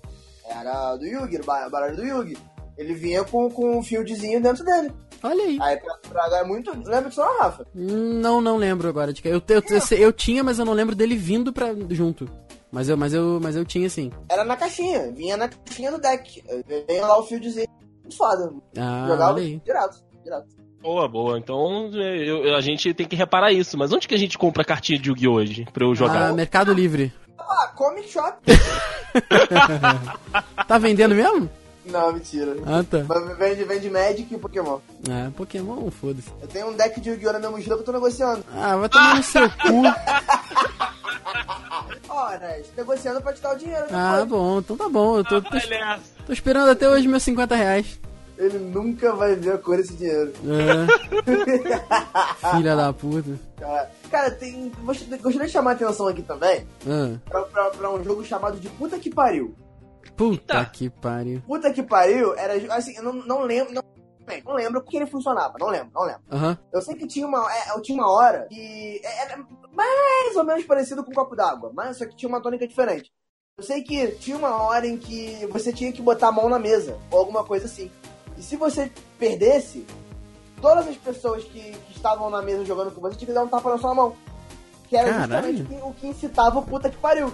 era 0.49 0.97
do 0.97 1.07
Yugi, 1.07 1.39
ba- 1.43 1.69
baralho 1.69 1.95
do 1.97 2.05
Yugi. 2.05 2.37
Ele 2.79 2.95
vinha 2.95 3.23
com, 3.25 3.51
com 3.51 3.79
um 3.79 3.83
fieldzinho 3.83 4.41
dentro 4.43 4.65
dele. 4.65 4.91
Olha 5.23 5.45
aí. 5.45 5.59
Aí 5.61 5.77
pra, 5.77 5.95
pra 6.09 6.29
ganhar 6.31 6.45
muito. 6.45 6.71
Lembra 6.71 7.09
disso, 7.11 7.21
não, 7.21 7.39
Rafa? 7.39 7.67
Não, 7.75 8.41
não 8.41 8.57
lembro 8.57 8.89
agora 8.89 9.13
de 9.13 9.21
que. 9.21 9.29
Eu, 9.29 9.43
eu, 9.49 9.63
eu, 9.69 9.99
eu 9.99 10.13
tinha, 10.13 10.43
mas 10.43 10.59
eu 10.59 10.65
não 10.65 10.73
lembro 10.73 10.95
dele 10.95 11.17
vindo 11.17 11.53
pra, 11.53 11.75
junto. 11.91 12.27
Mas 12.73 12.89
eu, 12.89 12.97
mas 12.97 13.13
eu, 13.13 13.39
mas 13.43 13.57
eu 13.57 13.65
tinha 13.65 13.91
sim. 13.91 14.11
Era 14.31 14.45
na 14.45 14.57
caixinha, 14.57 15.11
vinha 15.13 15.37
na 15.37 15.49
caixinha 15.49 15.91
do 15.91 15.99
deck. 15.99 16.43
Vinha 16.89 17.05
lá 17.07 17.19
o 17.19 17.25
fieldzinho. 17.25 17.67
Muito 18.01 18.17
foda. 18.17 18.51
Ah, 18.79 19.07
Jogava 19.09 19.35
olha 19.35 19.43
aí. 19.43 19.61
direto, 19.65 19.97
direto. 20.25 20.47
Boa, 20.81 21.07
boa. 21.07 21.39
Então 21.39 21.91
eu- 21.93 22.47
eu- 22.47 22.57
a 22.57 22.61
gente 22.63 22.95
tem 22.95 23.07
que 23.07 23.15
reparar 23.17 23.53
isso. 23.53 23.77
Mas 23.77 23.93
onde 23.93 24.09
que 24.09 24.15
a 24.15 24.19
gente 24.19 24.39
compra 24.39 24.65
cartinha 24.65 24.99
de 24.99 25.11
Yu-Gi-Oh! 25.11 25.35
hoje 25.35 25.67
pra 25.73 25.85
eu 25.85 25.95
jogar? 25.95 26.31
Ah, 26.31 26.33
Mercado 26.33 26.73
Livre. 26.73 27.13
Ah, 27.39 27.73
Comic 27.77 28.09
Shop. 28.09 28.39
Tá 30.67 30.79
vendendo 30.79 31.15
mesmo? 31.15 31.51
Não, 31.91 32.13
mentira. 32.13 32.57
Ah, 32.67 32.85
tá. 32.89 33.05
Mas 33.07 33.39
vende, 33.39 33.65
vende 33.65 33.91
Magic 33.91 34.35
e 34.35 34.39
Pokémon. 34.39 34.79
Ah, 35.11 35.31
Pokémon, 35.37 35.91
foda-se. 35.91 36.29
Eu 36.41 36.49
tenho 36.49 36.69
um 36.69 36.73
deck 36.75 37.01
de 37.01 37.11
Yu-Gi-Oh! 37.11 37.33
na 37.33 37.39
minha 37.39 37.51
mochila 37.51 37.77
que 37.77 37.83
eu 37.83 37.87
tô 37.87 37.93
negociando. 37.93 38.45
Ah, 38.55 38.77
vai 38.77 38.89
tomar 38.89 39.17
no 39.17 39.23
seu 39.23 39.49
cu. 39.51 39.83
Ora, 42.09 42.59
estou 42.59 42.75
negociando 42.77 43.21
pra 43.21 43.33
te 43.33 43.41
dar 43.41 43.55
o 43.55 43.59
dinheiro 43.59 43.83
depois. 43.83 44.01
Ah, 44.01 44.25
bom, 44.25 44.59
então 44.59 44.77
tá 44.77 44.89
bom. 44.89 45.19
Eu 45.19 45.25
tô, 45.25 45.41
tô, 45.41 45.57
Olha, 45.57 46.01
tô 46.27 46.33
esperando 46.33 46.71
até 46.71 46.89
hoje 46.89 47.09
meus 47.09 47.23
50 47.23 47.55
reais. 47.55 47.99
Ele 48.37 48.59
nunca 48.59 49.13
vai 49.13 49.35
ver 49.35 49.53
a 49.53 49.59
cor 49.59 49.77
desse 49.77 49.95
dinheiro. 49.95 50.33
É. 50.47 50.87
Filha 52.57 52.75
da 52.75 52.93
puta. 52.93 53.31
Cara, 53.59 53.91
cara 54.11 54.31
tem. 54.31 54.73
Gostaria 54.83 55.19
gostaria 55.19 55.47
de 55.47 55.53
chamar 55.53 55.73
a 55.73 55.75
atenção 55.75 56.09
aqui 56.09 56.23
também 56.23 56.67
Ah, 56.87 57.17
pra, 57.29 57.43
pra, 57.43 57.65
pra 57.71 57.91
um 57.93 58.03
jogo 58.03 58.25
chamado 58.25 58.59
de 58.59 58.69
Puta 58.71 58.99
que 58.99 59.11
Pariu. 59.11 59.55
Puta 60.21 60.59
Eita. 60.59 60.65
que 60.67 60.91
pariu. 60.91 61.43
Puta 61.47 61.73
que 61.73 61.83
Pariu 61.83 62.35
era. 62.35 62.75
Assim, 62.75 62.95
eu 62.95 63.03
não, 63.03 63.13
não 63.15 63.41
lembro. 63.41 63.73
Não, 63.73 63.83
bem, 64.27 64.43
não 64.45 64.53
lembro 64.55 64.83
porque 64.83 64.99
ele 64.99 65.07
funcionava. 65.07 65.55
Não 65.59 65.69
lembro, 65.69 65.91
não 65.95 66.03
lembro. 66.03 66.23
Aham. 66.31 66.59
Eu 66.71 66.83
sei 66.83 66.95
que 66.95 67.07
tinha 67.07 67.27
uma, 67.27 67.39
é, 67.51 67.71
eu 67.71 67.81
tinha 67.81 67.97
uma 67.97 68.11
hora 68.11 68.47
que 68.51 69.01
era 69.03 69.39
mais 69.73 70.37
ou 70.37 70.45
menos 70.45 70.65
parecido 70.65 71.03
com 71.03 71.11
um 71.11 71.15
copo 71.15 71.35
d'água, 71.35 71.73
mas 71.75 71.97
só 71.97 72.05
que 72.05 72.15
tinha 72.15 72.29
uma 72.29 72.43
tônica 72.43 72.69
diferente. 72.69 73.11
Eu 73.57 73.65
sei 73.65 73.83
que 73.83 74.09
tinha 74.13 74.37
uma 74.37 74.63
hora 74.63 74.87
em 74.87 74.97
que 74.97 75.47
você 75.51 75.73
tinha 75.73 75.93
que 75.93 76.03
botar 76.03 76.29
a 76.29 76.33
mão 76.33 76.49
na 76.49 76.59
mesa, 76.59 76.99
ou 77.11 77.19
alguma 77.19 77.43
coisa 77.45 77.67
assim. 77.67 77.91
E 78.37 78.43
se 78.43 78.57
você 78.57 78.91
perdesse, 79.19 79.87
todas 80.61 80.87
as 80.87 80.97
pessoas 80.97 81.45
que, 81.45 81.73
que 81.73 81.93
estavam 81.97 82.31
na 82.31 82.43
mesa 82.43 82.65
jogando 82.65 82.91
com 82.91 83.01
você 83.01 83.17
tinham 83.17 83.29
que 83.29 83.35
dar 83.35 83.43
um 83.43 83.49
tapa 83.49 83.71
na 83.71 83.79
sua 83.79 83.95
mão. 83.95 84.15
Que 84.89 84.97
era 84.97 85.13
Caralho. 85.13 85.57
justamente 85.57 85.63
o 85.63 85.67
que, 85.67 85.89
o 85.91 85.95
que 85.95 86.07
incitava 86.09 86.59
o 86.59 86.63
puta 86.63 86.91
que 86.91 86.97
pariu. 86.97 87.33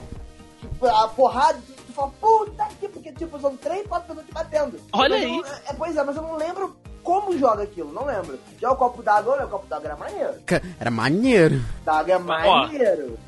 Tipo, 0.61 0.87
a 0.87 1.09
porrada, 1.09 1.59
fala, 1.97 2.13
puta 2.21 2.69
que, 2.81 2.89
porque 2.89 3.13
tipo, 3.13 3.41
são 3.41 3.57
três, 3.57 3.87
quatro 3.87 4.09
pessoas 4.09 4.27
te 4.27 4.33
batendo. 4.33 4.79
Olha 4.93 5.17
aí. 5.17 5.37
não- 5.37 5.45
é, 5.45 5.73
pois 5.77 5.97
é, 5.97 6.05
mas 6.05 6.17
eu 6.17 6.23
não 6.23 6.37
lembro 6.37 6.77
como 7.03 7.37
joga 7.39 7.63
aquilo, 7.63 7.93
não 7.93 8.05
lembro. 8.05 8.39
Já 8.61 8.71
o 8.71 8.77
copo 8.77 9.03
d'água, 9.03 9.37
né? 9.37 9.45
o 9.45 9.49
copo 9.49 9.67
d'água 9.67 9.87
era 9.87 9.97
maneiro. 9.97 10.35
Era 10.81 10.91
maneiro. 10.91 11.61
D'água 11.85 12.13
é 12.15 12.17
Ó. 12.17 12.21
maneiro. 12.21 13.19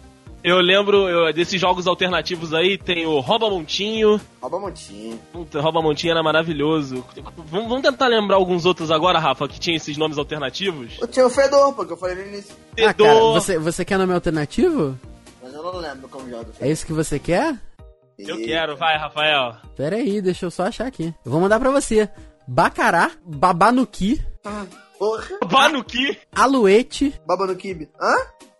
Eu 0.43 0.61
lembro 0.61 1.09
eu- 1.09 1.33
desses 1.33 1.61
jogos 1.61 1.89
alternativos 1.89 2.55
aí, 2.55 2.79
tem 2.79 3.05
o 3.05 3.19
Rouba 3.19 3.51
Montinho. 3.51 4.21
Rouba 4.41 4.61
montinho. 4.61 5.19
Puta, 5.33 5.61
Rouba 5.61 5.83
Montinho 5.83 6.13
era 6.13 6.23
maravilhoso. 6.23 7.05
Vamos, 7.51 7.69
vamos 7.69 7.83
tentar 7.83 8.07
lembrar 8.07 8.37
alguns 8.37 8.65
outros 8.65 8.91
agora, 8.93 9.19
Rafa, 9.19 9.49
que 9.49 9.59
tinha 9.59 9.77
esses 9.77 9.97
nomes 9.97 10.17
alternativos? 10.17 10.97
Eu 11.01 11.09
tinha 11.09 11.27
o 11.27 11.31
Fedor, 11.31 11.73
porque 11.75 11.93
eu 11.93 11.97
falei 11.97 12.15
no 12.15 12.23
início. 12.23 12.55
Ah, 12.79 12.95
cara, 12.95 13.15
Fedor. 13.15 13.33
você, 13.33 13.59
você 13.59 13.85
quer 13.85 13.99
nome 13.99 14.15
alternativo? 14.15 14.97
Mas 15.43 15.53
eu 15.53 15.63
não 15.63 15.77
lembro 15.77 16.09
como 16.09 16.31
joga. 16.31 16.47
É 16.61 16.71
isso 16.71 16.87
que 16.87 16.93
você 16.93 17.19
quer? 17.19 17.57
Eu 18.19 18.37
quero, 18.43 18.77
vai, 18.77 18.97
Rafael. 18.97 19.57
Pera 19.77 19.97
aí, 19.97 20.21
deixa 20.21 20.47
eu 20.47 20.51
só 20.51 20.65
achar 20.65 20.87
aqui. 20.87 21.15
Eu 21.25 21.31
vou 21.31 21.41
mandar 21.41 21.59
pra 21.61 21.71
você. 21.71 22.09
Bacará, 22.47 23.11
Babanuki, 23.25 24.21
Porra. 24.99 25.29
Banuki. 25.49 26.19
Ah, 26.35 26.43
Aluete, 26.45 27.15
Baba 27.27 27.47
no 27.47 27.55
Kibe. 27.55 27.89
Hã? 28.01 28.15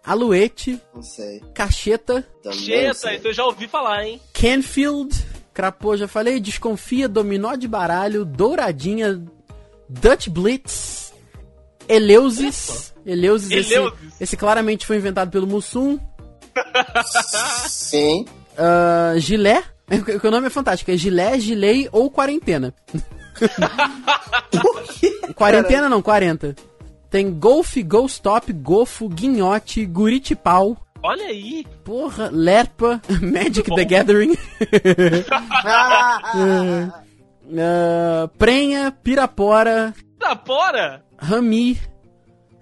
Aluete, 0.05 0.81
Não 0.95 1.03
sei. 1.03 1.41
Cacheta, 1.55 2.23
Também 2.43 2.59
não 2.59 2.65
Cheta, 2.67 2.95
sei. 2.95 3.17
isso 3.17 3.27
eu 3.29 3.33
já 3.35 3.45
ouvi 3.45 3.67
falar, 3.67 4.05
hein? 4.07 4.21
Canfield, 4.33 5.15
Crapô, 5.53 5.97
já 5.97 6.07
falei, 6.07 6.39
Desconfia, 6.39 7.09
Dominó 7.09 7.55
de 7.57 7.67
Baralho, 7.67 8.25
Douradinha, 8.25 9.21
Dutch 9.89 10.29
Blitz, 10.29 11.13
Eleusis. 11.89 12.95
Eleusis, 13.05 13.51
esse, 13.51 13.75
Eleusis. 13.75 14.21
esse 14.21 14.37
claramente 14.37 14.87
foi 14.87 14.97
inventado 14.99 15.31
pelo 15.31 15.47
Mussum. 15.47 15.99
Sim. 17.67 18.25
Ah, 18.59 19.15
Gilé, 19.17 19.63
que 20.21 20.27
o 20.27 20.31
nome 20.31 20.49
é 20.49 20.51
fantástico, 20.51 20.91
é 20.91 20.97
Gilé, 20.97 21.39
Gilei 21.39 21.89
ou 21.93 22.11
Quarentena. 22.11 22.75
Quarentena 25.35 25.89
não, 25.89 26.03
40. 26.03 26.57
Tem 27.11 27.31
Golf, 27.33 27.77
Stop, 28.09 28.53
Gofo, 28.53 29.09
Guinhote, 29.09 29.85
Guritipau, 29.87 30.77
Olha 31.03 31.27
aí. 31.27 31.65
porra, 31.85 32.29
Lerpa, 32.33 33.01
Magic 33.23 33.73
the 33.75 33.85
Gathering, 33.85 34.37
Ah, 35.31 36.21
ah, 37.57 38.29
Prenha, 38.37 38.91
Pirapora, 39.03 39.95
Da 40.19 40.37
fora. 40.37 41.03
Rami, 41.17 41.79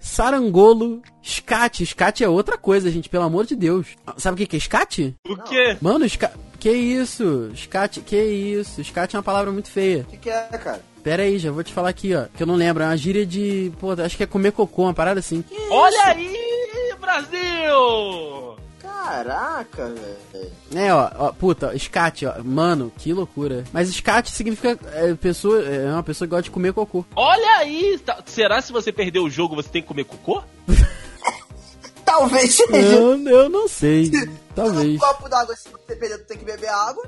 Sarangolo, 0.07 1.01
Scat. 1.23 1.85
Scat 1.85 2.23
é 2.23 2.29
outra 2.29 2.57
coisa, 2.57 2.89
gente, 2.89 3.09
pelo 3.09 3.25
amor 3.25 3.45
de 3.45 3.55
Deus. 3.55 3.87
Sabe 4.17 4.35
o 4.35 4.37
que 4.37 4.47
que 4.47 4.55
é 4.55 4.59
Scat? 4.59 5.15
O 5.27 5.37
quê? 5.43 5.77
Mano, 5.81 6.07
Scat... 6.09 6.33
Que 6.59 6.71
isso? 6.71 7.51
Scat, 7.55 8.01
que 8.01 8.15
isso? 8.19 8.83
Scat 8.83 9.15
é 9.15 9.19
uma 9.19 9.23
palavra 9.23 9.51
muito 9.51 9.69
feia. 9.69 10.05
O 10.07 10.11
que, 10.11 10.17
que 10.17 10.29
é, 10.29 10.43
cara? 10.57 10.81
Pera 11.03 11.23
aí, 11.23 11.37
já 11.37 11.51
vou 11.51 11.63
te 11.63 11.71
falar 11.71 11.89
aqui, 11.89 12.15
ó. 12.15 12.25
Que 12.35 12.41
eu 12.41 12.47
não 12.47 12.55
lembro. 12.55 12.83
É 12.83 12.87
uma 12.87 12.97
gíria 12.97 13.25
de. 13.25 13.71
Pô, 13.79 13.91
acho 13.91 14.17
que 14.17 14.23
é 14.23 14.27
comer 14.27 14.51
cocô, 14.51 14.83
uma 14.83 14.93
parada 14.93 15.19
assim. 15.19 15.43
Olha 15.69 16.03
aí, 16.05 16.95
Brasil! 16.99 18.57
Caraca, 19.03 19.87
velho. 19.93 20.51
É, 20.75 20.93
ó, 20.93 21.09
ó, 21.17 21.31
puta, 21.31 21.77
scat, 21.77 22.25
ó. 22.25 22.43
Mano, 22.43 22.91
que 22.97 23.13
loucura. 23.13 23.63
Mas 23.71 23.89
scat 23.89 24.29
significa 24.31 24.77
é, 24.93 25.13
pessoa, 25.15 25.61
é 25.63 25.91
uma 25.91 26.03
pessoa 26.03 26.27
que 26.27 26.31
gosta 26.31 26.43
de 26.43 26.51
comer 26.51 26.73
cocô. 26.73 27.05
Olha 27.15 27.57
aí! 27.57 27.97
tá- 27.99 28.21
Será 28.25 28.61
se 28.61 28.71
você 28.71 28.91
perder 28.91 29.19
o 29.19 29.29
jogo 29.29 29.55
você 29.55 29.69
tem 29.69 29.81
que 29.81 29.87
comer 29.87 30.03
cocô? 30.05 30.43
Talvez 32.03 32.55
seja. 32.55 32.75
Eu, 32.95 33.27
eu 33.27 33.49
não 33.49 33.67
sei. 33.67 34.09
Talvez. 34.55 34.95
Um 34.95 34.97
copo 34.97 35.29
d'água, 35.29 35.55
se 35.55 35.69
você 35.69 35.95
perder, 35.95 36.19
tu 36.19 36.25
tem 36.27 36.37
que 36.37 36.45
beber 36.45 36.69
água. 36.69 37.03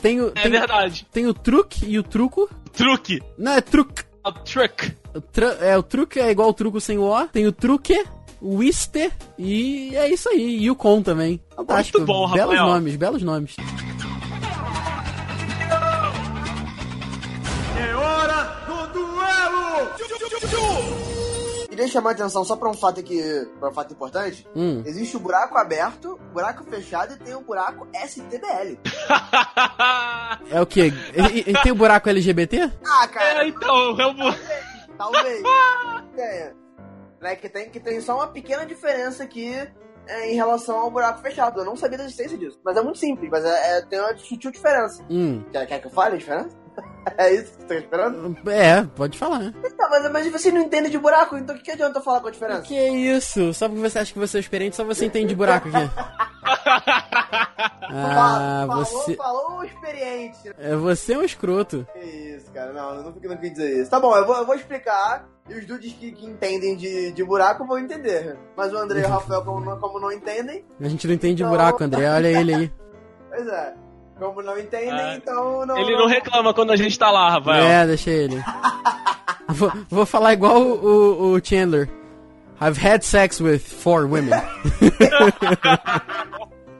Tem 0.00 0.20
o, 0.20 0.28
É 0.28 0.42
tem, 0.42 0.50
verdade. 0.50 1.06
tem 1.12 1.26
o 1.26 1.34
truque 1.34 1.84
e 1.86 1.98
o 1.98 2.02
truco. 2.02 2.48
Truque. 2.72 3.20
Não, 3.38 3.52
é 3.52 3.60
truque. 3.60 4.02
A 4.22 4.32
truck. 4.32 4.96
O 5.14 5.20
tru- 5.20 5.56
é, 5.60 5.76
o 5.76 5.82
truque 5.82 6.18
é 6.20 6.30
igual 6.30 6.48
o 6.48 6.54
truco 6.54 6.80
sem 6.80 6.98
o 6.98 7.02
O. 7.02 7.26
Tem 7.28 7.46
o 7.46 7.52
truque, 7.52 8.04
Wister 8.44 9.10
e 9.38 9.96
é 9.96 10.08
isso 10.08 10.28
aí. 10.28 10.58
E 10.62 10.70
o 10.70 10.76
com 10.76 11.02
também. 11.02 11.40
Fantástico. 11.56 11.98
Muito 11.98 12.06
bom, 12.12 12.30
belos 12.32 12.54
Rafael. 12.56 12.74
nomes, 12.74 12.96
belos 12.96 13.22
nomes. 13.22 13.56
Queria 21.68 21.88
chamar 21.88 22.10
a 22.10 22.12
atenção 22.12 22.44
só 22.44 22.54
pra 22.54 22.70
um 22.70 22.74
fato 22.74 23.00
aqui, 23.00 23.20
pra 23.58 23.68
um 23.70 23.72
fato 23.72 23.92
importante. 23.92 24.46
Hum. 24.54 24.82
Existe 24.86 25.16
o 25.16 25.20
buraco 25.20 25.58
aberto, 25.58 26.18
buraco 26.32 26.62
fechado 26.64 27.14
e 27.14 27.16
tem 27.18 27.34
o 27.34 27.40
buraco 27.40 27.88
STBL. 27.92 28.78
É 30.50 30.60
o 30.60 30.66
quê? 30.66 30.92
E, 31.14 31.50
e- 31.50 31.62
tem 31.62 31.72
o 31.72 31.74
buraco 31.74 32.08
LGBT? 32.08 32.70
Ah, 32.86 33.08
cara, 33.08 33.44
é, 33.44 33.48
então, 33.48 34.00
é 34.00 34.06
o... 34.06 34.14
bu- 34.14 34.34
talvez. 34.96 35.42
tenha. 36.14 36.54
Né, 37.24 37.36
que, 37.36 37.48
tem, 37.48 37.70
que 37.70 37.80
tem 37.80 38.02
só 38.02 38.16
uma 38.16 38.26
pequena 38.26 38.66
diferença 38.66 39.24
aqui 39.24 39.50
é, 40.06 40.30
em 40.30 40.34
relação 40.34 40.76
ao 40.76 40.90
buraco 40.90 41.22
fechado. 41.22 41.58
Eu 41.58 41.64
não 41.64 41.74
sabia 41.74 41.96
da 41.96 42.04
existência 42.04 42.36
disso. 42.36 42.60
Mas 42.62 42.76
é 42.76 42.82
muito 42.82 42.98
simples, 42.98 43.30
mas 43.30 43.42
é, 43.46 43.78
é- 43.78 43.80
tem 43.86 43.98
uma 43.98 44.14
sutil 44.18 44.50
diferença. 44.50 45.02
Hum. 45.08 45.42
Quer, 45.50 45.64
quer 45.64 45.80
que 45.80 45.86
eu 45.86 45.90
fale 45.90 46.16
a 46.16 46.18
diferença? 46.18 46.54
é 47.16 47.32
isso 47.32 47.52
que 47.52 47.62
você 47.62 47.66
tá 47.66 47.74
esperando? 47.76 48.50
É, 48.50 48.82
pode 48.94 49.16
falar. 49.16 49.52
Tá, 49.52 49.88
mas, 49.88 50.12
mas 50.12 50.30
você 50.30 50.52
não 50.52 50.60
entende 50.60 50.90
de 50.90 50.98
buraco, 50.98 51.34
então 51.38 51.54
o 51.54 51.58
que, 51.58 51.64
que 51.64 51.70
adianta 51.70 51.98
eu 51.98 52.02
falar 52.02 52.20
com 52.20 52.28
a 52.28 52.30
diferença? 52.30 52.60
Que 52.60 52.78
isso? 52.78 53.54
Só 53.54 53.70
porque 53.70 53.80
você 53.80 54.00
acha 54.00 54.12
que 54.12 54.18
você 54.18 54.36
é 54.36 54.40
experiente, 54.40 54.76
só 54.76 54.84
você 54.84 55.06
entende 55.06 55.28
de 55.28 55.34
buraco 55.34 55.66
aqui. 55.68 55.90
Ah, 57.90 58.64
falou, 58.68 58.84
você. 58.84 59.14
falou 59.16 59.64
experiente. 59.64 60.38
É, 60.58 60.74
você 60.76 61.14
é 61.14 61.18
um 61.18 61.22
escroto. 61.22 61.86
Que 61.92 61.98
isso, 62.00 62.50
cara. 62.52 62.72
Não, 62.72 62.90
eu 62.96 63.02
não, 63.02 63.12
não 63.12 63.36
quis 63.36 63.52
dizer 63.52 63.80
isso. 63.82 63.90
Tá 63.90 64.00
bom, 64.00 64.16
eu 64.16 64.26
vou, 64.26 64.36
eu 64.36 64.46
vou 64.46 64.54
explicar. 64.54 65.26
E 65.48 65.54
os 65.54 65.66
dudes 65.66 65.92
que, 65.92 66.12
que 66.12 66.24
entendem 66.26 66.74
de, 66.76 67.12
de 67.12 67.22
buraco 67.24 67.66
vão 67.66 67.78
entender. 67.78 68.36
Mas 68.56 68.72
o 68.72 68.78
André 68.78 69.00
e 69.02 69.04
o 69.04 69.08
Rafael, 69.08 69.42
como 69.44 69.60
não, 69.60 69.78
como 69.78 70.00
não 70.00 70.10
entendem, 70.10 70.64
A 70.80 70.88
gente 70.88 71.06
não 71.06 71.14
entende 71.14 71.34
de 71.36 71.44
buraco, 71.44 71.84
André. 71.84 72.08
Olha 72.10 72.28
ele 72.28 72.54
aí. 72.54 72.72
pois 73.28 73.46
é. 73.46 73.74
Como 74.18 74.40
não 74.42 74.56
entendem, 74.58 74.92
Ah, 74.92 75.16
então 75.16 75.66
não. 75.66 75.76
Ele 75.76 75.96
não 75.96 76.06
reclama 76.06 76.54
quando 76.54 76.70
a 76.72 76.76
gente 76.76 76.98
tá 76.98 77.10
lá, 77.10 77.30
Rafael. 77.30 77.64
É, 77.64 77.86
deixa 77.86 78.10
ele. 78.10 78.42
vou, 79.48 79.72
vou 79.90 80.06
falar 80.06 80.32
igual 80.32 80.62
o, 80.62 80.72
o- 80.86 81.32
o 81.34 81.44
Chandler. 81.44 81.90
I've 82.62 82.78
had 82.78 83.02
sex 83.02 83.40
with 83.40 83.58
four 83.58 84.06
women. 84.06 84.30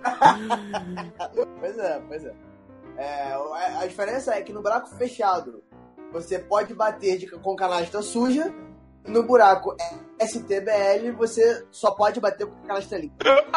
Pois 1.60 1.78
é, 1.78 2.00
pois 2.06 2.24
é. 2.24 2.34
É, 2.96 3.32
a, 3.80 3.86
diferença 3.86 4.34
é 4.34 4.42
que 4.42 4.52
no 4.52 4.62
buraco 4.62 4.88
fechado 4.96 5.64
você 6.12 6.38
pode 6.38 6.74
bater 6.74 7.18
de- 7.18 7.26
com 7.30 7.56
canastra 7.56 8.02
suja. 8.02 8.54
No 9.06 9.22
buraco 9.22 9.76
STBL 10.20 11.12
você 11.16 11.66
só 11.70 11.90
pode 11.90 12.20
bater 12.20 12.46
com 12.46 12.66
canastra 12.66 12.98
limpa. 12.98 13.16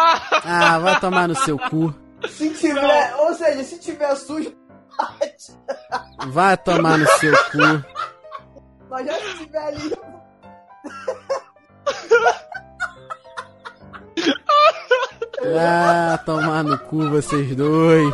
Ah, 0.44 0.80
vai 0.80 1.00
tomar 1.00 1.28
no 1.28 1.36
seu 1.36 1.58
cu. 1.58 1.94
Se 2.30 2.50
tiver, 2.54 3.16
ou 3.18 3.34
seja, 3.34 3.64
se 3.64 3.80
tiver 3.80 4.16
sujo, 4.16 4.56
bate. 4.98 5.54
Vai 6.30 6.58
tomar 6.58 6.98
no 6.98 7.08
seu 7.20 7.32
cu. 7.52 7.86
Mas 8.90 9.06
já 9.06 9.14
se 9.20 9.38
tiver 9.38 9.72
limpo. 9.76 10.08
Ah, 15.46 16.20
tomar 16.26 16.64
no 16.64 16.78
cu 16.78 17.10
vocês 17.10 17.56
dois. 17.56 18.14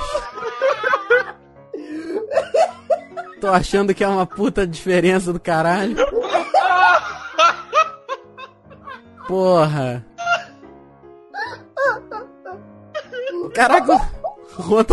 Tô 3.39 3.49
achando 3.49 3.93
que 3.93 4.03
é 4.03 4.07
uma 4.07 4.25
puta 4.25 4.65
diferença 4.65 5.33
do 5.33 5.39
caralho. 5.39 5.95
Porra. 9.27 10.05
Caraca, 13.53 13.95
o 14.57 14.63
Juan 14.63 14.83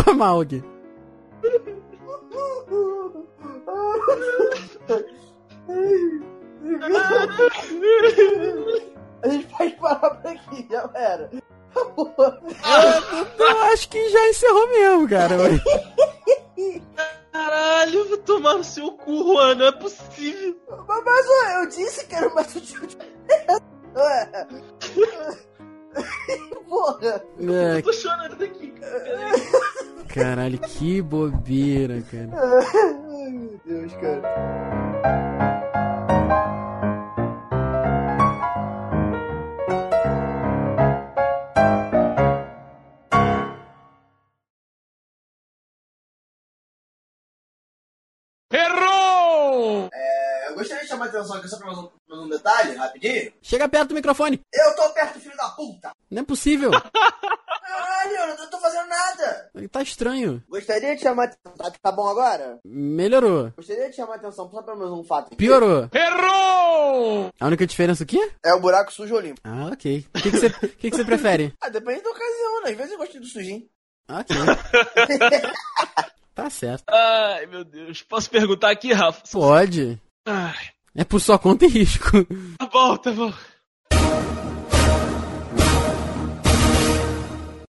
cara. 15.11 15.35
Caralho, 17.33 17.99
eu 17.99 18.07
vou 18.07 18.17
tomar 18.19 18.53
no 18.55 18.63
seu 18.63 18.93
cu, 18.93 19.33
Juan, 19.33 19.55
não 19.55 19.65
é 19.65 19.71
possível. 19.73 20.57
Mas, 20.87 21.03
mas 21.05 21.55
eu 21.55 21.67
disse 21.67 22.05
que 22.05 22.15
era 22.15 22.29
uma. 22.29 22.41
Ué. 23.95 24.47
Porra. 26.65 27.21
É, 27.37 27.77
Eu 27.77 27.83
tô 27.83 27.91
chorando 27.91 28.41
aqui, 28.41 28.71
cara. 28.71 29.31
caralho, 30.07 30.57
que 30.59 31.01
bobeira, 31.01 32.01
cara. 32.09 32.29
Ai, 32.33 33.31
meu 33.31 33.59
Deus, 33.65 33.93
cara. 33.95 35.60
Chamar 51.01 51.05
a 51.05 51.09
atenção 51.09 51.37
aqui 51.37 51.47
só 51.47 51.57
pra 51.57 51.67
mais 51.67 51.77
um, 51.79 51.89
mais 52.07 52.21
um 52.21 52.29
detalhe, 52.29 52.75
rapidinho. 52.75 53.33
Chega 53.41 53.69
perto 53.69 53.89
do 53.89 53.95
microfone. 53.95 54.41
Eu 54.53 54.75
tô 54.75 54.89
perto, 54.93 55.19
filho 55.19 55.35
da 55.35 55.49
puta. 55.49 55.91
Não 56.09 56.21
é 56.21 56.25
possível. 56.25 56.71
Caralho, 57.61 58.11
eu 58.31 58.37
não 58.37 58.49
tô 58.49 58.59
fazendo 58.59 58.87
nada. 58.87 59.49
Tá 59.71 59.81
estranho. 59.81 60.43
Gostaria 60.49 60.95
de 60.95 61.01
chamar 61.01 61.23
a 61.23 61.25
atenção. 61.27 61.57
Tá, 61.57 61.71
tá 61.81 61.91
bom 61.91 62.07
agora? 62.07 62.59
Melhorou. 62.65 63.51
Gostaria 63.55 63.89
de 63.89 63.95
chamar 63.95 64.13
a 64.13 64.17
atenção 64.17 64.49
só 64.51 64.61
pra 64.61 64.75
mais 64.75 64.91
um 64.91 65.03
fato. 65.03 65.27
aqui. 65.27 65.35
Piorou. 65.37 65.89
Errou! 65.93 67.29
A 67.39 67.47
única 67.47 67.65
diferença 67.65 68.03
o 68.03 68.07
quê? 68.07 68.31
É 68.43 68.53
o 68.53 68.59
buraco 68.59 68.91
sujo 68.91 69.15
ou 69.15 69.21
limpo. 69.21 69.39
Ah, 69.43 69.69
ok. 69.71 70.05
O 70.15 70.21
que 70.21 70.31
que 70.31 70.37
você 70.37 70.49
que 70.49 70.91
que 70.91 70.97
você 70.97 71.05
prefere? 71.05 71.53
Ah, 71.61 71.69
depende 71.69 72.01
da 72.01 72.09
ocasião, 72.09 72.63
né? 72.63 72.71
Às 72.71 72.77
vezes 72.77 72.91
eu 72.91 72.97
gosto 72.97 73.19
do 73.19 73.25
sujinho. 73.25 73.67
Ok. 74.09 74.35
Tá 76.33 76.49
certo. 76.49 76.85
Ai, 76.89 77.45
meu 77.45 77.63
Deus. 77.65 78.01
Posso 78.03 78.29
perguntar 78.29 78.71
aqui, 78.71 78.93
Rafa? 78.93 79.21
Pode. 79.29 80.01
Ai, 80.25 80.55
É 80.95 81.03
por 81.03 81.19
sua 81.19 81.39
conta 81.39 81.65
e 81.65 81.69
risco. 81.69 82.25
tá 82.57 82.65
bom, 82.67 82.97
tá 82.97 83.11
bom. 83.11 83.33